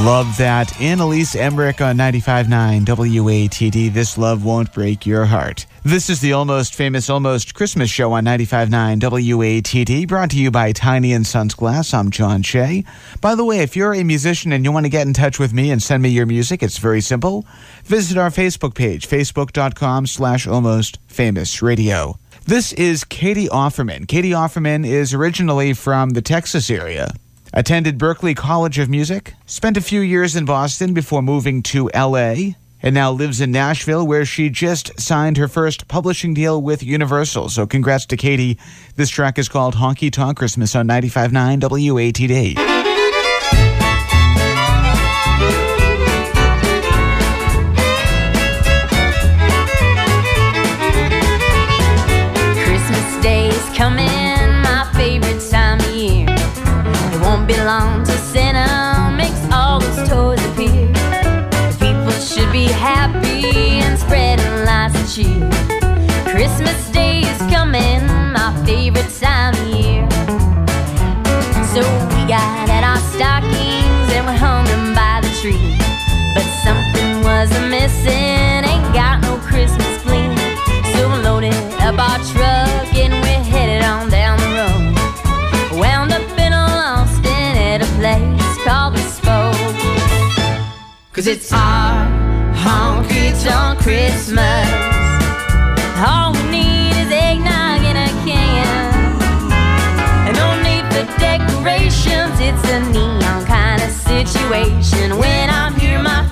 Love 0.00 0.34
that. 0.38 0.80
Annalise 0.80 1.34
Emerick 1.34 1.82
on 1.82 1.98
95.9 1.98 2.86
WATD. 2.86 3.92
This 3.92 4.16
love 4.16 4.46
won't 4.46 4.72
break 4.72 5.04
your 5.04 5.26
heart. 5.26 5.66
This 5.84 6.08
is 6.08 6.20
the 6.20 6.32
almost 6.32 6.74
famous 6.74 7.10
Almost 7.10 7.54
Christmas 7.54 7.90
show 7.90 8.12
on 8.12 8.24
95.9 8.24 8.98
WATD, 8.98 10.08
brought 10.08 10.30
to 10.30 10.38
you 10.38 10.50
by 10.50 10.72
Tiny 10.72 11.12
and 11.12 11.26
Sons 11.26 11.52
Glass. 11.52 11.92
I'm 11.92 12.10
John 12.10 12.40
Shea. 12.40 12.82
By 13.20 13.34
the 13.34 13.44
way, 13.44 13.58
if 13.58 13.76
you're 13.76 13.92
a 13.92 14.02
musician 14.02 14.52
and 14.52 14.64
you 14.64 14.72
want 14.72 14.86
to 14.86 14.90
get 14.90 15.06
in 15.06 15.12
touch 15.12 15.38
with 15.38 15.52
me 15.52 15.70
and 15.70 15.82
send 15.82 16.02
me 16.02 16.08
your 16.08 16.24
music, 16.24 16.62
it's 16.62 16.78
very 16.78 17.02
simple. 17.02 17.44
Visit 17.84 18.16
our 18.16 18.30
Facebook 18.30 18.74
page, 18.74 19.06
facebook.com 19.06 20.06
slash 20.06 20.46
almost 20.46 20.98
famous 21.08 21.60
radio. 21.60 22.18
This 22.46 22.72
is 22.72 23.04
Catie 23.04 23.48
Offerman. 23.48 24.08
Catie 24.08 24.30
Offerman 24.30 24.86
is 24.86 25.12
originally 25.12 25.74
from 25.74 26.10
the 26.10 26.22
Texas 26.22 26.70
area. 26.70 27.12
Attended 27.52 27.98
Berklee 27.98 28.36
College 28.36 28.78
of 28.78 28.88
Music, 28.88 29.34
spent 29.44 29.76
a 29.76 29.80
few 29.80 30.00
years 30.00 30.36
in 30.36 30.44
Boston 30.44 30.94
before 30.94 31.20
moving 31.20 31.64
to 31.64 31.90
LA, 31.92 32.52
and 32.80 32.94
now 32.94 33.10
lives 33.10 33.40
in 33.40 33.50
Nashville 33.50 34.06
where 34.06 34.24
she 34.24 34.48
just 34.50 34.98
signed 35.00 35.36
her 35.36 35.48
first 35.48 35.88
publishing 35.88 36.32
deal 36.32 36.62
with 36.62 36.84
Universal. 36.84 37.48
So 37.48 37.66
congrats 37.66 38.06
to 38.06 38.16
Catie. 38.16 38.56
This 38.94 39.10
track 39.10 39.36
is 39.36 39.48
called 39.48 39.74
Honky 39.74 40.12
Tonk 40.12 40.38
Christmas 40.38 40.76
on 40.76 40.86
95.9 40.86 41.60
WATD. 41.60 42.79
Christmas 65.10 66.88
Day 66.90 67.22
is 67.22 67.38
coming, 67.50 68.06
my 68.32 68.54
favorite 68.64 69.10
time 69.18 69.54
of 69.54 69.66
year. 69.66 70.08
So 71.74 71.82
we 72.14 72.22
got 72.30 72.70
out 72.70 72.84
our 72.84 73.00
stockings 73.10 74.06
and 74.14 74.24
we're 74.24 74.38
hung 74.38 74.66
them 74.66 74.94
by 74.94 75.18
the 75.20 75.28
tree. 75.40 75.76
But 76.32 76.46
something 76.62 77.24
was 77.24 77.50
missing, 77.68 78.62
ain't 78.62 78.94
got 78.94 79.20
no 79.22 79.36
Christmas 79.38 80.00
bling. 80.04 80.38
So 80.94 81.10
we 81.10 81.18
loaded 81.24 81.54
up 81.82 81.98
our 81.98 82.18
truck 82.30 82.94
and 82.94 83.12
we're 83.12 83.42
headed 83.50 83.82
on 83.82 84.10
down 84.10 84.38
the 84.38 84.46
road. 84.60 85.80
Wound 85.80 86.12
up 86.12 86.38
in 86.38 86.52
Austin 86.52 87.56
at 87.58 87.82
a 87.82 87.86
place 87.98 88.64
called 88.64 88.94
Bespoke. 88.94 89.56
Cause 91.12 91.26
it's 91.26 91.52
our 91.52 92.06
honky 92.54 93.34
tonk 93.42 93.80
Christmas. 93.80 94.99
All 96.02 96.32
we 96.32 96.42
need 96.44 96.96
is 96.96 97.12
eggnog 97.12 97.84
in 97.84 97.94
a 97.94 98.08
can. 98.24 99.20
And 100.26 100.34
no 100.34 100.56
need 100.62 100.86
for 100.92 101.04
decorations, 101.20 102.40
it's 102.40 102.64
a 102.70 102.80
neon 102.90 103.44
kind 103.44 103.82
of 103.82 103.90
situation. 103.90 105.18
When 105.18 105.50
I'm 105.50 105.74
here, 105.74 106.02
my 106.02 106.26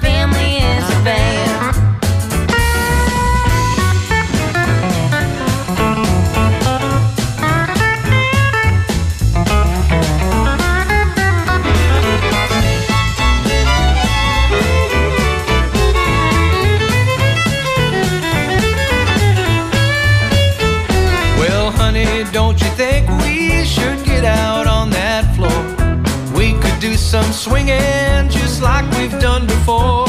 swinging 27.39 28.29
just 28.31 28.61
like 28.63 28.85
we've 28.99 29.17
done 29.21 29.47
before. 29.47 30.07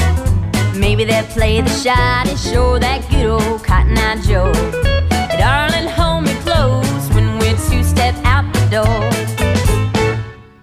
Maybe 0.75 1.03
they'll 1.03 1.23
play 1.25 1.61
the 1.61 1.69
shot 1.69 2.27
and 2.27 2.39
show, 2.39 2.79
that 2.79 3.07
good 3.11 3.27
old 3.27 3.63
Cotton 3.63 3.95
Eye 3.97 4.19
Joe. 4.25 4.51
Darling, 5.37 5.87
hold 5.87 6.23
me 6.23 6.33
close 6.41 7.03
when 7.13 7.37
we're 7.37 7.59
two 7.69 7.83
step 7.83 8.15
out 8.23 8.51
the 8.51 8.61
door. 8.77 9.01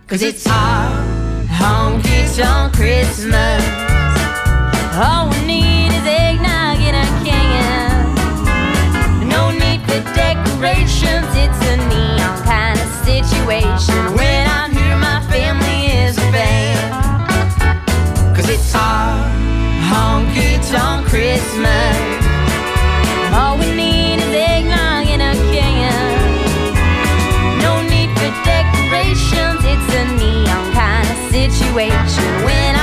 Cause 0.08 0.22
it's 0.22 0.44
our 0.48 0.90
honky 1.60 2.18
tonk 2.36 2.74
Christmas. 2.74 3.62
All 4.98 5.30
we 5.30 5.38
need 5.46 5.90
is 5.98 6.06
eggnog 6.06 6.78
and 6.88 6.96
a 7.04 7.06
can. 7.26 8.10
No 9.28 9.52
need 9.52 9.80
for 9.82 10.02
decorations, 10.18 11.30
it's 11.44 11.60
a 11.72 11.76
neon 11.90 12.36
kind 12.42 12.78
of 12.80 12.88
situation. 13.06 14.14
When 14.16 14.35
situation. 31.56 32.24
When 32.44 32.75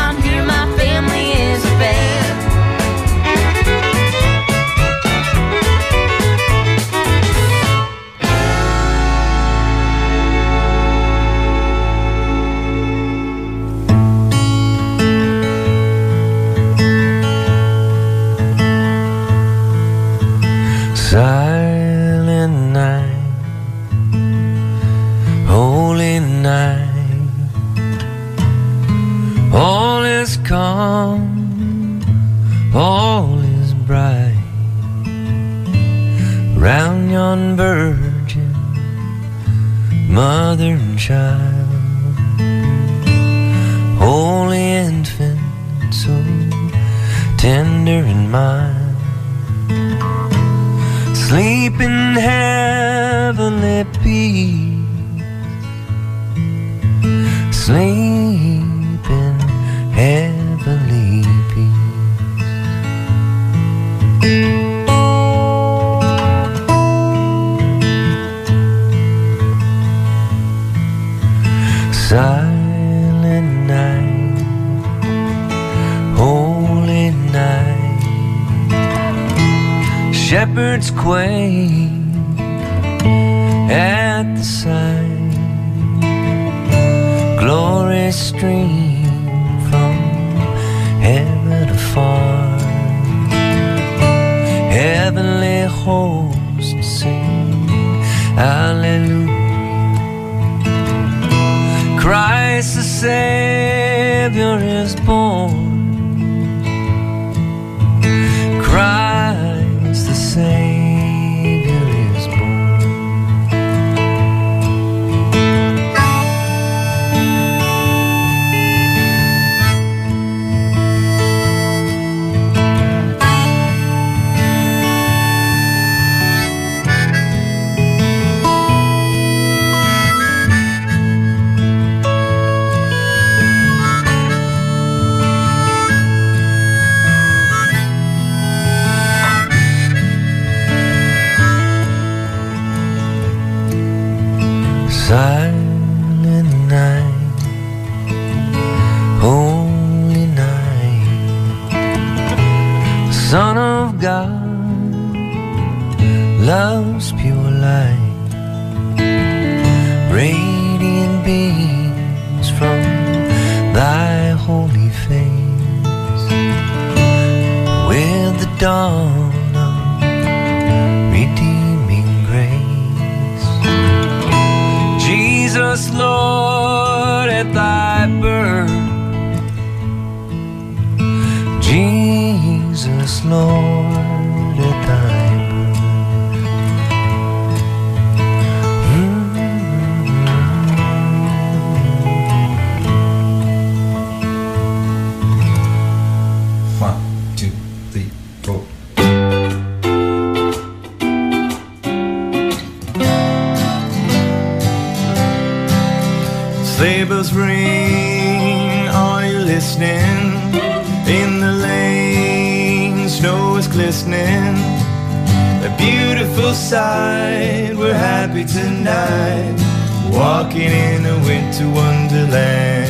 winter 221.53 221.69
wonderland. 221.75 222.88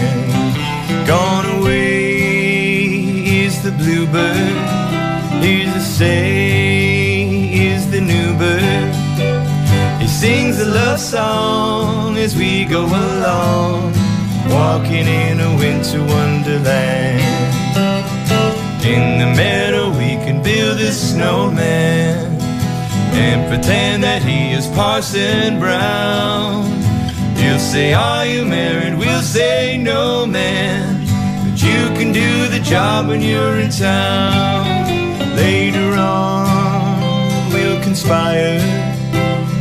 Gone 1.05 1.59
away 1.59 2.15
is 3.43 3.61
the 3.61 3.71
bluebird. 3.71 4.57
Here's 5.43 5.73
the 5.73 5.79
say 5.81 7.51
is 7.53 7.91
the 7.91 7.99
new 7.99 8.37
bird. 8.37 8.95
He 10.01 10.07
sings 10.07 10.61
a 10.61 10.65
love 10.65 10.99
song 10.99 12.17
as 12.17 12.37
we 12.37 12.63
go 12.63 12.85
along, 12.85 13.91
walking 14.49 15.07
in 15.07 15.41
a 15.41 15.55
winter 15.57 15.99
wonderland. 15.99 17.21
In 18.85 19.19
the 19.19 19.27
meadow, 19.35 19.89
we 19.89 20.15
can 20.25 20.41
build 20.41 20.79
a 20.79 20.91
snowman 20.91 22.39
and 23.13 23.49
pretend 23.49 24.03
that 24.03 24.21
he 24.21 24.51
is 24.51 24.67
Parson 24.67 25.59
Brown. 25.59 26.72
Say, 27.73 27.91
Are 27.91 28.23
you 28.23 28.45
married? 28.45 28.99
We'll 28.99 29.23
say, 29.23 29.79
No, 29.79 30.27
man. 30.27 31.07
But 31.43 31.59
you 31.59 31.81
can 31.97 32.11
do 32.11 32.47
the 32.47 32.59
job 32.59 33.07
when 33.07 33.19
you're 33.19 33.57
in 33.57 33.71
town. 33.71 34.67
Later 35.35 35.95
on, 35.97 37.51
we'll 37.51 37.81
conspire 37.81 38.59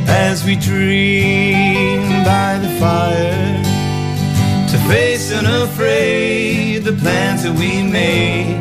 as 0.08 0.44
we 0.44 0.56
dream 0.56 2.02
by 2.22 2.58
the 2.58 2.68
fire 2.78 3.62
to 4.72 4.78
face 4.92 5.32
unafraid 5.32 6.84
the 6.84 6.92
plans 6.92 7.44
that 7.44 7.54
we 7.58 7.82
made. 7.82 8.60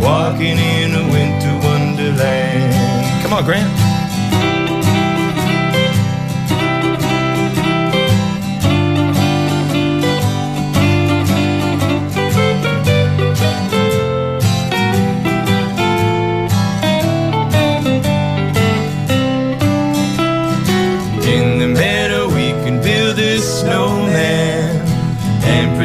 Walking 0.00 0.56
in 0.56 0.94
a 0.94 1.02
winter 1.10 1.66
wonderland. 1.66 3.24
Come 3.24 3.32
on, 3.32 3.44
Grant. 3.44 3.83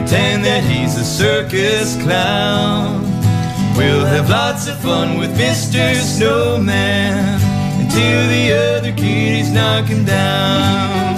Pretend 0.09 0.43
that 0.43 0.63
he's 0.63 0.97
a 0.97 1.05
circus 1.05 1.95
clown. 2.01 3.03
We'll 3.77 4.07
have 4.07 4.27
lots 4.27 4.67
of 4.67 4.75
fun 4.79 5.19
with 5.19 5.29
Mr. 5.37 5.93
Snowman 5.93 7.39
until 7.79 8.27
the 8.27 8.45
other 8.57 8.91
kitties 8.91 9.51
knock 9.51 9.85
him 9.85 10.05
down. 10.05 11.13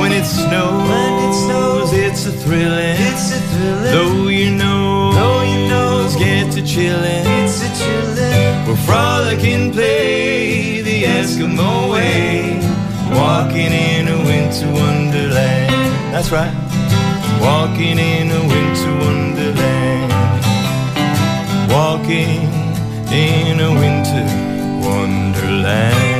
When 0.00 0.12
it 0.12 0.24
snows, 0.24 0.88
when 0.88 1.12
it 1.28 1.34
snows, 1.44 1.92
it's 1.92 2.24
a 2.24 2.32
thrilling. 2.32 2.96
It's 3.04 3.36
a 3.36 3.40
thrilling. 3.52 3.92
Though 3.92 4.28
you 4.28 4.50
know, 4.50 5.12
though 5.12 5.42
you 5.42 5.68
know, 5.68 6.08
get 6.18 6.50
to 6.52 6.62
chillin'. 6.62 7.24
It's 7.44 7.60
a 7.60 7.68
chillin'. 7.76 8.66
We'll 8.66 8.76
frolic 8.76 9.44
and 9.44 9.74
play 9.74 10.80
the 10.80 11.04
Eskimo 11.04 11.92
way, 11.92 12.60
walking 13.12 13.72
in 13.72 14.08
a 14.08 14.16
winter 14.24 14.72
wonderland. 14.72 16.14
That's 16.14 16.30
right, 16.30 16.54
walking 17.46 17.98
in 17.98 18.28
a 18.32 18.40
winter 18.52 18.92
wonderland. 19.02 20.12
Walking 21.70 22.42
in 23.12 23.60
a 23.60 23.70
winter 23.80 24.26
wonderland. 24.84 26.15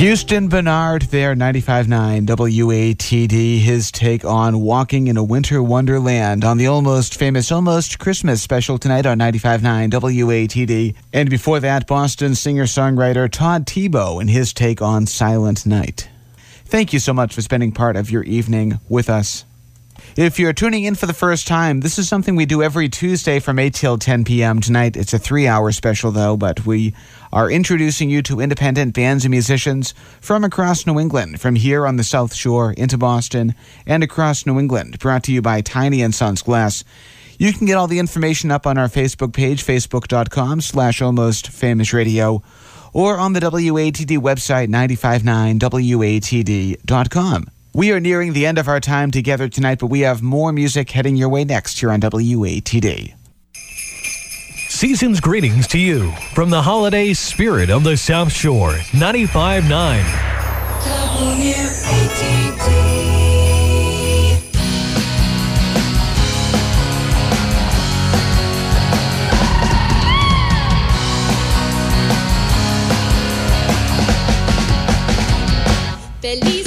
Houston 0.00 0.48
Bernard 0.48 1.02
there, 1.10 1.34
95.9 1.34 2.24
WATD, 2.24 3.58
his 3.60 3.92
take 3.92 4.24
on 4.24 4.62
walking 4.62 5.08
in 5.08 5.18
a 5.18 5.22
winter 5.22 5.62
wonderland 5.62 6.42
on 6.42 6.56
the 6.56 6.68
almost 6.68 7.18
famous 7.18 7.52
Almost 7.52 7.98
Christmas 7.98 8.40
special 8.40 8.78
tonight 8.78 9.04
on 9.04 9.18
95.9 9.18 9.90
WATD. 9.90 10.96
And 11.12 11.28
before 11.28 11.60
that, 11.60 11.86
Boston 11.86 12.34
singer-songwriter 12.34 13.30
Todd 13.30 13.66
Thibaud 13.66 14.22
and 14.22 14.30
his 14.30 14.54
take 14.54 14.80
on 14.80 15.04
Silent 15.04 15.66
Night. 15.66 16.08
Thank 16.64 16.94
you 16.94 16.98
so 16.98 17.12
much 17.12 17.34
for 17.34 17.42
spending 17.42 17.70
part 17.70 17.96
of 17.96 18.10
your 18.10 18.22
evening 18.22 18.80
with 18.88 19.10
us. 19.10 19.44
If 20.16 20.40
you're 20.40 20.52
tuning 20.52 20.82
in 20.84 20.96
for 20.96 21.06
the 21.06 21.14
first 21.14 21.46
time, 21.46 21.80
this 21.80 21.96
is 21.96 22.08
something 22.08 22.34
we 22.34 22.44
do 22.44 22.64
every 22.64 22.88
Tuesday 22.88 23.38
from 23.38 23.60
8 23.60 23.72
till 23.72 23.96
10 23.96 24.24
p.m. 24.24 24.60
Tonight, 24.60 24.96
it's 24.96 25.14
a 25.14 25.20
three 25.20 25.46
hour 25.46 25.70
special, 25.70 26.10
though, 26.10 26.36
but 26.36 26.66
we 26.66 26.94
are 27.32 27.48
introducing 27.48 28.10
you 28.10 28.20
to 28.22 28.40
independent 28.40 28.92
bands 28.92 29.24
and 29.24 29.30
musicians 29.30 29.94
from 30.20 30.42
across 30.42 30.84
New 30.84 30.98
England, 30.98 31.40
from 31.40 31.54
here 31.54 31.86
on 31.86 31.94
the 31.96 32.02
South 32.02 32.34
Shore 32.34 32.72
into 32.72 32.98
Boston 32.98 33.54
and 33.86 34.02
across 34.02 34.46
New 34.46 34.58
England, 34.58 34.98
brought 34.98 35.22
to 35.24 35.32
you 35.32 35.42
by 35.42 35.60
Tiny 35.60 36.02
and 36.02 36.12
Sons 36.12 36.42
Glass. 36.42 36.82
You 37.38 37.52
can 37.52 37.66
get 37.66 37.76
all 37.76 37.86
the 37.86 38.00
information 38.00 38.50
up 38.50 38.66
on 38.66 38.78
our 38.78 38.88
Facebook 38.88 39.32
page, 39.32 39.64
facebook.com 39.64 40.60
slash 40.60 41.00
almost 41.00 41.46
famous 41.48 41.92
radio, 41.92 42.42
or 42.92 43.16
on 43.16 43.32
the 43.32 43.40
WATD 43.40 44.18
website, 44.18 44.68
959watd.com. 44.68 47.46
We 47.72 47.92
are 47.92 48.00
nearing 48.00 48.32
the 48.32 48.46
end 48.46 48.58
of 48.58 48.66
our 48.66 48.80
time 48.80 49.12
together 49.12 49.48
tonight, 49.48 49.78
but 49.78 49.86
we 49.86 50.00
have 50.00 50.22
more 50.22 50.52
music 50.52 50.90
heading 50.90 51.14
your 51.14 51.28
way 51.28 51.44
next 51.44 51.78
here 51.78 51.92
on 51.92 52.00
WATD. 52.00 53.14
Season's 54.68 55.20
greetings 55.20 55.68
to 55.68 55.78
you 55.78 56.10
from 56.34 56.50
the 56.50 56.62
holiday 56.62 57.12
spirit 57.12 57.70
of 57.70 57.84
the 57.84 57.96
South 57.96 58.32
Shore, 58.32 58.72
95.9. 58.72 60.30
Feliz 76.20 76.59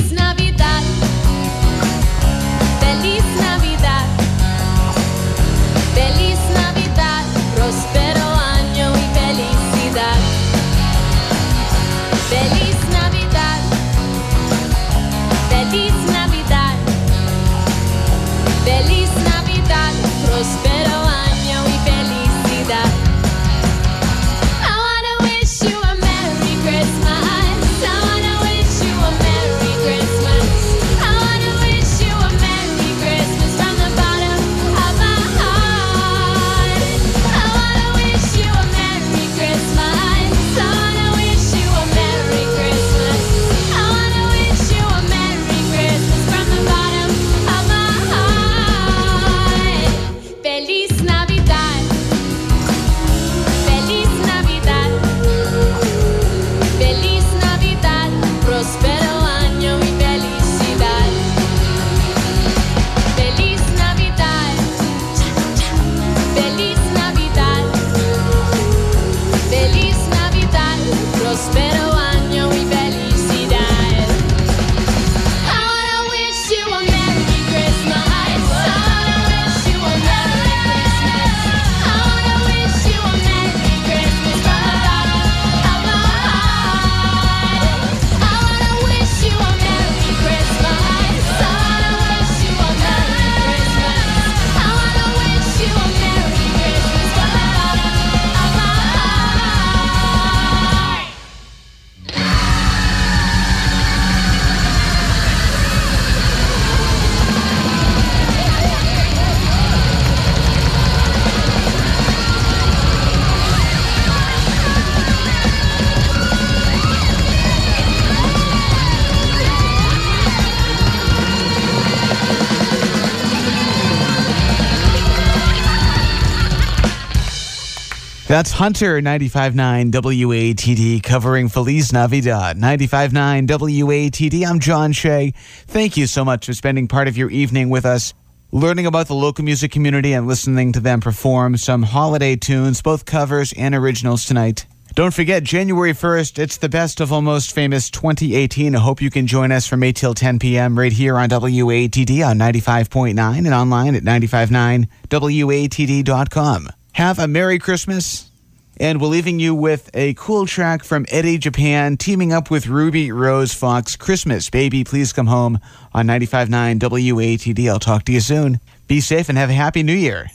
That's 128.33 128.53
Hunter 128.53 128.99
95.9 128.99 129.91
WATD 129.91 131.03
covering 131.03 131.49
Feliz 131.49 131.93
Navidad. 131.93 132.57
95.9 132.57 133.45
WATD. 133.45 134.43
I'm 134.43 134.59
John 134.59 134.91
Shea. 134.91 135.35
Thank 135.67 135.97
you 135.97 136.07
so 136.07 136.25
much 136.25 136.47
for 136.47 136.53
spending 136.53 136.87
part 136.87 137.07
of 137.07 137.15
your 137.15 137.29
evening 137.29 137.69
with 137.69 137.85
us, 137.85 138.15
learning 138.51 138.87
about 138.87 139.05
the 139.05 139.13
local 139.13 139.45
music 139.45 139.71
community 139.71 140.13
and 140.13 140.25
listening 140.25 140.71
to 140.71 140.79
them 140.79 140.99
perform 140.99 141.57
some 141.57 141.83
holiday 141.83 142.35
tunes, 142.35 142.81
both 142.81 143.05
covers 143.05 143.53
and 143.55 143.75
originals 143.75 144.25
tonight. 144.25 144.65
Don't 144.95 145.13
forget, 145.13 145.43
January 145.43 145.93
1st, 145.93 146.39
it's 146.39 146.57
the 146.57 146.69
best 146.69 147.01
of 147.01 147.13
Almost 147.13 147.53
Famous 147.53 147.91
2018. 147.91 148.75
I 148.75 148.79
hope 148.79 148.99
you 148.99 149.11
can 149.11 149.27
join 149.27 149.51
us 149.51 149.67
from 149.67 149.83
8 149.83 149.95
till 149.95 150.15
10 150.15 150.39
p.m. 150.39 150.79
right 150.79 150.91
here 150.91 151.19
on 151.19 151.29
WATD 151.29 152.27
on 152.27 152.39
95.9 152.39 153.37
and 153.37 153.53
online 153.53 153.93
at 153.93 154.01
959watd.com. 154.01 156.69
Have 156.93 157.17
a 157.17 157.27
Merry 157.27 157.59
Christmas. 157.59 158.29
And 158.77 158.99
we're 158.99 159.07
leaving 159.07 159.39
you 159.39 159.53
with 159.53 159.89
a 159.93 160.13
cool 160.15 160.45
track 160.45 160.83
from 160.83 161.05
Eddie 161.09 161.37
Japan 161.37 161.95
teaming 161.97 162.33
up 162.33 162.49
with 162.49 162.67
Ruby 162.67 163.11
Rose 163.11 163.53
Fox. 163.53 163.95
Christmas, 163.95 164.49
baby, 164.49 164.83
please 164.83 165.13
come 165.13 165.27
home 165.27 165.59
on 165.93 166.07
95.9 166.07 166.79
WATD. 166.79 167.69
I'll 167.69 167.79
talk 167.79 168.03
to 168.05 168.11
you 168.11 168.19
soon. 168.19 168.59
Be 168.87 168.99
safe 168.99 169.29
and 169.29 169.37
have 169.37 169.49
a 169.49 169.53
happy 169.53 169.83
new 169.83 169.93
year. 169.93 170.29